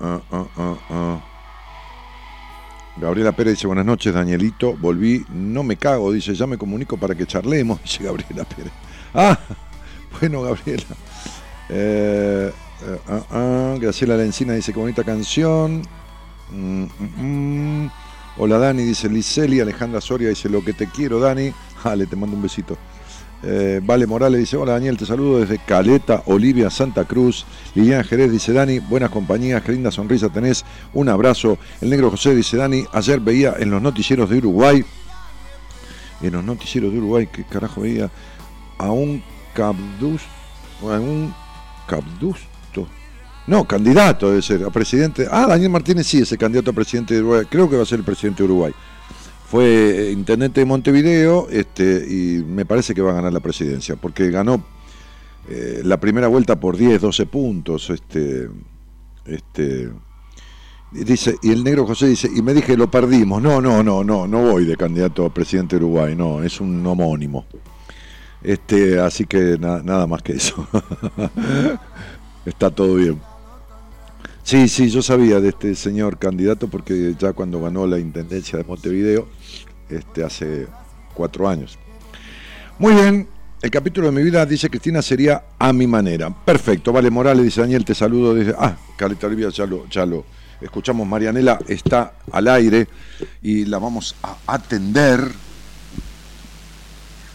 [0.00, 1.20] ah, ah, ah.
[3.00, 4.76] Gabriela Pérez dice, buenas noches, Danielito.
[4.76, 8.72] Volví, no me cago, dice, ya me comunico para que charlemos, dice Gabriela Pérez.
[9.14, 9.38] Ah,
[10.20, 10.84] bueno, Gabriela.
[11.68, 12.52] Eh,
[13.80, 15.82] Graciela Lencina dice, qué bonita canción.
[16.50, 17.90] Mm, mm, mm.
[18.40, 19.58] Hola Dani, dice Liceli.
[19.58, 21.52] Alejandra Soria dice, lo que te quiero, Dani.
[21.84, 22.76] Dale, te mando un besito.
[23.42, 27.46] Eh, vale Morales dice, hola Daniel, te saludo desde Caleta, Olivia, Santa Cruz.
[27.74, 31.56] Liliana Jerez dice, Dani, buenas compañías, qué linda sonrisa tenés, un abrazo.
[31.80, 34.84] El negro José dice, Dani, ayer veía en los noticieros de Uruguay,
[36.20, 38.10] en los noticieros de Uruguay, ¿qué carajo veía?
[38.76, 39.22] A un
[39.54, 40.22] cabdus,
[40.82, 41.32] a un
[41.86, 42.47] cabdusto,
[43.48, 45.26] no, candidato debe ser, a presidente.
[45.30, 47.98] Ah, Daniel Martínez sí, ese candidato a presidente de Uruguay, creo que va a ser
[47.98, 48.72] el presidente de Uruguay
[49.50, 49.64] fue
[50.08, 54.30] eh, intendente de Montevideo este, y me parece que va a ganar la presidencia, porque
[54.30, 54.62] ganó
[55.48, 57.88] eh, la primera vuelta por 10, 12 puntos.
[57.88, 58.50] Este,
[59.24, 59.90] este,
[60.92, 63.40] dice, y el negro José dice, y me dije, lo perdimos.
[63.40, 66.86] No, no, no, no, no voy de candidato a presidente de Uruguay, no, es un
[66.86, 67.46] homónimo.
[68.42, 70.68] Este, así que na- nada más que eso.
[72.44, 73.18] Está todo bien.
[74.48, 78.64] Sí, sí, yo sabía de este señor candidato porque ya cuando ganó la intendencia de
[78.64, 79.28] Montevideo,
[79.90, 80.66] este, hace
[81.12, 81.78] cuatro años.
[82.78, 83.28] Muy bien,
[83.60, 86.34] el capítulo de mi vida dice Cristina sería a mi manera.
[86.46, 88.54] Perfecto, vale Morales, dice Daniel, te saludo desde...
[88.58, 90.24] Ah, Caleta Olivia, ya lo, ya lo
[90.62, 91.06] escuchamos.
[91.06, 92.88] Marianela está al aire
[93.42, 95.30] y la vamos a atender.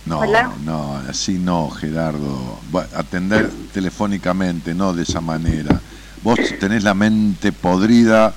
[0.08, 0.52] No, Hola.
[0.66, 2.58] no, así no, Gerardo.
[2.96, 5.80] Atender telefónicamente, no de esa manera.
[6.24, 8.34] Vos tenés la mente podrida,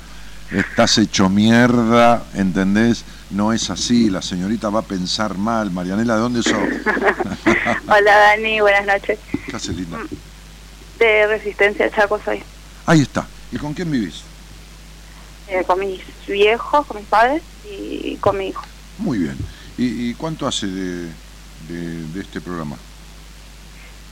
[0.51, 3.05] estás hecho mierda, ¿entendés?
[3.31, 5.71] No es así, la señorita va a pensar mal.
[5.71, 6.53] Marianela, ¿de dónde sos?
[7.89, 9.19] Hola Dani, buenas noches.
[9.49, 9.99] ¿Qué haces, linda?
[10.99, 12.43] De Resistencia Chaco soy.
[12.87, 13.27] Ahí está.
[13.53, 14.23] ¿Y con quién vivís?
[15.49, 18.65] Eh, con mis viejos, con mis padres y con mi hijo.
[18.99, 19.37] Muy bien.
[19.79, 21.03] ¿Y, y cuánto hace de,
[21.69, 22.77] de- de este programa?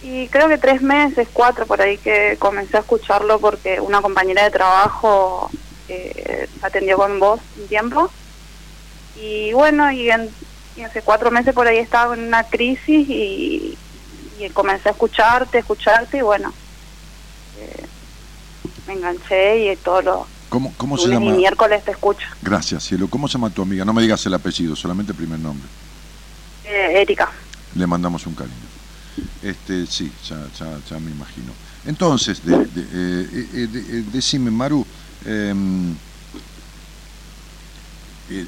[0.05, 4.45] Y creo que tres meses, cuatro por ahí que comencé a escucharlo porque una compañera
[4.45, 5.51] de trabajo
[5.89, 8.11] eh, atendió con vos un tiempo.
[9.19, 10.29] Y bueno, y, en,
[10.77, 13.79] y hace cuatro meses por ahí estaba en una crisis y,
[14.39, 16.53] y comencé a escucharte, escucharte y bueno,
[17.59, 17.87] eh,
[18.87, 20.19] me enganché y todos los
[20.51, 21.37] ¿Cómo, cómo se lunes y llama?
[21.39, 22.27] miércoles te escucho.
[22.43, 23.09] Gracias, cielo.
[23.09, 23.85] ¿Cómo se llama tu amiga?
[23.87, 25.67] No me digas el apellido, solamente el primer nombre.
[26.67, 27.31] Eh, Erika.
[27.75, 28.55] Le mandamos un cariño.
[29.43, 31.53] Este, sí, ya, ya, ya me imagino.
[31.87, 34.87] Entonces, de- de- eh, eh, de- eh, decime, Maru,
[35.27, 35.95] em,
[38.31, 38.47] eh,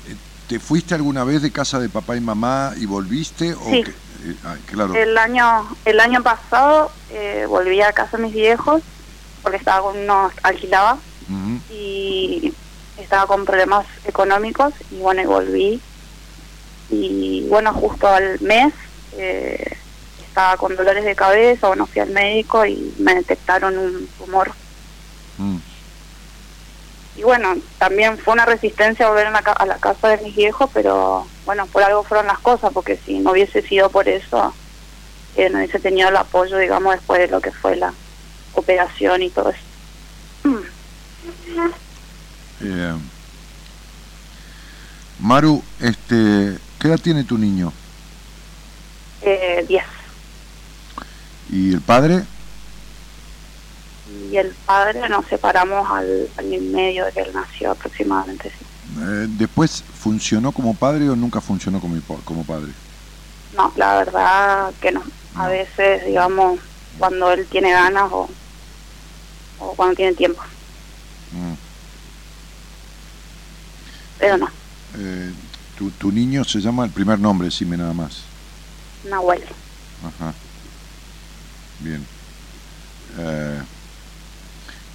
[0.49, 3.53] ¿te fuiste alguna vez de casa de papá y mamá y volviste?
[3.55, 3.83] O Sí.
[3.83, 4.95] que- eh, ah, claro.
[4.95, 8.81] El año el año pasado eh, volví a casa de mis viejos
[9.43, 10.99] porque estaba con unos alquilaba
[11.69, 12.53] y
[12.97, 15.83] estaba con problemas económicos y bueno y volví
[16.89, 18.73] y bueno justo al mes
[19.13, 19.77] eh,
[20.37, 24.53] estaba con dolores de cabeza bueno fui al médico y me detectaron un tumor
[25.39, 25.57] Mm.
[27.17, 30.71] y bueno también fue una resistencia volver a la, a la casa de mis viejos
[30.73, 34.55] pero bueno por algo fueron las cosas porque si no hubiese sido por eso
[35.37, 37.93] eh, no hubiese tenido el apoyo digamos después de lo que fue la
[38.55, 40.59] operación y todo eso
[42.63, 42.95] Eh,
[45.21, 47.73] Maru, este, ¿qué edad tiene tu niño?
[49.23, 49.85] Eh, 10
[51.51, 52.25] ¿Y el padre?
[54.31, 58.65] y el padre nos separamos al año y medio de que él nació aproximadamente sí.
[59.01, 62.73] Eh, ¿Después funcionó como padre o nunca funcionó como, como padre?
[63.57, 65.03] no la verdad que no
[65.35, 66.61] a veces digamos
[66.99, 68.29] cuando él tiene ganas o,
[69.61, 70.41] o cuando tiene tiempo
[71.33, 71.55] Mm.
[74.19, 74.49] pero no
[74.99, 75.33] Eh,
[75.77, 78.23] tu, tu niño se llama, el primer nombre, decime nada más.
[79.11, 80.33] Nahuel Ajá.
[81.81, 82.05] Bien.
[83.19, 83.63] Eh,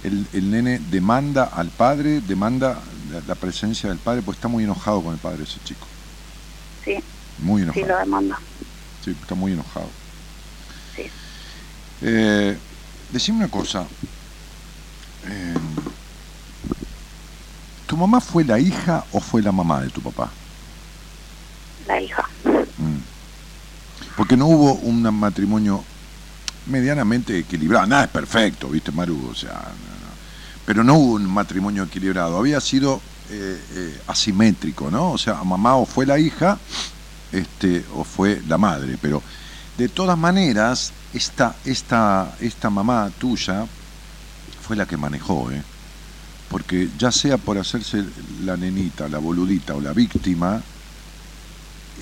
[0.04, 2.78] el, el nene demanda al padre, demanda
[3.12, 5.86] la, la presencia del padre, pues está muy enojado con el padre ese chico.
[6.84, 6.98] sí
[7.38, 7.86] Muy sí enojado.
[7.86, 8.38] lo demanda
[9.04, 9.88] Sí, está muy enojado.
[10.94, 11.10] Sí.
[12.02, 12.56] Eh,
[13.12, 13.84] decime una cosa.
[15.26, 15.54] Eh,
[17.86, 20.30] ¿Tu mamá fue la hija o fue la mamá de tu papá?
[21.86, 22.28] la hija
[22.78, 22.98] Mm.
[24.16, 25.84] Porque no hubo un matrimonio
[26.66, 27.86] medianamente equilibrado.
[27.86, 29.28] Nada es perfecto, ¿viste, Maru?
[29.30, 29.92] O sea, no,
[30.64, 35.12] pero no hubo un matrimonio equilibrado, había sido eh, eh, asimétrico, ¿no?
[35.12, 36.58] O sea, mamá o fue la hija
[37.32, 39.22] este, o fue la madre, pero
[39.78, 43.66] de todas maneras, esta, esta, esta mamá tuya
[44.60, 45.62] fue la que manejó, ¿eh?
[46.52, 48.04] porque ya sea por hacerse
[48.44, 50.62] la nenita, la boludita o la víctima,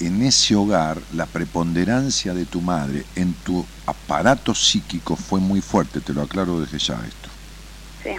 [0.01, 6.01] en ese hogar la preponderancia de tu madre en tu aparato psíquico fue muy fuerte,
[6.01, 7.29] te lo aclaro desde ya esto.
[8.03, 8.11] Sí.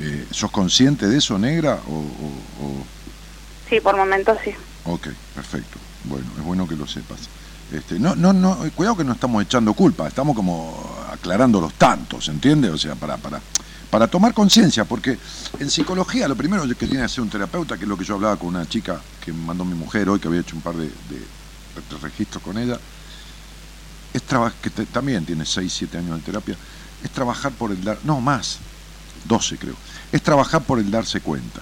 [0.00, 1.80] Eh, ¿Sos consciente de eso, negra?
[1.88, 2.86] O, o- o-
[3.68, 4.50] Sí, por momentos sí.
[4.84, 5.78] Ok, perfecto.
[6.04, 7.20] Bueno, es bueno que lo sepas.
[7.72, 10.76] Este, no, no, no, eh, cuidado que no estamos echando culpa, estamos como
[11.10, 12.70] aclarando los tantos, ¿entiendes?
[12.72, 13.40] O sea, para, para,
[13.92, 15.18] para tomar conciencia, porque
[15.60, 18.14] en psicología lo primero que tiene que hacer un terapeuta, que es lo que yo
[18.14, 20.90] hablaba con una chica que mandó mi mujer hoy, que había hecho un par de,
[22.00, 22.80] registros con ella,
[24.14, 24.22] es
[24.62, 26.56] que también tiene 6, 7 años de terapia,
[27.04, 28.60] es trabajar por el dar, no más,
[29.26, 29.74] 12 creo,
[30.10, 31.60] es trabajar por el darse cuenta.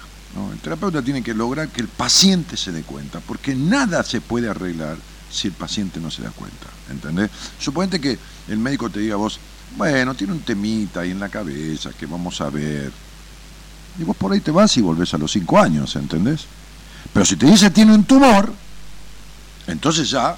[0.52, 4.48] El terapeuta tiene que lograr que el paciente se dé cuenta, porque nada se puede
[4.48, 4.96] arreglar
[5.32, 7.28] si el paciente no se da cuenta, ¿entendés?
[7.58, 8.16] Suponete que
[8.46, 9.40] el médico te diga a vos,
[9.76, 12.90] bueno, tiene un temita ahí en la cabeza que vamos a ver.
[13.98, 16.46] Y vos por ahí te vas y volvés a los 5 años, ¿entendés?
[17.12, 18.52] Pero si te dice tiene un tumor,
[19.66, 20.36] entonces ya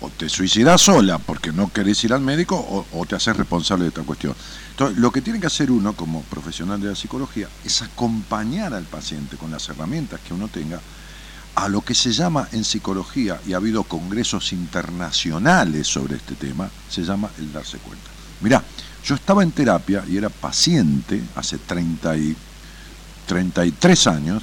[0.00, 3.84] o te suicidas sola porque no querés ir al médico o, o te haces responsable
[3.84, 4.34] de esta cuestión.
[4.70, 8.84] Entonces, lo que tiene que hacer uno como profesional de la psicología es acompañar al
[8.84, 10.80] paciente con las herramientas que uno tenga
[11.58, 16.70] a lo que se llama en psicología, y ha habido congresos internacionales sobre este tema,
[16.88, 18.17] se llama el darse cuenta.
[18.40, 18.62] Mirá,
[19.04, 22.36] yo estaba en terapia y era paciente hace 30 y,
[23.26, 24.42] 33 años,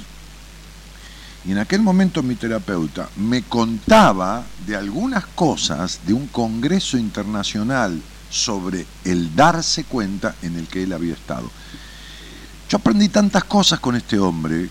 [1.44, 8.00] y en aquel momento mi terapeuta me contaba de algunas cosas de un congreso internacional
[8.30, 11.50] sobre el darse cuenta en el que él había estado.
[12.68, 14.68] Yo aprendí tantas cosas con este hombre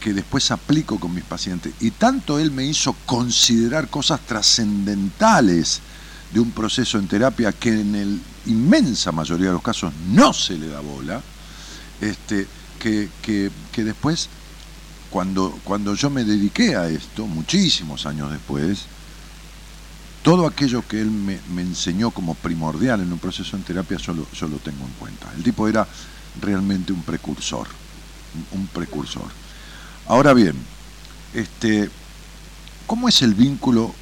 [0.00, 5.80] que, después aplico con mis pacientes y tanto él me hizo considerar cosas trascendentales
[6.32, 7.98] de un proceso en terapia que en la
[8.46, 11.20] inmensa mayoría de los casos no se le da bola,
[12.00, 12.46] este,
[12.78, 14.28] que, que, que después
[15.10, 18.86] cuando, cuando yo me dediqué a esto, muchísimos años después,
[20.22, 24.30] todo aquello que él me, enseñó como primordial en un proceso en terapia, yo lo,
[24.30, 25.32] yo lo tengo en cuenta.
[25.36, 25.86] El tipo era
[26.40, 27.66] realmente un precursor,
[28.52, 29.26] un, un precursor.
[30.06, 30.54] Ahora bien,
[31.34, 31.90] este,
[32.86, 33.94] ¿cómo es el vínculo?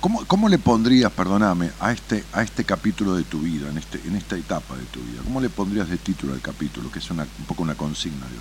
[0.00, 4.00] ¿Cómo, cómo le pondrías, perdóname, a este, a este capítulo de tu vida, en, este,
[4.06, 5.20] en esta etapa de tu vida?
[5.22, 8.32] ¿Cómo le pondrías de título al capítulo, que es una, un poco una consigna de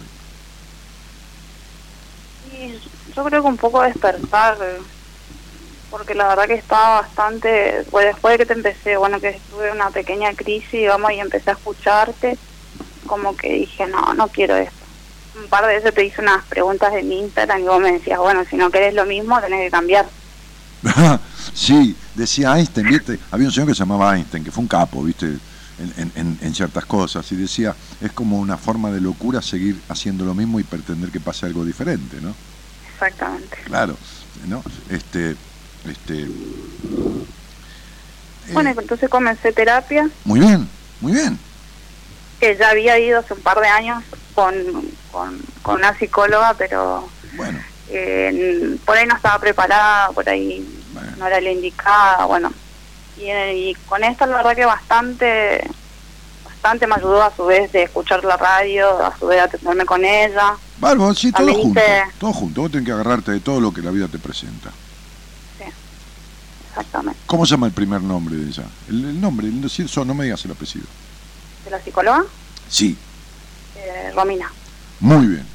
[2.64, 2.72] hoy?
[2.72, 2.80] Y
[3.14, 4.58] yo creo que un poco despertar,
[5.92, 9.68] porque la verdad que estaba bastante, pues después de que te empecé, bueno, que estuve
[9.68, 12.38] en una pequeña crisis, vamos, y empecé a escucharte,
[13.06, 14.78] como que dije, no, no quiero esto.
[15.36, 18.46] Un par de veces te hice unas preguntas en Instagram y vos me decías, bueno,
[18.50, 20.06] si no querés lo mismo, tenés que cambiar.
[21.54, 23.20] sí, decía Einstein, ¿viste?
[23.32, 25.26] Había un señor que se llamaba Einstein, que fue un capo, ¿viste?
[25.28, 30.26] En, en- en- ciertas cosas, y decía, es como una forma de locura seguir haciendo
[30.26, 32.36] lo mismo y pretender que pase algo diferente, ¿no?
[32.94, 33.58] Exactamente.
[33.64, 33.96] Claro,
[34.48, 34.62] ¿no?
[34.90, 35.38] Este,
[35.90, 36.24] este...
[36.24, 36.28] eh,
[38.52, 40.68] Bueno, entonces comencé terapia, muy bien,
[41.00, 41.40] muy bien.
[42.42, 44.04] que ya había ido hace un par de años
[44.36, 44.54] con,
[45.12, 47.08] con, con una psicóloga, pero
[47.38, 47.58] Bueno,
[47.90, 51.12] eh, por ahí no estaba preparada, por ahí Bueno.
[51.18, 52.52] no era la indicada, bueno.
[53.18, 55.70] Y, y con esto la verdad que bastante,
[56.46, 59.86] bastante me ayudó a su vez de escuchar la radio, a su vez de atenderme
[59.86, 60.56] con ella.
[60.80, 61.82] bárbaro, sí, todo También junto,
[62.20, 62.62] todo junto.
[62.62, 64.72] Vos tenés que agarrarte de todo lo que la vida te presenta.
[66.70, 67.20] Exactamente.
[67.26, 68.64] ¿Cómo se llama el primer nombre de ella?
[68.88, 69.60] El, el nombre, el,
[70.06, 70.86] no me digas el apellido.
[71.66, 72.24] De la psicóloga,
[72.70, 72.96] Sí,
[73.76, 74.50] eh, Romina.
[75.00, 75.46] muy bien.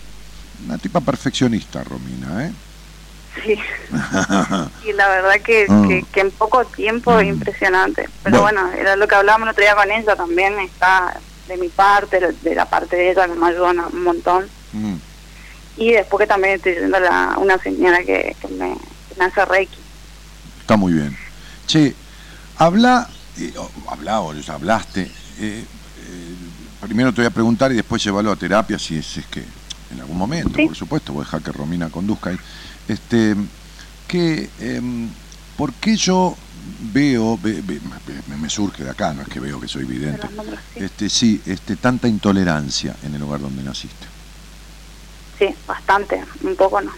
[0.67, 2.53] Una tipa perfeccionista, Romina, ¿eh?
[3.43, 3.59] Sí.
[4.89, 5.85] y la verdad que, Ah.
[5.89, 7.25] que, que en poco tiempo Mm.
[7.27, 8.09] impresionante.
[8.23, 8.63] Pero Bueno.
[8.67, 8.77] bueno.
[8.81, 12.55] era lo que hablábamos el otro día con ella también, está de mi parte, de
[12.55, 14.47] la parte de ella que me ayuda un montón.
[14.73, 14.95] Mm.
[15.77, 18.77] Y después que también estoy yendo a una señora que, que me,
[19.19, 19.79] me hace reiki.
[20.61, 21.17] Está muy bien.
[21.67, 21.95] Che,
[22.59, 23.09] habla,
[23.39, 23.53] eh,
[23.89, 25.03] habla o hablaste.
[25.03, 25.65] eh, eh,
[26.81, 29.43] primero te voy a preguntar y después llevarlo a terapia si es, es que
[29.91, 30.67] en algún momento, Sí.
[30.67, 32.39] por supuesto, voy a dejar que Romina conduzca ahí.
[32.89, 33.35] Este,
[34.09, 35.09] que, em,
[35.57, 36.37] ¿Por qué yo
[36.93, 37.81] veo, ve- ve-
[38.29, 40.27] me, me surge de acá, no es que veo que soy vidente,
[40.75, 44.07] este, sí, este, tanta intolerancia en el lugar donde naciste?
[45.39, 46.93] Sí, bastante, un poco no.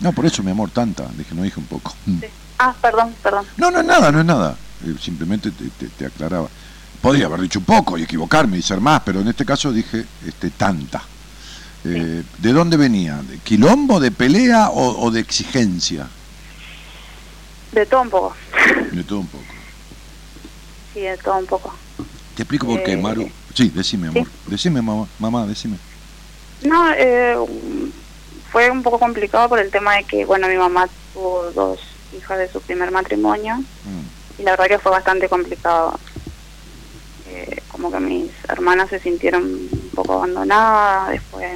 [0.00, 1.94] No, por eso, mi amor, tanta, dije, no dije un poco.
[2.04, 2.26] Sí.
[2.58, 3.46] Ah, perdón, perdón.
[3.56, 4.56] No, no es nada, no es nada.
[4.84, 6.48] Eh, simplemente te, te- te aclaraba.
[7.00, 10.04] podría haber dicho un poco y equivocarme y ser más, pero en este caso dije
[10.26, 11.02] este, tanta.
[11.88, 13.20] Eh, ¿De dónde venía?
[13.22, 16.08] ¿De quilombo, de pelea o, o de exigencia?
[17.72, 18.34] De todo un poco.
[18.92, 19.44] De todo un poco.
[20.94, 21.74] Sí, de todo un poco.
[22.34, 23.30] Te explico por qué, Eh, Maru.
[23.54, 24.24] Sí, decime, amor.
[24.26, 24.30] sí.
[24.50, 25.76] Decime, mamá, mamá, decime.
[26.62, 27.36] No, eh,
[28.50, 31.78] fue un poco complicado por el tema de que, bueno, mi mamá tuvo dos
[32.16, 35.98] hijas de su primer matrimonio Mm, y la verdad que fue bastante complicado.
[37.28, 41.46] Eh, como que mis hermanas se sintieron un poco abandonadas, después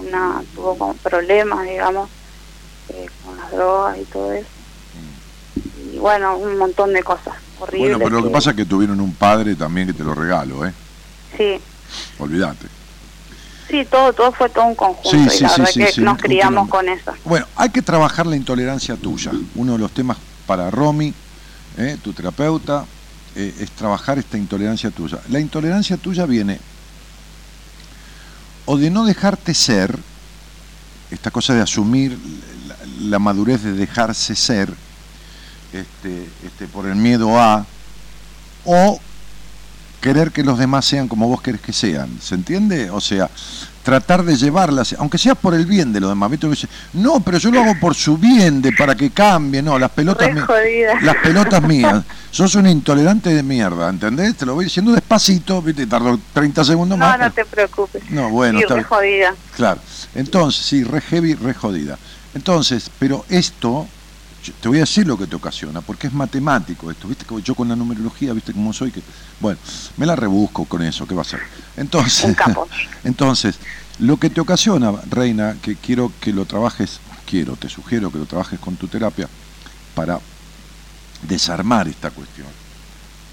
[0.00, 2.08] una tuvo como problemas, digamos,
[2.90, 4.48] eh, con las drogas y todo eso.
[5.92, 7.96] Y bueno, un montón de cosas horribles.
[7.98, 10.66] Bueno, pero lo que pasa es que tuvieron un padre también que te lo regalo,
[10.66, 10.72] ¿eh?
[11.36, 11.60] Sí,
[12.18, 12.66] Olvídate.
[13.68, 16.00] sí, todo, todo fue todo un conjunto Sí, y sí, la sí, verdad sí, que
[16.02, 17.12] nos criamos con eso.
[17.24, 19.32] Bueno, hay que trabajar la intolerancia tuya.
[19.54, 20.16] Uno de los temas
[20.46, 21.14] para Romy,
[21.78, 21.96] ¿eh?
[22.02, 22.84] tu terapeuta,
[23.36, 25.18] eh, es trabajar esta intolerancia tuya.
[25.28, 26.58] La intolerancia tuya viene
[28.66, 29.98] o de no dejarte ser,
[31.10, 32.18] esta cosa de asumir
[33.00, 34.72] la, madurez de dejarse ser,
[35.72, 37.66] este, este, por el miedo a,
[38.64, 39.00] o
[40.00, 42.90] querer que los demás sean como vos querés que sean, ¿se entiende?
[42.90, 43.30] O sea,
[43.82, 46.46] tratar de llevarlas, aunque sea por el bien de los demás, ¿viste?
[46.92, 50.30] No, pero yo lo hago por su bien, de para que cambie, no, las pelotas
[50.32, 54.36] mías, las pelotas mías, sos un intolerante de mierda, ¿entendés?
[54.36, 55.86] Te lo voy diciendo despacito, ¿viste?
[55.86, 57.18] Tardo 30 segundos No, más.
[57.18, 58.02] no te preocupes.
[58.10, 59.34] No, bueno, sí, está re jodida.
[59.56, 59.80] Claro.
[60.14, 61.98] Entonces, sí, re heavy, re jodida.
[62.34, 63.86] Entonces, pero esto,
[64.42, 67.42] yo te voy a decir lo que te ocasiona, porque es matemático esto, viste que
[67.42, 69.02] yo con la numerología, viste cómo soy, que
[69.38, 69.58] bueno,
[69.96, 71.40] me la rebusco con eso, ¿qué va a ser?
[71.76, 72.68] Entonces, Un capo.
[73.04, 73.58] entonces,
[73.98, 78.26] lo que te ocasiona, Reina, que quiero que lo trabajes, quiero, te sugiero que lo
[78.26, 79.28] trabajes con tu terapia
[79.94, 80.18] para
[81.22, 82.48] desarmar esta cuestión,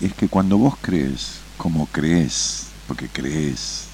[0.02, 3.86] es que cuando vos crees, como crees, porque crees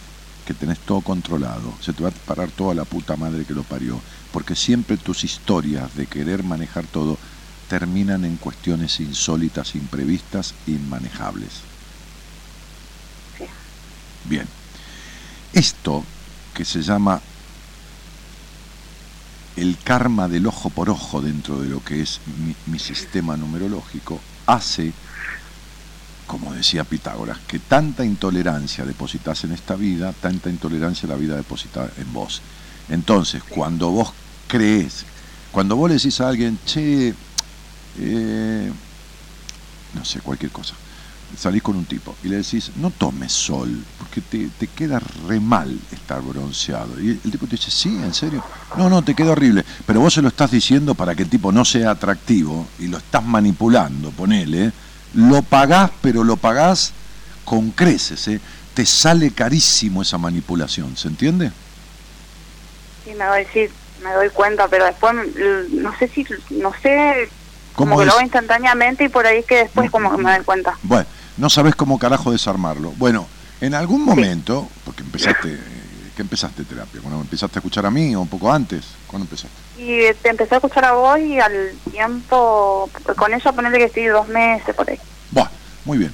[0.45, 3.63] que tenés todo controlado, se te va a parar toda la puta madre que lo
[3.63, 4.01] parió,
[4.33, 7.19] porque siempre tus historias de querer manejar todo
[7.69, 11.61] terminan en cuestiones insólitas, imprevistas, inmanejables.
[14.25, 14.47] Bien.
[15.53, 16.03] Esto
[16.55, 17.21] que se llama
[19.55, 24.19] el karma del ojo por ojo dentro de lo que es mi, mi sistema numerológico,
[24.47, 24.93] hace,
[26.25, 31.87] como decía Pitágoras, que tanta intolerancia depositas en esta vida, tanta intolerancia la vida deposita
[31.97, 32.41] en vos.
[32.89, 34.11] Entonces, cuando vos
[34.53, 35.03] crees,
[35.51, 37.11] cuando vos le decís a alguien, che,
[37.97, 38.71] eh,
[39.95, 40.75] no sé, cualquier cosa,
[41.35, 45.39] salís con un tipo y le decís, no tomes sol, porque te, te queda re
[45.39, 47.01] mal estar bronceado.
[47.01, 48.43] Y el tipo te dice, sí, en serio.
[48.77, 49.65] No, no, te queda horrible.
[49.87, 52.99] Pero vos se lo estás diciendo para que el tipo no sea atractivo y lo
[52.99, 54.71] estás manipulando, ponele.
[55.15, 56.91] Lo pagás, pero lo pagás
[57.43, 58.27] con creces.
[58.27, 58.39] ¿eh?
[58.75, 61.51] Te sale carísimo esa manipulación, ¿se entiende?
[63.03, 63.67] Sí, me doy, sí,
[64.03, 67.29] me doy cuenta, pero después mm, no sé si, no sé,
[67.75, 68.07] ¿Cómo como que es?
[68.07, 70.77] lo hago instantáneamente y por ahí que después como que me doy cuenta.
[70.83, 71.05] Bueno,
[71.37, 72.91] no sabés cómo carajo desarmarlo.
[72.97, 73.27] Bueno,
[73.61, 75.59] en algún momento, porque empezaste, eh,
[76.15, 77.01] ¿qué empezaste terapia?
[77.01, 79.55] Cuando empezaste a escuchar a mí o un poco antes, ¿cuándo empezaste?
[79.77, 84.05] Y te empecé a escuchar a vos y al tiempo, con ella ponerle que estoy
[84.05, 84.99] dos meses por ahí.
[85.31, 85.49] Bueno,
[85.85, 86.13] muy bien.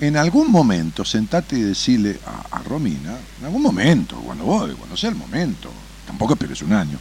[0.00, 4.96] En algún momento, sentate y decirle a, a Romina, en algún momento, cuando vos, cuando
[4.96, 5.70] sea el momento,
[6.06, 6.98] tampoco esperes un año,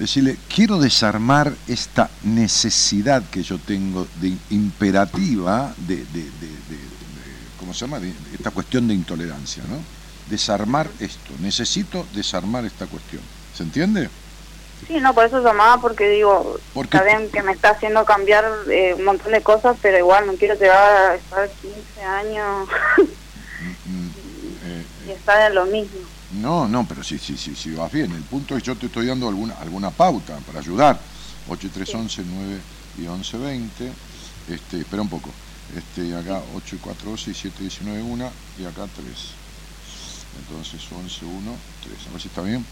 [0.00, 6.30] decirle, quiero desarmar esta necesidad que yo tengo de imperativa de, de- de-
[7.58, 8.00] ¿cómo se llama?
[8.32, 9.76] Esta cuestión de intolerancia, ¿no?
[10.30, 13.20] Desarmar esto, necesito desarmar esta cuestión.
[13.54, 14.08] ¿Se entiende?
[14.88, 18.46] Sí, no, por eso llamaba porque digo, Porque- está bien que me está haciendo cambiar
[18.70, 22.68] eh, un montón de cosas, pero igual no quiero llegar a estar 15 años
[23.84, 24.08] Mm,
[24.64, 26.00] eh, y estar en lo mismo.
[26.30, 28.12] No, no, pero sí, sí, sí, sí, vas bien.
[28.12, 31.00] El punto es que yo te estoy dando alguna, alguna pauta para ayudar.
[31.48, 32.60] 8 y 3, 11, 9
[33.02, 33.92] y 11, 20.
[34.48, 35.30] Este, espera un poco.
[35.74, 39.16] Este, acá 8 y 4, 12 y 7, 19, 1 y acá 3.
[40.38, 42.06] Entonces 11, 1, 3.
[42.06, 42.64] A ver si está bien.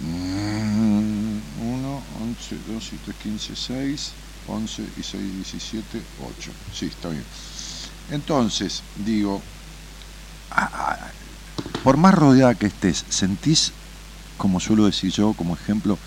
[0.00, 4.12] Mm, 1, 11, 2 y 3, 15, 6.
[4.48, 6.50] 11 y 6, 17, 8.
[6.72, 7.24] Sí, está bien.
[8.10, 9.42] Entonces, digo,
[10.52, 11.10] ah, ah,
[11.82, 13.72] por más rodeada que estés, sentís,
[14.36, 15.98] como suelo decir yo, como ejemplo,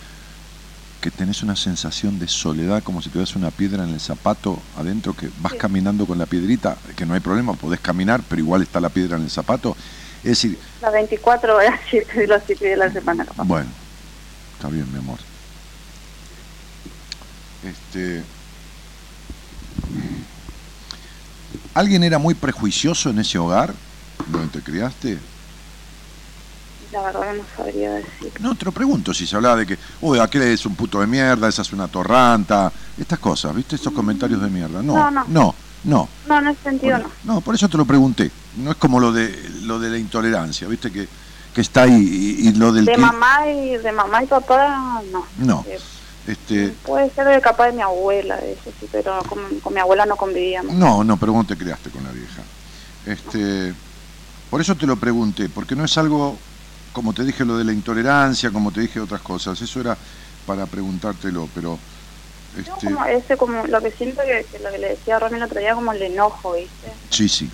[1.02, 5.14] que tenés una sensación de soledad, como si tuvieras una piedra en el zapato adentro,
[5.16, 5.58] que vas Sí.
[5.58, 9.16] caminando con la piedrita, que no hay problema, podés caminar, pero igual está la piedra
[9.16, 9.76] en el zapato.
[10.18, 13.26] Es decir, Las 24 horas, siete de los 7 de la semana.
[13.26, 13.46] capaz.
[13.46, 13.70] bueno,
[14.54, 15.20] está bien, mi amor.
[17.64, 18.24] Este,
[21.74, 23.74] ¿Alguien era muy prejuicioso en ese hogar
[24.28, 25.20] donde te criaste?
[26.92, 28.32] La verdad no sabría decir.
[28.40, 31.08] No, te lo pregunto, si se hablaba de que, uy, aquel es un puto de
[31.08, 33.76] mierda, esa es una torranta, estas cosas, ¿viste?
[33.76, 34.82] Estos comentarios de mierda.
[34.82, 35.26] No, No, no.
[35.28, 36.10] no, no.
[36.28, 37.10] No, en ese sentido no.
[37.26, 38.32] no, por eso te lo pregunté.
[38.58, 40.92] No es como lo de lo de la intolerancia, ¿viste?
[40.92, 41.08] Que,
[41.54, 45.02] que está ahí y, y lo del De que- mamá y de mamá y papá,
[45.12, 45.26] no.
[45.38, 45.66] No.
[45.68, 45.80] Eh,
[46.28, 50.06] Este, puede ser de capaz de mi abuela, eso sí, pero con, con mi abuela
[50.06, 50.74] no convivíamos.
[50.76, 52.42] no, no, pero vos te creaste con la vieja.
[53.06, 53.74] Este,
[54.50, 56.38] por eso te lo pregunté, porque no es algo,
[56.94, 59.98] como te dije lo de la intolerancia, como te dije otras cosas, eso era
[60.46, 61.78] para preguntártelo, pero
[62.58, 65.38] este, como ese, como lo que siento que, que lo que le decía a Ronnie
[65.38, 66.92] el otro día, como el enojo, ¿viste?
[67.10, 67.50] sí, sí,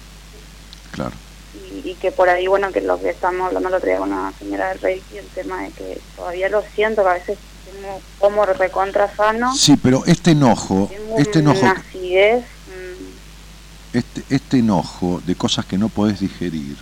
[0.91, 1.14] claro.
[1.53, 4.12] Y, y que por ahí, bueno, que lo que estábamos hablando el otro día con
[4.12, 8.02] una señora del Reiki, el tema de que todavía lo siento, que a veces tengo
[8.20, 14.60] como recontra sano, Sí, pero este enojo, tengo este enojo, una acidez, mm, este, este
[14.60, 16.78] enojo de cosas que no podés digerir,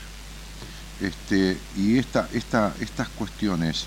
[0.99, 3.86] este, y esta, esta, estas cuestiones,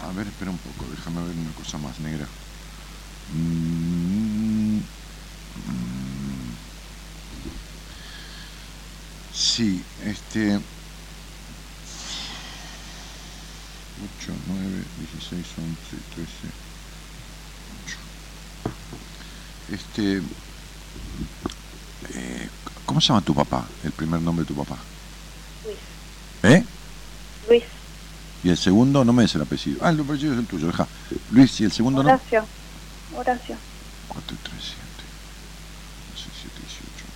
[0.00, 2.26] a ver, espera un poco, déjame ver una cosa más negra.
[3.34, 4.82] Mm, mm.
[9.34, 10.56] Sí, este
[14.18, 16.48] 8, 9, 16, 11, 13,
[17.86, 17.98] 8.
[19.68, 20.22] Este
[22.14, 22.48] eh,
[22.84, 23.68] ¿Cómo se llama tu papá?
[23.84, 24.91] El primer nombre de tu papá.
[26.42, 26.64] ¿Eh?
[27.48, 27.64] Luis,
[28.42, 29.78] Y el segundo, no me des el apellido.
[29.82, 30.86] Ah, el apellido es el tuyo, deja.
[31.30, 32.08] Luis, y el segundo no.
[32.08, 32.44] Horacio,
[33.16, 33.56] Horacio.
[34.08, 34.78] 4, 3, 7,
[36.14, 37.06] 17, 18.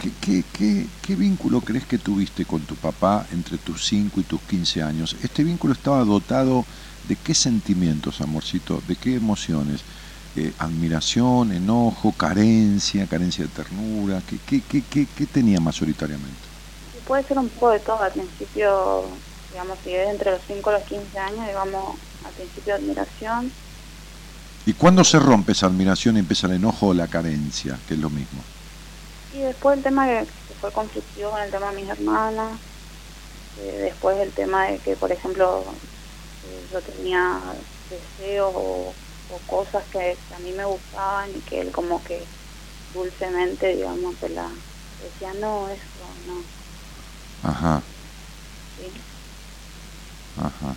[0.00, 4.24] ¿Qué, qué, qué, qué vínculo crees que tuviste con tu papá entre tus 5 y
[4.24, 5.16] tus 15 años?
[5.22, 6.66] ¿Este vínculo estaba dotado
[7.02, 8.82] de qué sentimientos, amorcito?
[8.86, 9.84] ¿De qué emociones?
[10.36, 14.22] Eh, ¿Admiración, enojo, carencia, carencia de ternura?
[14.26, 16.43] ¿Qué, qué, qué, qué, qué tenía mayoritariamente?
[17.06, 19.04] Puede ser un poco de todo, al principio,
[19.50, 23.52] digamos, si es entre los 5 y los 15 años, digamos, al principio admiración,
[24.66, 28.00] ¿Y cuándo se rompe esa admiración y empieza el enojo o la carencia, que es
[28.00, 28.40] lo mismo?
[29.34, 30.26] Y después el tema que,
[30.60, 32.58] fue conflictivo con el tema de mis hermanas,
[33.60, 35.62] eh, después el tema de que, por ejemplo,
[36.48, 37.40] eh, yo tenía
[37.90, 38.94] deseos o,
[39.34, 42.24] o cosas que, que a mí me gustaban y que él como que
[42.94, 44.48] dulcemente, digamos, se la
[45.02, 45.82] decía, no, eso
[46.26, 46.63] no.
[47.44, 47.84] Ajá,
[48.76, 48.92] ¿sí?
[50.36, 50.76] ajá.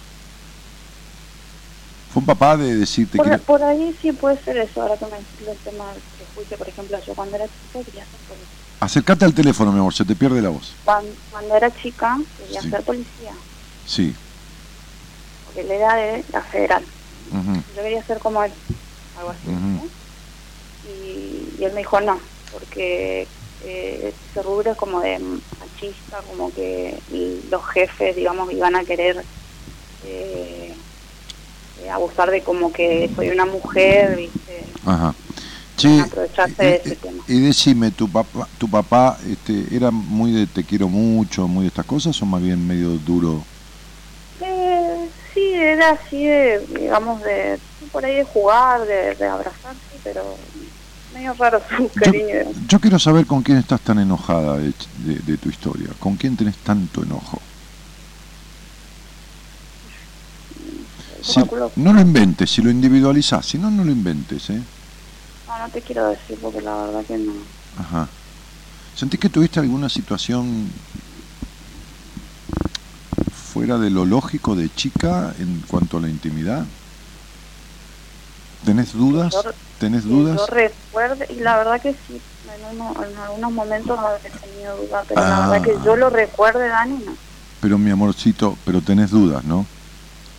[2.10, 3.38] Fue un papá de decirte Por, que...
[3.39, 6.98] por ahí sí puede ser eso, ahora que me el tema del prejuicio, por ejemplo,
[7.06, 8.57] yo cuando era chica quería ser policía.
[8.81, 10.77] Acércate al teléfono, mi amor, se te pierde la voz.
[10.84, 12.69] Cuando, cuando era chica quería Sí.
[12.69, 13.34] ser policía,
[13.84, 14.14] Sí.
[15.44, 16.85] porque él era de la federal.
[17.31, 18.53] ujú, yo quería ser como él,
[19.15, 19.48] algo así.
[19.48, 19.57] Ujú.
[19.57, 19.89] ¿no?
[20.84, 22.22] y, y él me dijo no,
[22.52, 23.31] porque
[23.61, 25.19] eh, ese rubro es como de
[25.78, 29.24] machista, como que y los jefes, digamos, iban a querer
[30.06, 30.74] eh,
[31.84, 34.66] eh, abusar de como que soy una mujer, ¿viste?
[34.86, 35.14] Ajá.
[35.76, 37.24] Che, Aprovecharse eh, de ese tema.
[37.28, 41.68] y decime, ¿tu papá, tu papá este, era muy de te quiero mucho, muy de
[41.68, 43.44] estas cosas o más bien medio duro?
[44.41, 47.60] Eh, sí, era así de, digamos, de
[47.91, 50.38] por ahí de jugar, de, de abrazarse, pero
[51.18, 52.53] medio raro su Yo, cariño.
[52.69, 55.89] yo quiero saber con quién estás tan enojada de, de- de tu historia.
[55.99, 57.41] ¿Con quién tenés tanto enojo?
[61.22, 61.41] Si-
[61.76, 64.64] no lo inventes, si lo individualizás, si no, no lo inventes, ¿eh?
[65.48, 67.48] No, no te quiero decir porque la verdad que no.
[67.76, 68.10] Ajá.
[68.94, 70.72] ¿Sentís que tuviste alguna situación
[73.31, 76.68] fuera de lo lógico de chica en cuanto a la intimidad?
[78.64, 79.34] ¿Tenés dudas?
[79.44, 80.40] Yo- ¿Tenés dudas?
[80.40, 85.06] Yo recuerdo, y la verdad que sí, en, uno- en algunos momentos he tenido dudas,
[85.08, 85.50] pero la Ah.
[85.52, 87.18] verdad que yo lo recuerde, Dani, no.
[87.60, 89.68] Pero mi amorcito, pero tenés dudas, ¿no?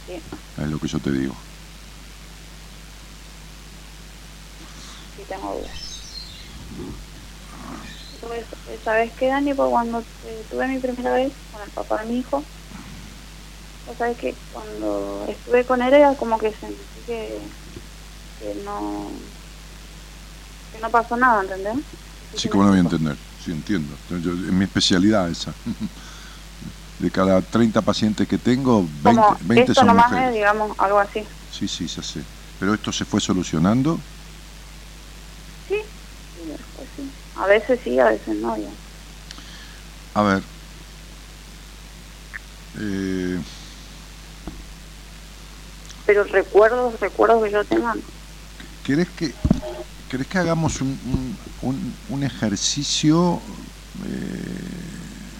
[0.07, 0.23] Sí.
[0.57, 1.37] Es lo que yo te digo.
[5.15, 5.79] sí tengo dudas.
[8.85, 9.55] ¿sabes qué, Dani?
[9.55, 12.45] Pues cuando eh, tuve mi primera vez con el papá de mi hijo,
[13.87, 17.49] vos sabés que cuando estuve con él era como que sentí que,
[18.39, 19.21] que no
[20.73, 21.77] que no pasó nada, ¿entendés?
[22.35, 23.19] Sí, como no voy a entender.
[23.37, 23.99] Sí, entiendo.
[24.09, 25.57] Yo- es mi especialidad esa.
[26.99, 30.29] De cada 30 pacientes que tengo, 20, Como 20 esto son nomás mujeres.
[30.31, 31.27] es, digamos, algo así.
[31.49, 32.27] Sí, sí, ya sé.
[32.59, 34.05] Pero esto se fue solucionando.
[35.69, 35.77] Sí,
[36.35, 36.41] sí,
[36.97, 37.13] sí.
[37.35, 38.57] A veces sí, a veces no.
[38.57, 38.71] ya.
[40.15, 40.43] A ver.
[42.75, 43.41] Eh,
[46.07, 48.18] Pero recuerdos, recuerdos que yo tenga, no.
[48.89, 49.35] ¿Querés que,
[50.09, 53.43] ¿Querés que hagamos un, un- ejercicio,
[54.03, 55.31] eh,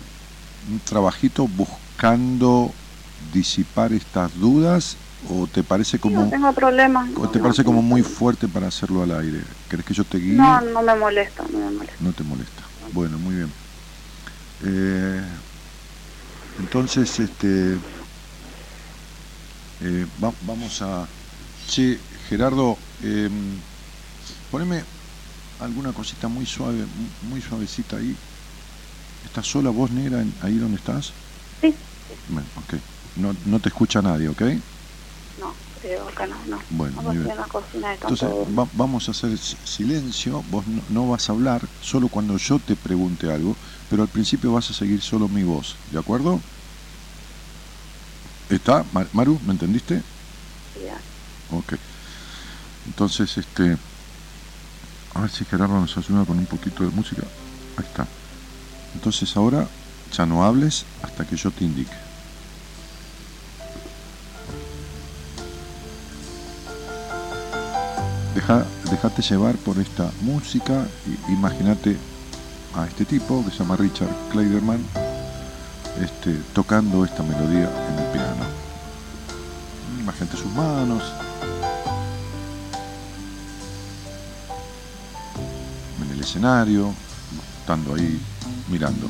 [0.67, 2.77] un trabajito buscando
[3.19, 4.99] disipar estas dudas?
[5.23, 7.09] ¿O te parece como, no tengo problemas.
[7.17, 9.47] o te no, parece no, como muy fuerte para hacerlo al aire?
[9.67, 10.37] ¿Querés que yo te guíe?
[10.37, 12.05] No, no me molesta, no me molesta.
[12.05, 12.71] No te molesta.
[12.93, 13.55] Bueno, muy bien.
[14.61, 15.41] Eh,
[16.59, 17.81] entonces, este,
[19.81, 21.09] eh, va- vamos a...
[21.67, 23.29] Che, Gerardo, eh,
[24.51, 24.87] poneme
[25.59, 28.21] alguna cosita muy suave, mu- muy suavecita ahí.
[29.23, 31.17] ¿Estás sola vos, negra, en- ahí donde estás?
[31.61, 31.79] Sí,
[32.27, 32.75] Bueno, ok.
[33.15, 34.43] No, no te escucha nadie, ¿ok?
[35.37, 36.59] no, creo acá no, no.
[36.69, 37.35] Bueno, Vamos muy a bien.
[37.49, 42.09] cocina de Entonces va- vamos a hacer silencio, vos no, no vas a hablar solo
[42.11, 45.99] cuando yo te pregunte algo, pero al principio vas a seguir solo mi voz, ¿de
[45.99, 46.45] acuerdo?
[48.49, 48.85] ¿Está?
[48.93, 50.05] Ma- Maru, ¿me entendiste?
[50.73, 50.89] Sí.
[51.49, 51.73] Ok.
[52.89, 53.77] Entonces, este...
[55.15, 57.23] A ver si Gerardo nos ayuda con un poquito de música.
[57.77, 58.07] Ahí está.
[58.95, 59.69] Entonces ahora
[60.13, 61.97] ya no hables hasta que yo te indique.
[68.35, 70.87] Deja, déjate llevar por esta música.
[71.29, 71.97] Imagínate
[72.75, 74.85] a este tipo que se llama Richard Kleiderman
[76.01, 78.45] este, tocando esta melodía en el piano.
[80.01, 81.03] Imagínate sus manos.
[86.29, 86.93] Escenario,
[87.59, 88.21] estando ahí
[88.69, 89.09] mirando.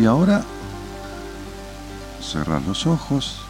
[0.00, 0.44] Y ahora
[2.20, 3.42] cerrás los ojos,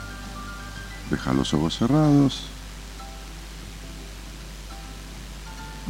[1.10, 2.42] deja los ojos cerrados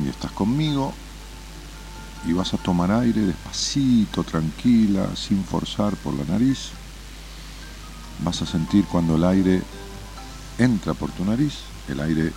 [0.00, 0.94] y estás conmigo
[2.26, 6.70] y vas a tomar aire despacito, tranquila, sin forzar por la nariz.
[8.24, 9.62] Vas a sentir cuando el aire
[10.58, 11.54] entra por tu nariz,
[11.88, 12.32] el aire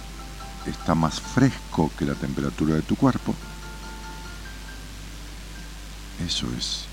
[0.65, 3.33] está más fresco que la temperatura de tu cuerpo.
[6.25, 6.85] Eso es.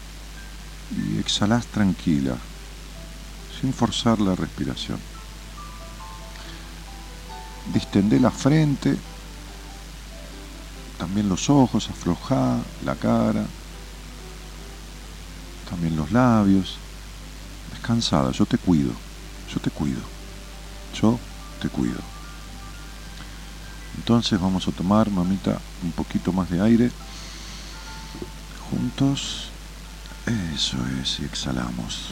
[0.96, 2.36] Y exhalás tranquila,
[3.60, 4.98] sin forzar la respiración.
[7.74, 8.96] Distendé la frente,
[10.98, 13.46] también los ojos, aflojá la cara,
[15.70, 16.76] también los labios.
[17.72, 18.90] Descansada, yo te cuido,
[19.52, 20.00] yo te cuido,
[21.00, 21.18] yo
[21.62, 22.00] te cuido.
[23.96, 26.90] Entonces vamos a tomar, mamita, un poquito más de aire.
[28.70, 29.50] Juntos.
[30.54, 32.10] Eso es, y exhalamos.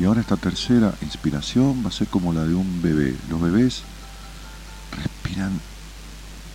[0.00, 3.14] Y ahora esta tercera inspiración va a ser como la de un bebé.
[3.28, 3.82] Los bebés
[4.96, 5.60] respiran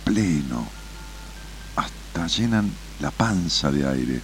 [0.04, 0.66] pleno,
[1.76, 2.68] hasta llenan
[2.98, 4.20] la panza de aire,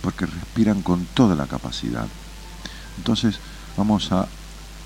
[0.00, 2.06] porque respiran con toda la capacidad.
[2.96, 3.38] Entonces
[3.76, 4.26] vamos a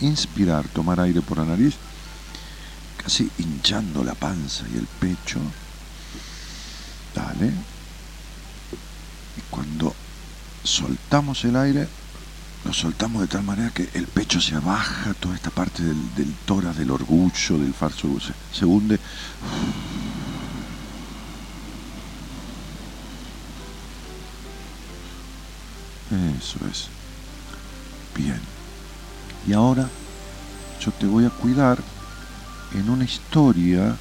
[0.00, 1.76] inspirar, tomar aire por la nariz,
[2.96, 5.38] casi hinchando la panza y el pecho.
[7.14, 7.52] Dale.
[9.36, 9.94] Y cuando
[10.64, 11.88] soltamos el aire,
[12.68, 16.34] lo soltamos de tal manera que el pecho se baja, toda esta parte del, del
[16.44, 19.00] tórax, del orgullo, del falso se, se hunde.
[26.36, 26.88] Eso es.
[28.14, 28.38] Bien.
[29.46, 29.88] Y ahora
[30.78, 31.78] yo te voy a cuidar
[32.74, 33.96] en una historia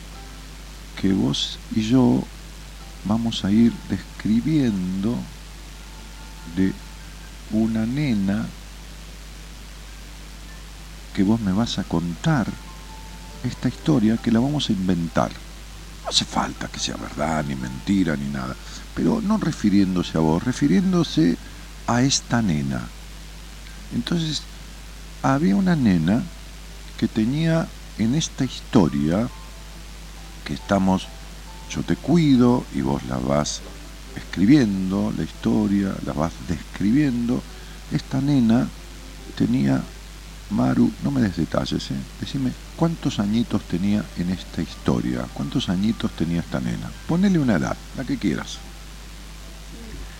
[1.01, 2.21] que vos y yo
[3.05, 5.15] vamos a ir describiendo
[6.57, 6.73] de
[7.51, 8.45] una nena
[11.17, 12.45] que vos me vas a contar
[13.43, 15.31] esta historia que la vamos a inventar.
[16.03, 18.55] No hace falta que sea verdad, ni mentira, ni nada,
[18.93, 21.35] pero no refiriéndose a vos, refiriéndose
[21.87, 22.87] a esta nena.
[23.95, 24.43] Entonces,
[25.23, 26.21] había una nena
[26.99, 27.67] que tenía
[27.97, 29.27] en esta historia
[30.45, 31.07] que estamos,
[31.71, 33.61] yo te cuido y vos la vas
[34.15, 37.41] escribiendo, la historia, la vas describiendo.
[37.91, 38.67] Esta nena
[39.35, 39.81] tenía,
[40.49, 41.95] Maru, no me des detalles, ¿eh?
[42.21, 46.89] decime cuántos añitos tenía en esta historia, cuántos añitos tenía esta nena.
[47.07, 48.59] Ponele una edad, la que quieras.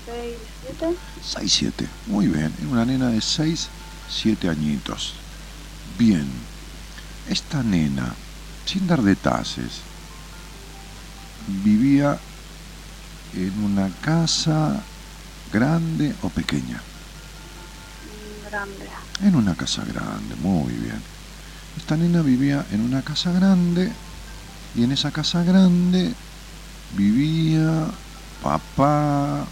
[0.06, 0.95] ¿Seis, siete?
[1.22, 1.88] 6, 7.
[2.08, 2.54] Muy bien.
[2.60, 3.68] Era una nena de 6,
[4.10, 5.14] 7 añitos.
[5.98, 6.28] Bien.
[7.30, 8.14] Esta nena,
[8.66, 9.82] sin dar detalles,
[11.64, 12.18] vivía
[13.34, 14.82] en una casa
[15.52, 16.82] grande o pequeña.
[18.49, 18.88] Grande.
[19.22, 21.02] En una casa grande, muy bien.
[21.76, 23.91] Esta nena vivía en una casa grande
[24.76, 26.14] Y en esa casa grande
[26.95, 27.86] vivía
[28.41, 29.45] papá,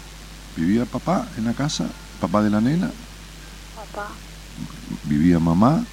[0.56, 1.86] vivía papá en la casa,
[2.20, 2.90] papá de la nena,
[3.74, 4.08] Papá,
[5.04, 5.84] vivía mamá, mamá,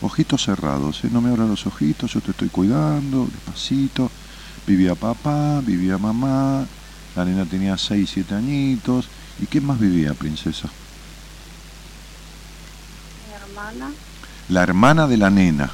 [0.00, 1.08] ojitos cerrados, ¿eh?
[1.12, 4.10] no me abran los ojitos, yo te estoy cuidando, despacito.
[4.66, 6.64] Vivía papá, vivía mamá,
[7.16, 9.08] la nena tenía 6, 7 añitos.
[9.38, 10.68] ¿Y qué más vivía, princesa?
[13.68, 13.94] Hermana,
[14.48, 15.70] La hermana de la nena.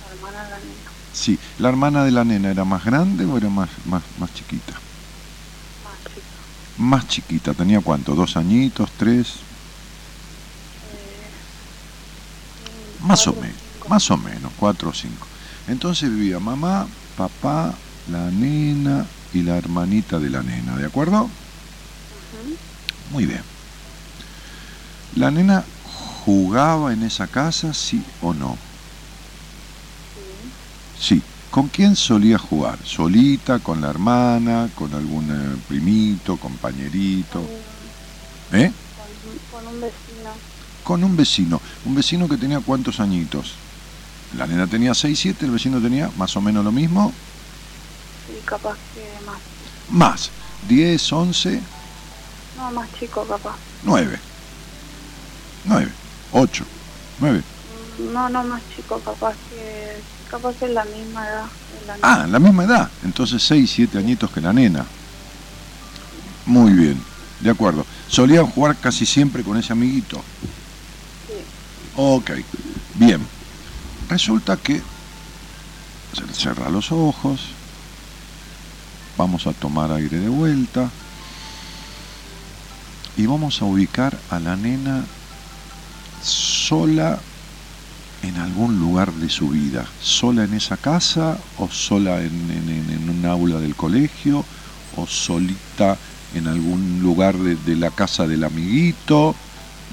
[0.00, 3.36] la hermana de la nena, Sí, la hermana de la nena era más grande o
[3.36, 4.74] era más, más, más chiquita?
[5.84, 6.26] más chica.
[6.76, 9.36] Más chiquita, tenía cuánto, dos añitos, tres,
[10.82, 11.30] Eh,
[12.98, 13.56] más o menos,
[13.88, 15.26] más o menos, cuatro o cinco.
[15.66, 16.86] Entonces vivía mamá,
[17.16, 17.74] papá,
[18.04, 21.30] la nena y la hermanita de la nena, ¿de acuerdo?
[23.10, 23.42] Muy bien.
[25.14, 25.64] ¿La nena
[26.26, 28.58] jugaba en esa casa, sí o no?
[30.98, 31.22] Sí.
[31.50, 32.84] ¿Con quién solía jugar?
[32.84, 37.40] ¿Solita, con la hermana, con algún eh, primito, compañerito?
[38.52, 38.72] ¿Eh?
[38.94, 40.30] Con, con un vecino,
[40.82, 41.62] Con un vecino.
[41.84, 43.62] ¿Un vecino que tenía cuántos añitos?
[44.32, 47.12] La nena tenía 6, 7, el vecino tenía más o menos lo mismo.
[48.26, 49.38] sí, capaz que más.
[49.88, 50.30] Más.
[50.68, 51.62] 10, 11,
[52.56, 53.56] No, más chico, capaz.
[53.82, 54.18] 9.
[55.64, 55.96] 9,
[56.32, 56.64] 8,
[57.20, 57.42] 9.
[57.98, 59.96] Mm, No, no, más chico, capaz que.
[60.30, 61.44] Capaz es la misma edad.
[61.80, 62.12] es la misma.
[62.22, 62.90] Ah, la misma edad.
[63.04, 64.84] Entonces 6, 7 añitos que la nena.
[66.46, 67.00] Muy bien,
[67.40, 67.84] de acuerdo.
[68.08, 70.16] Solían jugar casi siempre con ese amiguito.
[71.26, 71.34] Sí.
[71.96, 72.30] Ok,
[72.94, 73.20] bien.
[74.08, 74.80] Resulta que
[76.12, 77.40] se cierra los ojos,
[79.18, 80.88] vamos a tomar aire de vuelta
[83.16, 85.04] y vamos a ubicar a la nena
[86.26, 87.18] sola
[88.22, 92.90] en algún lugar de su vida, sola en esa casa o sola en, en- en-
[93.02, 94.44] en un aula del colegio
[94.96, 95.96] o solita
[96.34, 99.34] en algún lugar de, de la casa del amiguito.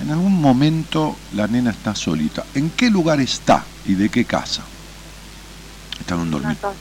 [0.01, 2.43] En algún momento la nena está solita.
[2.55, 4.63] ¿En qué lugar está y de qué casa?
[5.99, 6.77] Está en un dormitorio.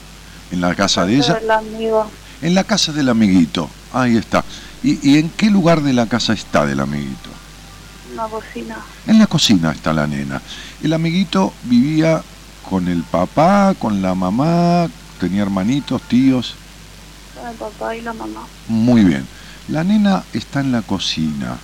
[0.51, 1.39] En la casa de ella.
[2.41, 3.69] En la casa del amiguito.
[3.93, 4.45] Ahí está.
[4.83, 7.31] ¿Y, y en qué lugar de la casa está del amiguito?
[8.13, 8.77] Una cocina.
[9.07, 10.41] En la cocina está la nena.
[10.83, 12.23] El amiguito vivía
[12.69, 16.55] con el papá, con la mamá, tenía hermanitos, tíos.
[17.35, 18.47] Con el papá y la mamá.
[18.69, 19.27] Muy bien.
[19.69, 21.57] La nena está en la cocina.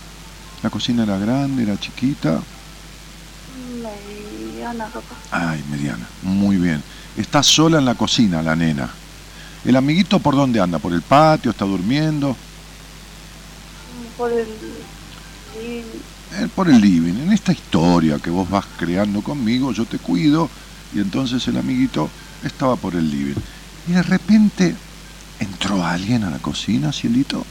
[0.63, 2.41] La cocina era grande, era chiquita.
[3.83, 5.17] Mediana, capaz.
[5.31, 6.07] Ay, mediana.
[6.23, 6.83] Muy bien.
[7.17, 8.89] Está sola en la cocina la nena.
[9.65, 10.79] ¿El amiguito por dónde anda?
[10.79, 11.51] ¿Por el patio?
[11.51, 12.37] ¿Está durmiendo?
[14.17, 14.47] Por el.
[16.39, 17.15] Eh, por el living.
[17.15, 20.49] En esta historia que vos vas creando conmigo, yo te cuido.
[20.95, 22.09] Y entonces el amiguito
[22.45, 23.41] estaba por el living.
[23.89, 24.75] Y de repente
[25.41, 27.45] entró alguien a la cocina, cielito.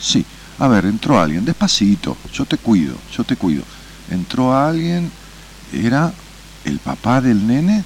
[0.00, 0.24] Sí.
[0.58, 3.64] A ver, entró alguien, despacito, yo te cuido, yo te cuido.
[4.10, 5.10] Entró alguien,
[5.72, 6.12] era
[6.64, 7.82] el papá del nene,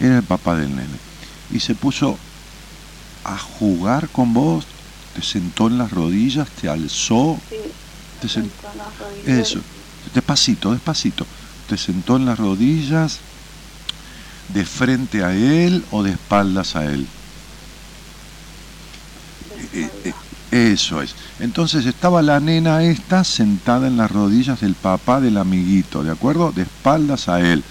[0.00, 0.98] era el papá del nene.
[1.52, 2.18] Y se puso
[3.24, 4.66] a jugar con vos,
[5.14, 7.56] te sentó en las rodillas, te alzó, Sí.
[8.20, 8.68] te sentó.
[8.72, 9.38] en las rodillas.
[9.50, 9.60] Eso,
[10.14, 11.26] despacito, despacito.
[11.68, 13.18] Te sentó en las rodillas,
[14.52, 17.06] de frente a él o de espaldas a él.
[19.72, 20.10] Eh, espalda.
[20.52, 21.14] eh, Eso es.
[21.40, 26.52] Entonces estaba la nena esta sentada en las rodillas del papá del amiguito, ¿de acuerdo?
[26.52, 27.64] De espaldas a él.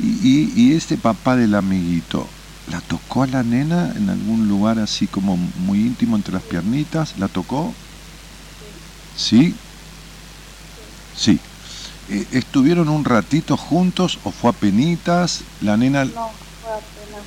[0.00, 2.28] Y, y, y este papá del amiguito,
[2.66, 7.16] ¿la tocó a la nena en algún lugar así como muy íntimo entre las piernitas?
[7.18, 7.72] ¿La tocó?
[9.14, 9.54] ¿Sí?
[11.14, 11.40] Sí.
[12.08, 15.44] Eh, ¿Estuvieron un ratito juntos o fue apenas?
[15.60, 16.30] La nena No,
[16.60, 17.22] fue apenas.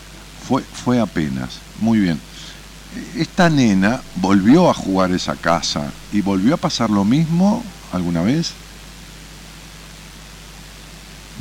[0.48, 1.50] fue, fue apenas.
[1.80, 2.20] Muy bien.
[3.18, 8.54] Esta nena volvió a jugar esa casa y volvió a pasar lo mismo alguna vez.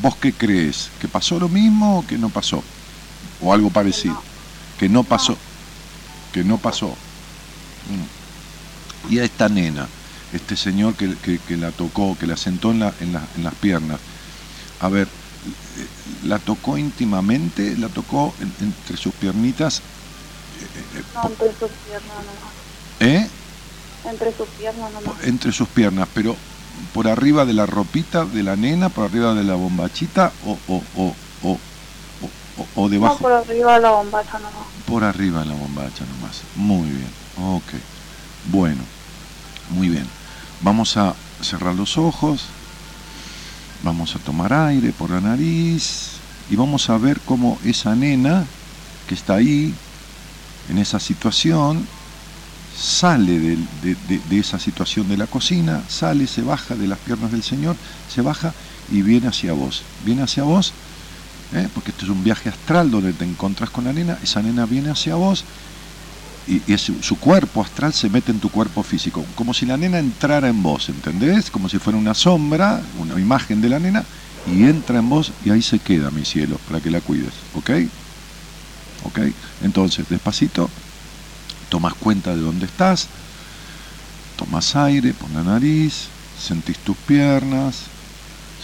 [0.02, 0.90] ¿Vos qué crees?
[1.00, 2.62] ¿Que pasó lo mismo o que no pasó?
[3.40, 4.14] ¿O algo parecido?
[4.14, 4.22] no.
[4.76, 5.36] Que no pasó.
[6.32, 6.88] Que no pasó.
[7.88, 9.10] Mm.
[9.12, 9.88] Y a esta nena,
[10.32, 13.44] este señor que, que- que la tocó, que la sentó en, la- en la- en
[13.44, 14.00] las piernas,
[14.80, 15.08] a ver,
[15.76, 15.88] eh,
[16.24, 19.82] la tocó íntimamente, la tocó en- entre sus piernitas,
[21.14, 22.54] No, entre sus piernas nomás.
[23.00, 23.30] ¿eh?
[24.04, 25.24] Entre sus piernas nomás.
[25.24, 26.36] entre sus piernas, pero
[26.92, 30.82] por arriba de la ropita de la nena, por arriba de la bombachita o, o,
[30.94, 31.60] o, o,
[32.58, 34.66] o- o- o No, debajo, por arriba de la bombacha nomás.
[34.84, 36.42] por arriba de la bombacha nomás.
[36.54, 37.72] Muy bien, ok.
[38.50, 38.82] Bueno,
[39.70, 40.06] muy bien.
[40.60, 42.40] Vamos a cerrar los ojos,
[43.82, 46.16] vamos a tomar aire por la nariz
[46.50, 48.44] y vamos a ver cómo esa nena
[49.06, 49.72] que está ahí,
[50.68, 51.86] en esa situación,
[52.76, 57.30] sale de, de- de esa situación de la cocina, sale, se baja de las piernas
[57.32, 57.76] del Señor,
[58.08, 58.52] se baja
[58.90, 59.82] y viene hacia vos.
[60.04, 60.74] Viene hacia vos,
[61.52, 61.68] ¿eh?
[61.74, 64.90] porque esto es un viaje astral donde te encontrás con la nena, esa nena viene
[64.90, 65.44] hacia vos
[66.46, 70.48] y, su cuerpo astral se mete en tu cuerpo físico, como si la nena entrara
[70.48, 71.50] en vos, ¿entendés?
[71.50, 74.02] Como si fuera una sombra, una imagen de la nena,
[74.46, 77.70] y entra en vos y ahí se queda, mi cielo, para que la cuides, ¿ok?
[79.04, 79.18] ¿Ok?
[79.62, 80.70] Entonces, despacito,
[81.68, 83.08] tomas cuenta de dónde estás,
[84.36, 86.08] tomas aire por la nariz,
[86.40, 87.82] sentís tus piernas,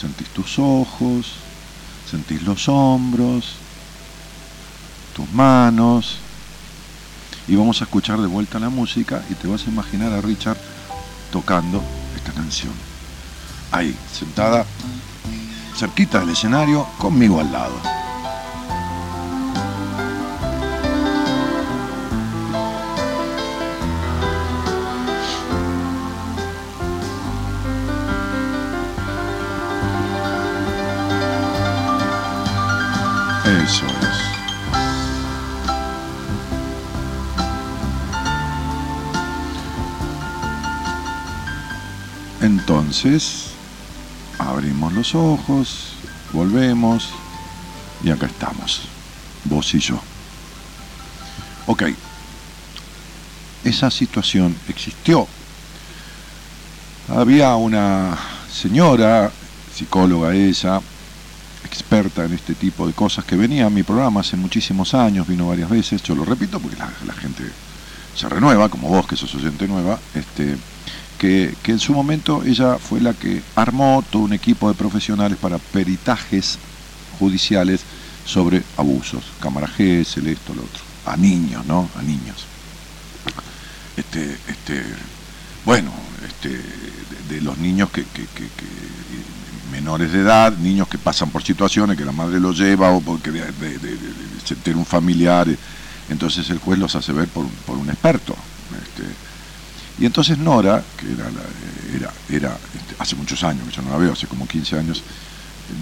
[0.00, 1.43] sentís tus ojos,
[2.10, 3.54] sentís los hombros,
[5.14, 6.18] tus manos,
[7.46, 10.58] y vamos a escuchar de vuelta la música y te vas a imaginar a Richard
[11.30, 11.82] tocando
[12.16, 12.72] esta canción.
[13.70, 14.64] Ahí, sentada,
[15.76, 18.03] cerquita del escenario, conmigo al lado.
[42.94, 43.46] Entonces,
[44.38, 45.94] abrimos los ojos,
[46.32, 47.10] volvemos
[48.04, 48.82] y acá estamos,
[49.46, 50.00] vos y yo.
[51.66, 51.86] Ok,
[53.64, 55.26] esa situación existió.
[57.08, 58.16] Había una
[58.48, 59.32] señora,
[59.74, 60.80] psicóloga ella,
[61.64, 65.48] experta en este tipo de cosas, que venía a mi programa hace muchísimos años, vino
[65.48, 67.42] varias veces, yo lo repito porque la, la gente
[68.14, 70.56] se renueva, como vos que sos oyente nueva, este,
[71.24, 75.58] que, en su momento ella fue la que armó todo un equipo de profesionales para
[75.58, 76.58] peritajes
[77.18, 77.80] judiciales
[78.26, 81.88] sobre abusos, cámara Gesell, esto, lo otro, a niños, ¿no?
[81.98, 82.44] A niños.
[83.96, 84.82] Este, este,
[85.64, 85.92] bueno,
[86.26, 86.60] este,
[87.28, 91.96] de, los niños que, que- que- que- menores de edad, niños que pasan por situaciones
[91.96, 93.42] que la madre los lleva o porque de,
[94.44, 95.56] se entera un familiar, eh,
[96.10, 98.36] entonces el juez los hace ver por un experto.
[98.72, 99.33] este,
[99.98, 103.90] y entonces Nora, que era, la- era, era este, hace muchos años, que yo no
[103.90, 105.02] la veo, hace como 15 años,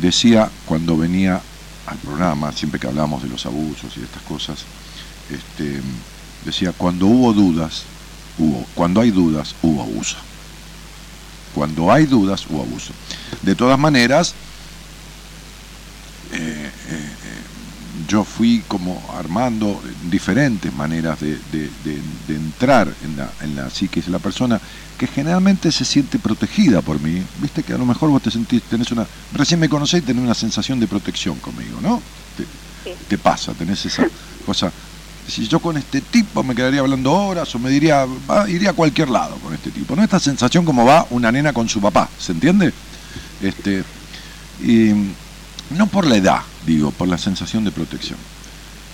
[0.00, 1.40] decía cuando venía
[1.86, 4.60] al programa, siempre que hablamos de los abusos y de estas cosas,
[5.30, 5.80] este,
[6.44, 7.84] decía, cuando hubo dudas,
[8.38, 10.16] hubo, cuando hay dudas, hubo abuso.
[11.54, 12.92] Cuando hay dudas, hubo abuso.
[13.42, 14.34] De todas maneras,
[16.32, 17.10] eh, eh,
[18.08, 19.80] yo fui como armando
[20.10, 24.60] diferentes maneras de, de- de- de entrar en la, en la psiquis de la persona
[24.98, 27.22] que generalmente se siente protegida por mí.
[27.40, 30.22] Viste que a lo mejor vos te sentís, tenés una, recién me conocés y tenés
[30.22, 32.00] una sensación de protección conmigo, ¿no?
[32.36, 32.44] Te,
[32.84, 32.94] Sí.
[33.08, 34.04] te pasa, tenés esa
[34.44, 34.72] cosa.
[35.28, 38.72] Si yo con este tipo me quedaría hablando horas o me diría, va, iría a
[38.72, 40.02] cualquier lado con este tipo, ¿no?
[40.02, 42.72] Esta sensación como va una nena con su papá, ¿se entiende?
[43.40, 43.84] Este,
[44.64, 44.90] y
[45.72, 48.18] no por la edad, digo, por la sensación de protección.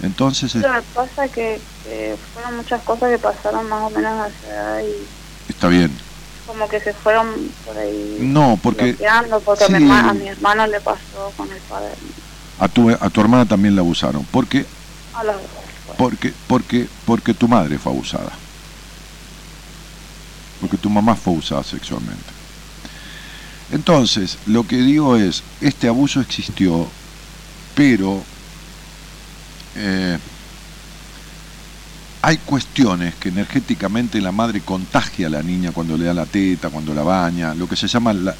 [0.03, 4.13] Entonces, Lo que me pasa que, que fueron muchas cosas que pasaron más o menos
[4.13, 5.91] a esa edad y está bien.
[6.47, 7.27] como que se fueron
[7.67, 8.93] por ahí No, porque
[9.45, 9.83] porque a, mi sí.
[9.85, 11.91] hermano, a mi hermano le pasó con el padre.
[12.61, 14.25] a tu, a tu hermana también la abusaron.
[14.31, 14.65] Porque,
[15.15, 15.35] A dos.
[15.87, 15.97] pues.
[15.99, 18.31] porque, porque, porque tu madre fue abusada.
[20.61, 22.38] Porque tu mamá fue abusada sexualmente.
[23.71, 26.89] Entonces, lo que digo es, este abuso existió,
[27.75, 28.23] pero
[29.77, 30.19] eh,
[32.23, 36.71] hay cuestiones que energéticamente la madre contagia a la niña cuando le da la teta,
[36.71, 38.35] cuando la baña, lo que se llama la,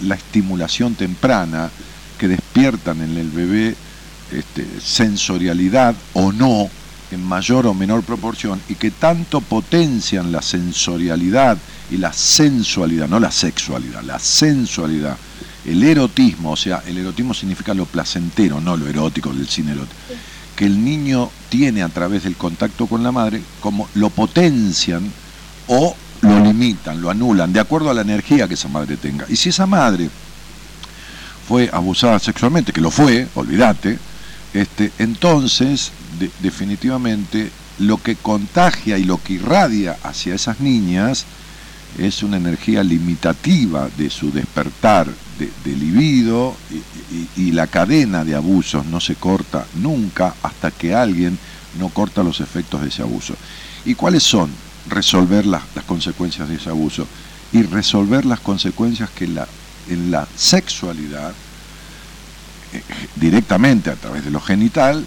[0.00, 1.70] la estimulación temprana,
[2.18, 3.76] que despiertan en el bebé
[4.32, 6.68] este, sensorialidad o no,
[7.10, 11.58] en mayor o menor proporción, y que tanto potencian la sensorialidad
[11.90, 15.16] y la sensualidad, no la sexualidad, la sensualidad,
[15.64, 19.96] el erotismo, o sea, el erotismo significa lo placentero, no lo erótico del cine erótico,
[20.56, 25.10] que el niño tiene a través del contacto con la madre, como lo potencian
[25.68, 29.24] o lo limitan, lo anulan, de acuerdo a la energía que esa madre tenga.
[29.28, 30.10] Y si esa madre
[31.46, 33.98] fue abusada sexualmente, que lo fue, olvídate,
[34.52, 41.24] este, entonces de- definitivamente lo que contagia y lo que irradia hacia esas niñas
[41.98, 45.08] es una energía limitativa de su despertar
[45.38, 46.54] de, libido
[47.36, 51.38] y la cadena de abusos no se corta nunca hasta que alguien
[51.78, 53.34] no corta los efectos de ese abuso.
[53.84, 54.50] ¿Y cuáles son?
[54.88, 57.06] Resolver las, las consecuencias de ese abuso
[57.52, 59.46] y resolver las consecuencias que la,
[59.88, 61.32] en la sexualidad
[62.72, 62.82] eh,
[63.16, 65.04] directamente a través de lo genital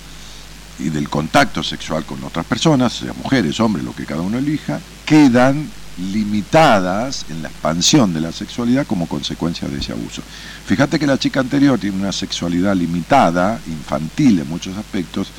[0.79, 4.79] y del contacto sexual con otras personas, sea mujeres, hombres, lo que cada uno elija,
[5.05, 10.21] quedan limitadas en la expansión de la sexualidad como consecuencia de ese abuso.
[10.65, 15.29] Fíjate que la chica anterior tiene una sexualidad limitada, infantil en muchos aspectos,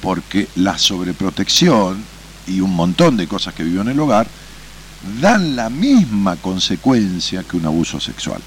[0.00, 2.02] porque la sobreprotección
[2.46, 4.26] y un montón de cosas que vivió en el hogar
[5.20, 8.40] dan la misma consecuencia que un abuso sexual.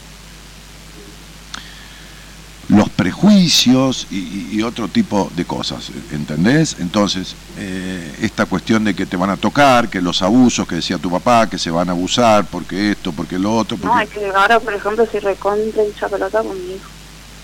[2.70, 6.78] Los prejuicios y, y otro tipo de cosas, ¿entendés?
[6.80, 10.98] Entonces, eh, esta cuestión de que te van a tocar, que los abusos que decía
[10.98, 14.04] tu papá, que se van a abusar, porque esto, porque lo otro, No, porque...
[14.04, 16.90] es que ahora, por ejemplo, si recontra hincha pelota con mi hijo.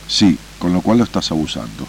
[0.08, 1.86] Sí, con lo cual lo estás abusando.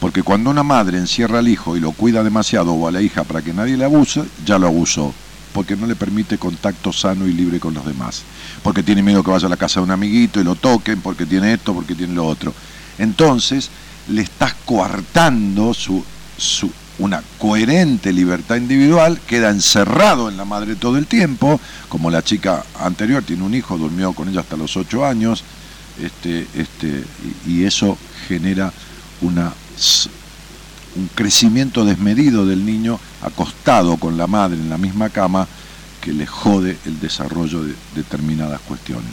[0.00, 3.22] Porque cuando una madre encierra al hijo y lo cuida demasiado o a la hija
[3.24, 5.12] para que nadie le abuse, ya lo abusó.
[5.52, 8.22] Porque no le permite contacto sano y libre con los demás.
[8.62, 11.26] Porque tiene miedo que vaya a la casa de un amiguito y lo toquen, porque
[11.26, 12.54] tiene esto, porque tiene lo otro.
[12.98, 13.70] Entonces,
[14.08, 16.04] le estás coartando su,
[16.36, 22.22] su, una coherente libertad individual, queda encerrado en la madre todo el tiempo, como la
[22.22, 25.42] chica anterior tiene un hijo, durmió con ella hasta los ocho años,
[26.00, 27.04] este, este,
[27.46, 27.96] y, y eso
[28.28, 28.72] genera
[29.22, 29.52] una,
[30.96, 35.46] un crecimiento desmedido del niño acostado con la madre en la misma cama
[36.00, 39.12] que le jode el desarrollo de determinadas cuestiones.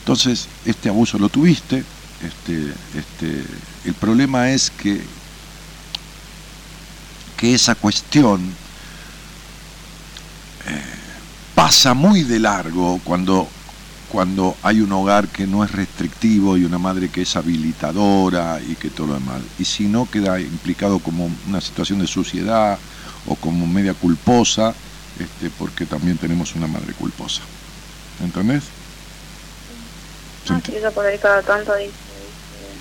[0.00, 1.84] Entonces, este abuso lo tuviste,
[2.22, 3.44] este, este,
[3.84, 5.02] el problema es que,
[7.36, 8.40] que esa cuestión
[10.66, 10.82] eh,
[11.54, 13.48] pasa muy de largo cuando
[14.10, 18.74] cuando hay un hogar que no es restrictivo y una madre que es habilitadora y
[18.74, 19.40] que todo lo demás.
[19.58, 22.76] Y si no, queda implicado como una situación de suciedad
[23.26, 24.74] o como media culposa,
[25.16, 27.42] este, porque también tenemos una madre culposa.
[28.20, 28.72] ¿Entendés?
[30.44, 31.94] ¿Se Ah, sí, ella por ahí cada tanto dice,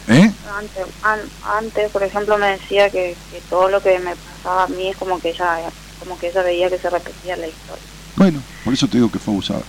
[0.08, 0.34] dice- ¿Eh?
[0.58, 4.68] antes, an- antes, por ejemplo, me decía que, que todo lo que me pasaba a
[4.68, 7.84] mí es como que ella, como que ella veía que se repetía la historia.
[8.16, 9.64] Bueno, por eso te digo que fue abusada.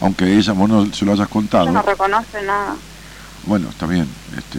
[0.00, 1.64] Aunque ella, vos no se lo hayas contado.
[1.64, 2.76] Ella no reconoce nada.
[3.44, 4.06] Bueno, está bien.
[4.36, 4.58] Este,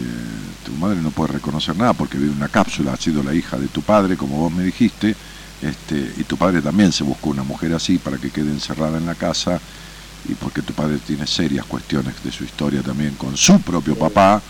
[0.64, 3.56] tu madre no puede reconocer nada porque vive en una cápsula, ha sido la hija
[3.58, 5.14] de tu padre, como vos me dijiste,
[5.62, 9.06] este, y tu padre también se buscó una mujer así para que quede encerrada en
[9.06, 9.60] la casa,
[10.28, 14.40] y porque tu padre tiene serias cuestiones de su historia también con su propio papá,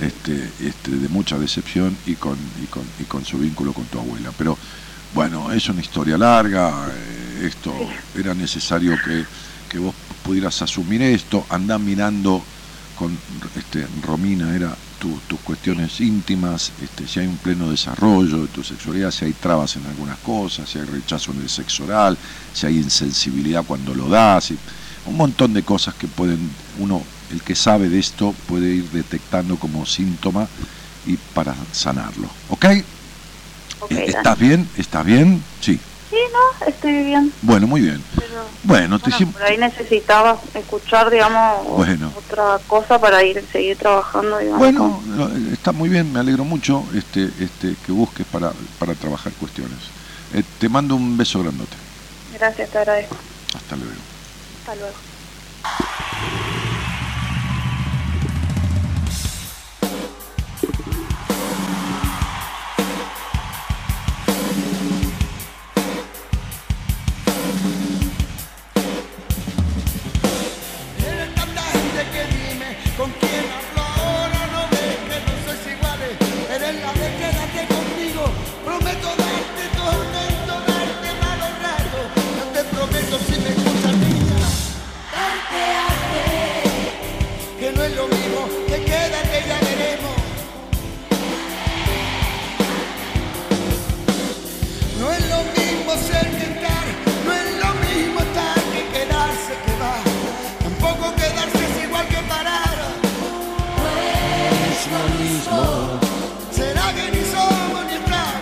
[0.00, 3.98] este, este, de mucha decepción y con, y con, y con su vínculo con tu
[3.98, 4.30] abuela.
[4.36, 4.56] Pero
[5.14, 7.72] bueno, es una historia larga, eh, esto
[8.16, 9.24] era necesario que,
[9.68, 12.42] que vos pudieras asumir esto, andá mirando
[12.98, 13.16] con
[13.56, 18.62] este, Romina era tu- tus cuestiones íntimas, este, si hay un pleno desarrollo de tu
[18.62, 22.16] sexualidad, si hay trabas en algunas cosas, si hay rechazo en el sexo oral,
[22.54, 24.56] si hay insensibilidad cuando lo das, y
[25.06, 26.38] un montón de cosas que pueden,
[26.78, 27.02] uno,
[27.32, 30.46] el que sabe de esto, puede ir detectando como síntoma
[31.04, 32.28] y para sanarlo.
[32.50, 32.66] ¿Ok?
[33.80, 34.04] Ok, Eh.
[34.06, 34.68] ¿Estás bien?
[34.78, 35.42] ¿Estás bien?
[35.60, 35.80] Sí.
[36.12, 37.32] Sí, no, estoy bien.
[37.40, 38.04] Bueno, muy bien.
[38.14, 39.32] Pero, Bueno, te bueno, hicimos...
[39.32, 42.12] por ahí necesitaba escuchar, digamos, Bueno.
[42.14, 44.58] otra cosa para ir seguir trabajando, digamos.
[44.58, 45.02] Bueno,
[45.50, 49.78] está muy bien, me alegro mucho este, este, que busques para, para trabajar cuestiones.
[50.34, 51.78] Eh, te mando un beso grandote.
[52.38, 53.16] Gracias, te agradezco.
[53.54, 53.92] Hasta luego.
[54.60, 54.94] Hasta luego.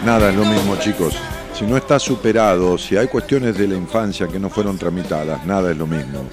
[0.05, 1.14] Nada es lo mismo, chicos.
[1.52, 5.70] Si no está superado, si hay cuestiones de la infancia que no fueron tramitadas, nada
[5.70, 6.27] es lo mismo.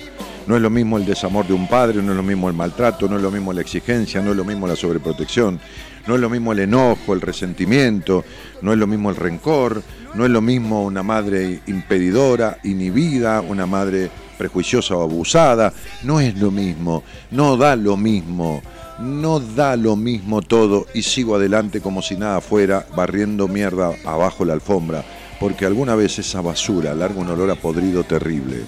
[0.47, 3.09] No es lo mismo el desamor de un padre, no es lo mismo el maltrato,
[3.09, 5.59] no es lo mismo la exigencia, no es lo mismo la sobreprotección,
[6.07, 8.23] no es lo mismo el enojo, el resentimiento,
[8.61, 9.83] no es lo mismo el rencor,
[10.13, 15.73] no es lo mismo una madre impedidora, inhibida, una madre prejuiciosa o abusada,
[16.03, 18.61] no es lo mismo, no da lo mismo,
[18.99, 24.45] no da lo mismo todo y sigo adelante como si nada fuera, barriendo mierda abajo
[24.45, 25.03] la alfombra,
[25.39, 28.63] porque alguna vez esa basura larga un olor a podrido terrible,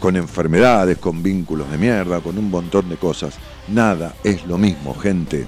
[0.00, 3.38] con enfermedades, con vínculos de mierda, con un montón de cosas,
[3.68, 5.46] Nada es lo mismo, gente.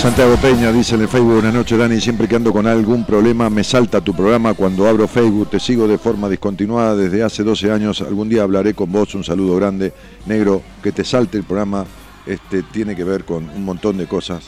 [0.00, 3.50] Santiago Peña dice en el Facebook, buenas noches Dani, siempre que ando con algún problema
[3.50, 4.54] me salta tu programa.
[4.54, 8.74] Cuando abro Facebook, te sigo de forma discontinuada desde hace 12 años, algún día hablaré
[8.74, 9.92] con vos, un saludo grande,
[10.26, 11.84] negro, que te salte el programa,
[12.26, 14.44] este, tiene que ver con un montón de cosas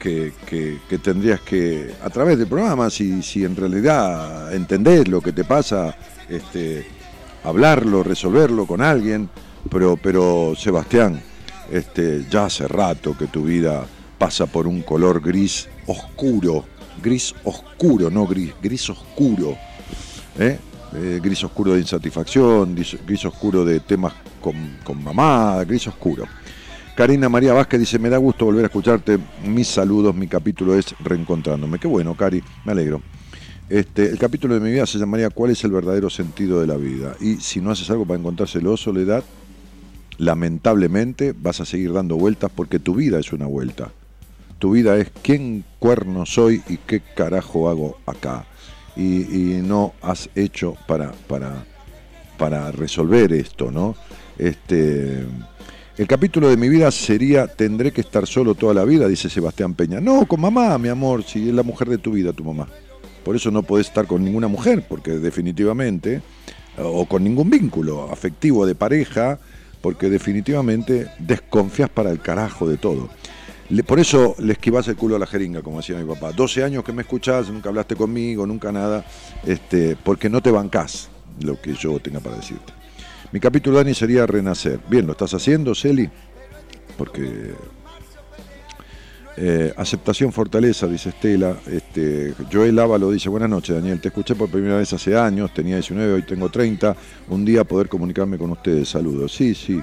[0.00, 5.32] que, que- tendrías que, a través del programa, si, si en realidad entendés lo que
[5.32, 5.96] te pasa,
[6.28, 6.84] este,
[7.44, 9.28] hablarlo, resolverlo con alguien,
[9.70, 11.20] pero, pero Sebastián,
[11.70, 13.86] este, ya hace rato que tu vida
[14.18, 16.64] pasa por un color gris oscuro,
[17.02, 19.56] gris oscuro, no gris, gris oscuro,
[20.38, 20.58] ¿eh?
[20.94, 26.24] Eh, gris oscuro de insatisfacción, gris, oscuro de temas con, con mamá, gris oscuro.
[26.96, 30.94] Karina María Vázquez dice, me da gusto volver a escucharte, mis saludos, mi capítulo es
[30.98, 31.78] Reencontrándome.
[31.78, 33.02] Qué bueno, Cari, me alegro.
[33.68, 36.76] Este, el capítulo de mi vida se llamaría ¿Cuál es el verdadero sentido de la
[36.76, 37.14] vida?
[37.20, 39.22] Y si no haces algo para encontrárselo, soledad,
[40.16, 43.92] lamentablemente vas a seguir dando vueltas porque tu vida es una vuelta.
[44.58, 48.44] Tu vida es quién cuerno soy y qué carajo hago acá.
[48.96, 51.64] Y, no has hecho para, para,
[52.36, 53.94] para resolver esto, ¿no?
[54.36, 55.24] Este,
[55.98, 59.06] el capítulo de mi vida sería ¿Tendré que estar solo toda la vida?
[59.06, 60.00] Dice Sebastián Peña.
[60.00, 62.66] No, con mamá, mi amor, si es la mujer de tu vida, tu mamá.
[63.24, 66.22] Por eso no podés estar con ninguna mujer, porque definitivamente,
[66.76, 69.38] o con ningún vínculo afectivo de pareja,
[69.80, 73.08] porque definitivamente desconfías para el carajo de todo.
[73.86, 76.32] Por eso le esquivás el culo a la jeringa, como decía mi papá.
[76.32, 79.04] 12 años que me escuchás, nunca hablaste conmigo, nunca nada,
[79.44, 82.72] este, porque no te bancás lo que yo tenga para decirte.
[83.30, 84.80] Mi capítulo, Dani, sería renacer.
[84.88, 86.08] Bien, ¿lo estás haciendo, Celi?
[86.96, 87.52] Porque
[89.36, 91.58] eh, aceptación, fortaleza, dice Estela.
[91.70, 94.00] Este, Joel Ávalo dice, buenas noches, Daniel.
[94.00, 96.96] Te escuché por primera vez hace años, tenía 19, hoy tengo 30.
[97.28, 98.88] Un día poder comunicarme con ustedes.
[98.88, 99.32] Saludos.
[99.32, 99.80] Sí, sí.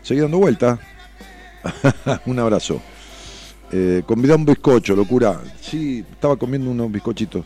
[0.00, 0.78] Seguí dando vuelta.
[2.26, 2.80] un abrazo.
[3.72, 5.40] Eh, un bizcocho, locura.
[5.60, 7.44] Sí, estaba comiendo unos bizcochitos.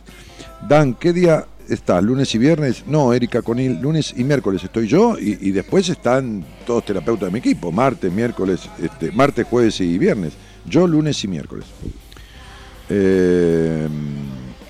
[0.67, 2.03] Dan, ¿qué día estás?
[2.03, 2.83] ¿Lunes y viernes?
[2.87, 7.39] No, Erika Conil, lunes y miércoles estoy yo y, después están todos terapeutas de mi
[7.39, 10.33] equipo, martes, miércoles, este, martes, jueves y viernes.
[10.67, 11.65] Yo lunes y miércoles.
[12.89, 13.87] Eh,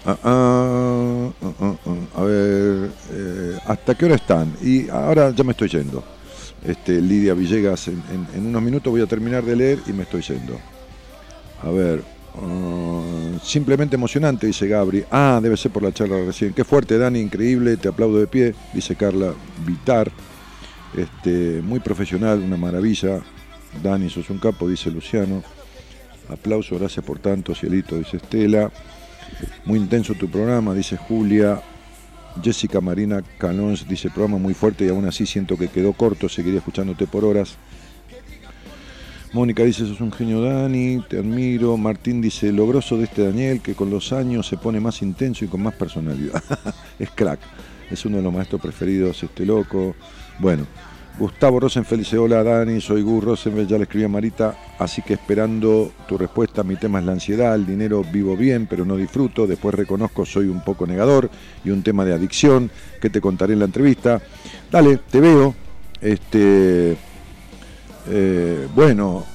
[0.06, 1.76] ah, ah, ah,
[2.16, 4.54] a ver, eh, ¿hasta qué hora están?
[4.62, 6.04] Y ahora ya me estoy yendo.
[6.66, 8.04] Este, Lidia Villegas, en-
[8.36, 10.58] en unos minutos voy a terminar de leer y me estoy yendo.
[11.66, 12.04] A ver,
[12.36, 13.02] ah,
[13.44, 15.04] simplemente emocionante, dice Gabri.
[15.10, 16.54] Ah, debe ser por la charla recién.
[16.54, 19.34] Qué fuerte, Dani, increíble, te aplaudo de pie, dice Carla
[19.66, 20.12] Vitar.
[20.96, 23.20] Este, muy profesional, una maravilla.
[23.82, 25.44] Dani, sos un capo, dice Luciano.
[26.30, 28.72] Aplauso, gracias por tanto, cielito, dice Estela.
[29.66, 31.62] Muy intenso tu programa, dice Julia.
[32.44, 36.60] Jessica Marina Canons dice programa muy fuerte y aún así siento que quedó corto, seguiría
[36.60, 37.58] escuchándote por horas.
[39.36, 41.76] Mónica dice, sos un genio Dani, te admiro.
[41.76, 45.44] Martín dice, lo grosso de este Daniel, que con los años se pone más intenso
[45.44, 46.42] y con más personalidad.
[47.00, 47.42] es crack,
[47.92, 49.94] es uno de los maestros preferidos, este loco.
[50.40, 50.66] Bueno,
[51.20, 55.16] Gustavo Rosenfeld dice, hola Dani, soy Gus Rosenfeld, ya le escribí a Marita, así que
[55.16, 59.48] esperando tu respuesta, mi tema es la ansiedad, el dinero vivo bien, pero no disfruto,
[59.48, 61.30] después reconozco soy un poco negador
[61.66, 62.72] y un tema de adicción,
[63.02, 64.22] que te contaré en la entrevista.
[64.72, 65.54] Dale, te veo.
[66.00, 66.96] Este,
[68.08, 69.26] eh, bueno,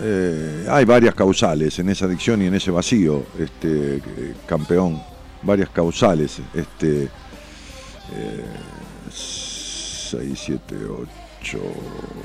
[0.00, 5.00] eh, hay varias causales en esa adicción y en ese vacío, este eh, campeón,
[5.42, 7.08] varias causales, este
[9.10, 10.76] 6, 7,
[11.40, 11.58] 8,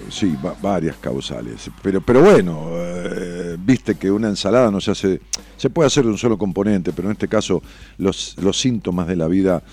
[0.09, 5.21] sí, va- varias causales, pero, pero bueno, eh, viste que una ensalada no se hace,
[5.57, 7.61] se puede hacer de un solo componente, pero en este caso
[7.97, 9.63] los, los síntomas de la vida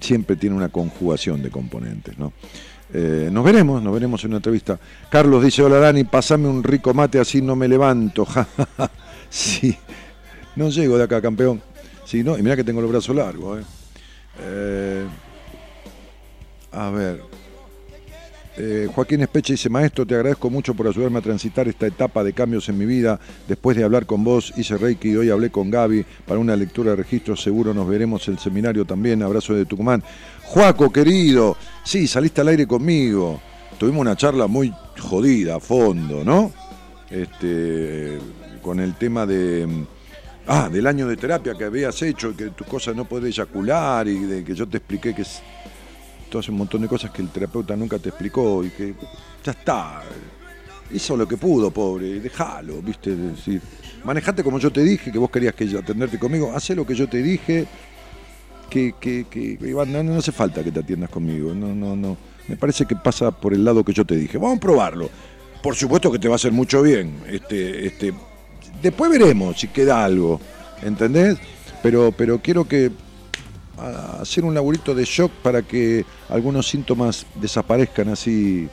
[0.00, 2.32] siempre tienen una conjugación de componentes, ¿no?
[2.94, 4.78] Eh, nos veremos, nos veremos en una entrevista.
[5.10, 8.26] Carlos dice, hola Dani, pasame un rico mate así no me levanto.
[9.34, 9.74] Sí,
[10.56, 11.62] no llego de acá, campeón.
[12.04, 13.60] Sí, no, y mira que tengo los brazos largos.
[13.60, 13.64] eh.
[14.40, 15.06] Eh,
[16.70, 17.22] a ver.
[18.56, 22.34] Eh, Joaquín Espeche dice, maestro, te agradezco mucho por ayudarme a transitar esta etapa de
[22.34, 23.18] cambios en mi vida.
[23.48, 26.90] Después de hablar con vos, hice Reiki y hoy hablé con Gaby para una lectura
[26.90, 27.42] de registros.
[27.42, 29.22] Seguro nos veremos en el seminario también.
[29.22, 30.02] Abrazo de Tucumán.
[30.44, 33.40] Joaco, querido, sí, saliste al aire conmigo.
[33.78, 36.52] Tuvimos una charla muy jodida, a fondo, ¿no?
[37.10, 38.18] Este,
[38.60, 39.86] con el tema de...
[40.46, 44.18] Ah, del año de terapia que habías hecho, que tu cosa no puede eyacular y
[44.18, 45.24] de que yo te expliqué que
[46.40, 48.94] es todo un montón de cosas que el terapeuta nunca te explicó y que
[49.44, 50.02] ya está.
[50.92, 53.60] Hizo lo que pudo, pobre, déjalo, viste, decir,
[54.04, 57.08] manejate como yo te dije, que vos querías que atenderte conmigo, hacé lo que yo
[57.08, 57.66] te dije
[58.68, 61.54] que- que, Iván, no, no hace falta que te atiendas conmigo.
[61.54, 62.16] No, no, no.
[62.48, 64.38] Me parece que pasa por el lado que yo te dije.
[64.38, 65.10] Vamos a probarlo.
[65.62, 67.20] Por supuesto que te va a hacer mucho bien.
[67.28, 68.14] Este, este,
[68.82, 70.40] después veremos si queda algo.
[70.82, 71.38] ¿Entendés?
[71.82, 72.90] Pero, pero quiero que
[73.78, 78.68] a- hacer un laburito de shock para que algunos síntomas desaparezcan así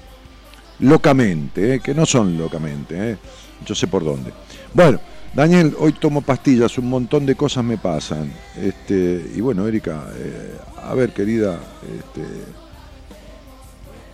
[0.80, 1.80] locamente, ¿eh?
[1.80, 3.18] que no son locamente, ¿eh?
[3.66, 4.32] yo sé por dónde.
[4.74, 5.00] Bueno,
[5.34, 8.32] Daniel, hoy tomo pastillas, un montón de cosas me pasan.
[8.58, 12.26] Este, y bueno, Erika, eh, a ver, querida, este,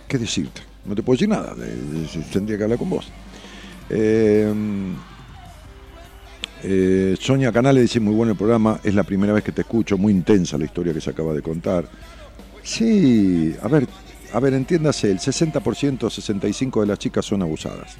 [0.08, 0.60] ¿qué decirte?
[0.84, 1.54] No te puedo decir nada,
[2.32, 3.06] tendría que hablar con vos.
[3.88, 4.52] Eh,
[6.62, 9.98] eh, Sonia Canales dice, muy bueno el programa, es la primera vez que te escucho,
[9.98, 11.88] muy intensa la historia que se acaba de contar.
[12.62, 13.86] Sí, a ver,
[14.32, 17.96] a ver, entiéndase, el 60%, 65% de las chicas son abusadas.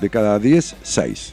[0.00, 1.32] De cada 10, 6.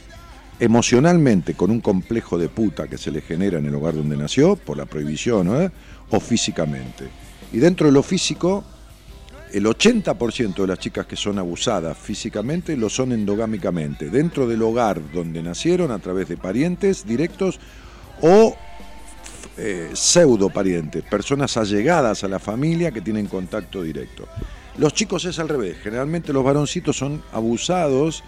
[0.60, 4.56] Emocionalmente, con un complejo de puta que se le genera en el hogar donde nació,
[4.56, 5.70] por la prohibición, ¿eh?
[6.10, 7.08] o físicamente.
[7.52, 8.64] Y dentro de lo físico,
[9.54, 15.00] el 80% de las chicas que son abusadas físicamente lo son endogámicamente, dentro del hogar
[15.12, 17.60] donde nacieron a través de parientes directos
[18.20, 18.56] o
[19.56, 24.26] eh, pseudo parientes, personas allegadas a la familia que tienen contacto directo.
[24.76, 28.24] Los chicos es al revés, generalmente los varoncitos son abusados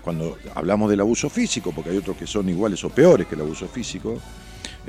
[0.00, 3.42] cuando hablamos del abuso físico, porque hay otros que son iguales o peores que el
[3.42, 4.18] abuso físico,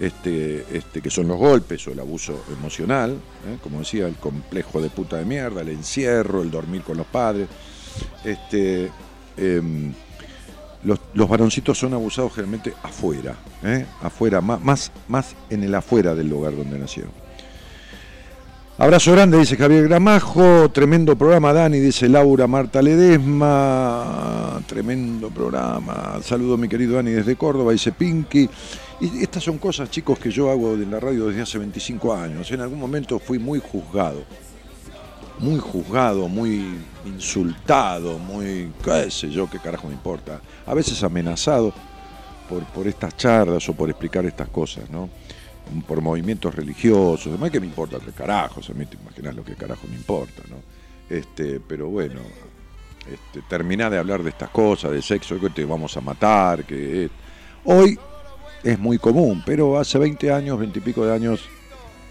[0.01, 3.57] este, este, que son los golpes o el abuso emocional, ¿eh?
[3.61, 7.47] como decía, el complejo de puta de mierda, el encierro, el dormir con los padres.
[8.25, 8.89] Este,
[9.37, 9.93] em,
[10.83, 13.85] los, los varoncitos son abusados generalmente afuera, ¿eh?
[14.01, 17.11] afuera, más, más, en el afuera del lugar donde nacieron.
[18.79, 20.71] Abrazo grande, dice Javier Gramajo.
[20.71, 24.59] Tremendo programa, Dani, dice Laura Marta Ledesma.
[24.65, 26.17] Tremendo programa.
[26.23, 28.49] Saludo mi querido Dani desde Córdoba, dice Pinky.
[29.01, 32.51] Y estas son cosas, chicos, que yo hago en la radio desde hace 25 años.
[32.51, 34.23] En algún momento fui muy juzgado.
[35.39, 36.75] Muy juzgado, muy
[37.05, 38.71] insultado, muy.
[38.83, 40.39] qué sé yo, qué carajo me importa.
[40.67, 41.73] A veces amenazado
[42.47, 45.09] por, por estas charlas o por explicar estas cosas, ¿no?
[45.87, 49.55] por movimientos religiosos, además que me importa tres carajos, a mí te imaginas lo que
[49.55, 50.57] carajo me importa, ¿no?
[51.09, 52.19] Este, pero bueno,
[53.09, 57.09] este, terminá de hablar de estas cosas, de sexo, que te vamos a matar, que
[57.65, 57.97] hoy
[58.63, 61.41] es muy común, pero hace 20 años, 20 y pico de años,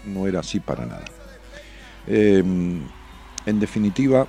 [0.05, 1.05] no era así para nada.
[2.07, 2.43] Eh,
[3.45, 4.27] en definitiva,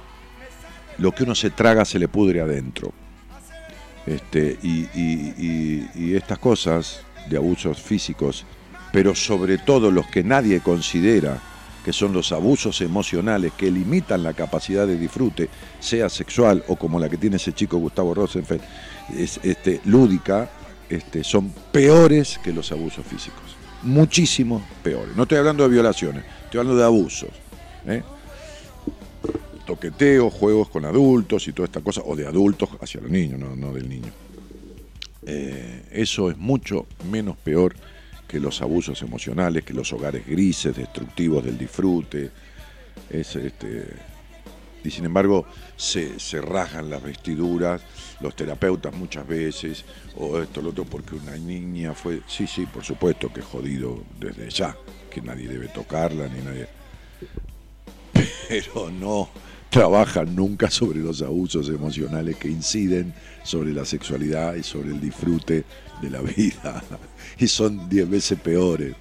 [0.99, 2.93] lo que uno se traga se le pudre adentro.
[4.07, 8.45] Este, y, y- y- y estas cosas de abusos físicos,
[8.93, 11.39] pero sobre todo los que nadie considera
[11.85, 15.49] que son los abusos emocionales que limitan la capacidad de disfrute,
[15.81, 18.61] sea sexual o como la que tiene ese chico Gustavo Rosenfeld,
[19.17, 20.49] es, este, lúdica,
[20.93, 23.57] este, son peores que los abusos físicos.
[23.83, 25.17] Muchísimo peores.
[25.17, 27.31] No estoy hablando de violaciones, estoy hablando de abusos.
[27.87, 28.03] ¿eh?
[29.67, 33.57] Toqueteo, juegos con adultos y toda esta cosa, o de adultos hacia los niños, no,
[33.57, 34.13] no del niño.
[35.25, 37.75] Eh, eso es mucho menos peor
[38.29, 42.31] que los abusos emocionales, que los hogares grises, destructivos del disfrute.
[43.09, 43.87] Es, este,
[44.85, 45.47] y sin embargo,
[45.77, 47.83] se, se rajan las vestiduras,
[48.21, 49.85] los terapeutas muchas veces,
[50.17, 52.21] o esto, lo otro, porque una niña fue.
[52.27, 54.77] Sí, sí, por supuesto que jodido desde ya,
[55.11, 56.69] que nadie debe tocarla, ni nadie.
[58.49, 59.29] Pero no
[59.73, 65.65] trabajan nunca sobre los abusos emocionales que inciden sobre la sexualidad y sobre el disfrute
[66.03, 66.85] de la vida.
[67.39, 68.95] Y son diez veces peores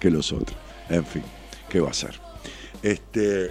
[0.00, 0.56] que los otros.
[0.88, 1.22] En fin,
[1.68, 2.18] ¿qué va a ser?
[2.82, 3.50] Este,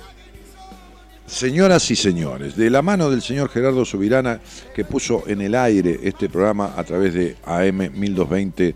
[1.28, 4.40] señoras y señores, de la mano del señor Gerardo Subirana,
[4.74, 8.76] que puso en el aire este programa a través de AM 1220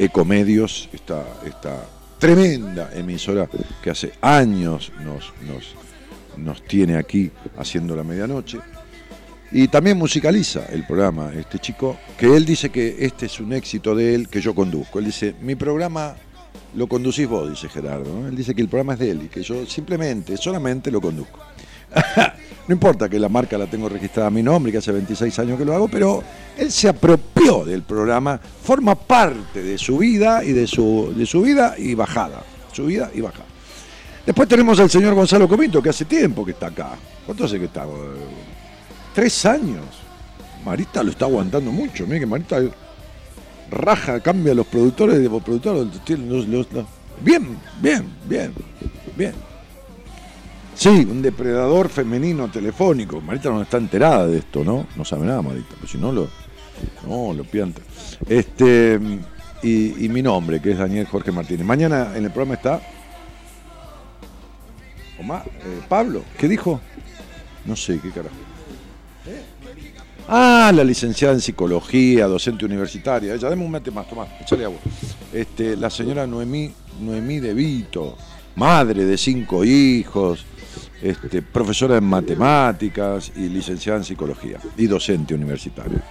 [0.00, 1.86] Ecomedios, esta, esta
[2.18, 3.48] tremenda emisora
[3.82, 5.74] que hace años nos, nos,
[6.36, 8.58] nos tiene aquí haciendo la medianoche.
[9.50, 13.94] Y también musicaliza el programa este chico, que él dice que este es un éxito
[13.94, 14.98] de él que yo conduzco.
[14.98, 16.16] Él dice, mi programa
[16.74, 18.28] lo conducís vos, dice Gerardo.
[18.28, 21.47] Él dice que el programa es de él y que yo simplemente, solamente lo conduzco.
[22.68, 25.58] no importa que la marca la tengo registrada a mi nombre, que hace 26 años
[25.58, 26.22] que lo hago, pero
[26.56, 31.42] él se apropió del programa, forma parte de su vida y de su, de su
[31.42, 32.42] vida y bajada.
[32.72, 33.46] Su vida y bajada.
[34.26, 36.90] Después tenemos al señor Gonzalo Comito, que hace tiempo que está acá.
[37.24, 37.86] ¿Cuánto hace que está?
[39.14, 39.84] Tres años.
[40.64, 42.06] Marita lo está aguantando mucho.
[42.06, 42.60] Mira que Marita
[43.70, 45.86] raja, cambia los productores de los productores.
[46.20, 46.66] los- los-
[47.20, 48.52] Bien, bien, bien,
[49.16, 49.32] bien.
[50.78, 53.20] Sí, un depredador femenino telefónico.
[53.20, 54.86] Marita no está enterada de esto, ¿no?
[54.94, 55.74] No sabe nada, Marita.
[55.74, 56.28] Pero si no lo.
[57.04, 57.82] No, lo pianta.
[58.28, 59.00] Este.
[59.60, 61.66] y, y mi nombre, que es Daniel Jorge Martínez.
[61.66, 62.80] Mañana en el programa está.
[65.18, 66.80] Omar, eh, Pablo, ¿qué dijo?
[67.64, 68.36] No sé, qué carajo.
[70.28, 73.34] Ah, la licenciada en psicología, docente universitaria.
[73.34, 74.78] Ella, dame un mate más, tomá, échale agua.
[75.32, 78.16] Este, la señora Noemí, Noemí De Vito,
[78.54, 80.46] madre de cinco hijos,
[81.02, 86.02] este, profesora en matemáticas y licenciada en psicología y docente universitaria.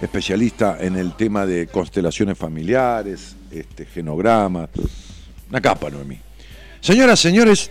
[0.00, 4.68] Especialista en el tema de constelaciones familiares, este, genogramas.
[5.48, 6.18] Una capa, Noemí.
[6.80, 7.70] Señoras, señores,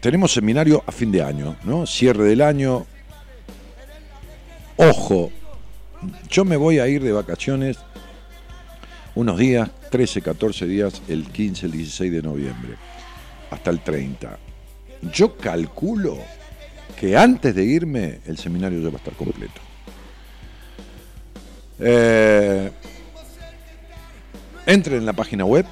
[0.00, 1.86] tenemos seminario a fin de año, ¿no?
[1.86, 2.86] Cierre del año.
[4.76, 5.30] Ojo,
[6.28, 7.78] yo me voy a ir de vacaciones
[9.14, 12.74] unos días, 13, 14 días, el 15, el 16 de noviembre,
[13.50, 14.38] hasta el 30.
[15.12, 16.16] Yo calculo
[16.98, 19.60] que antes de irme el seminario ya va a estar completo.
[21.80, 22.70] Eh,
[24.66, 25.66] entren en la página web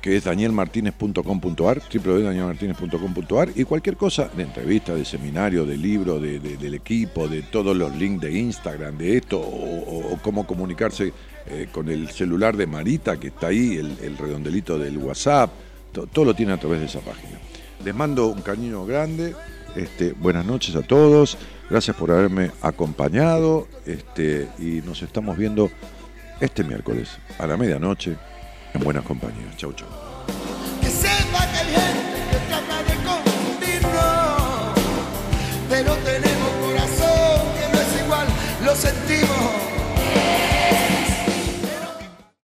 [0.00, 6.56] que es danielmartinez.com.ar, www.danielmartinez.com.ar y cualquier cosa de entrevista, de seminario, de libro, de, de-
[6.56, 11.12] del equipo, de todos los links de Instagram, de esto, o, cómo comunicarse
[11.46, 15.50] eh, con el celular de Marita, que está ahí, el, el redondelito del WhatsApp,
[15.92, 17.38] to- todo lo tiene a través de esa página.
[17.84, 19.34] Les mando un cariño grande,
[19.76, 21.38] este, buenas noches a todos,
[21.70, 25.70] gracias por haberme acompañado este, y nos estamos viendo
[26.40, 28.16] este miércoles a la medianoche
[28.74, 29.56] en buenas compañías.
[29.56, 30.07] Chau, chau.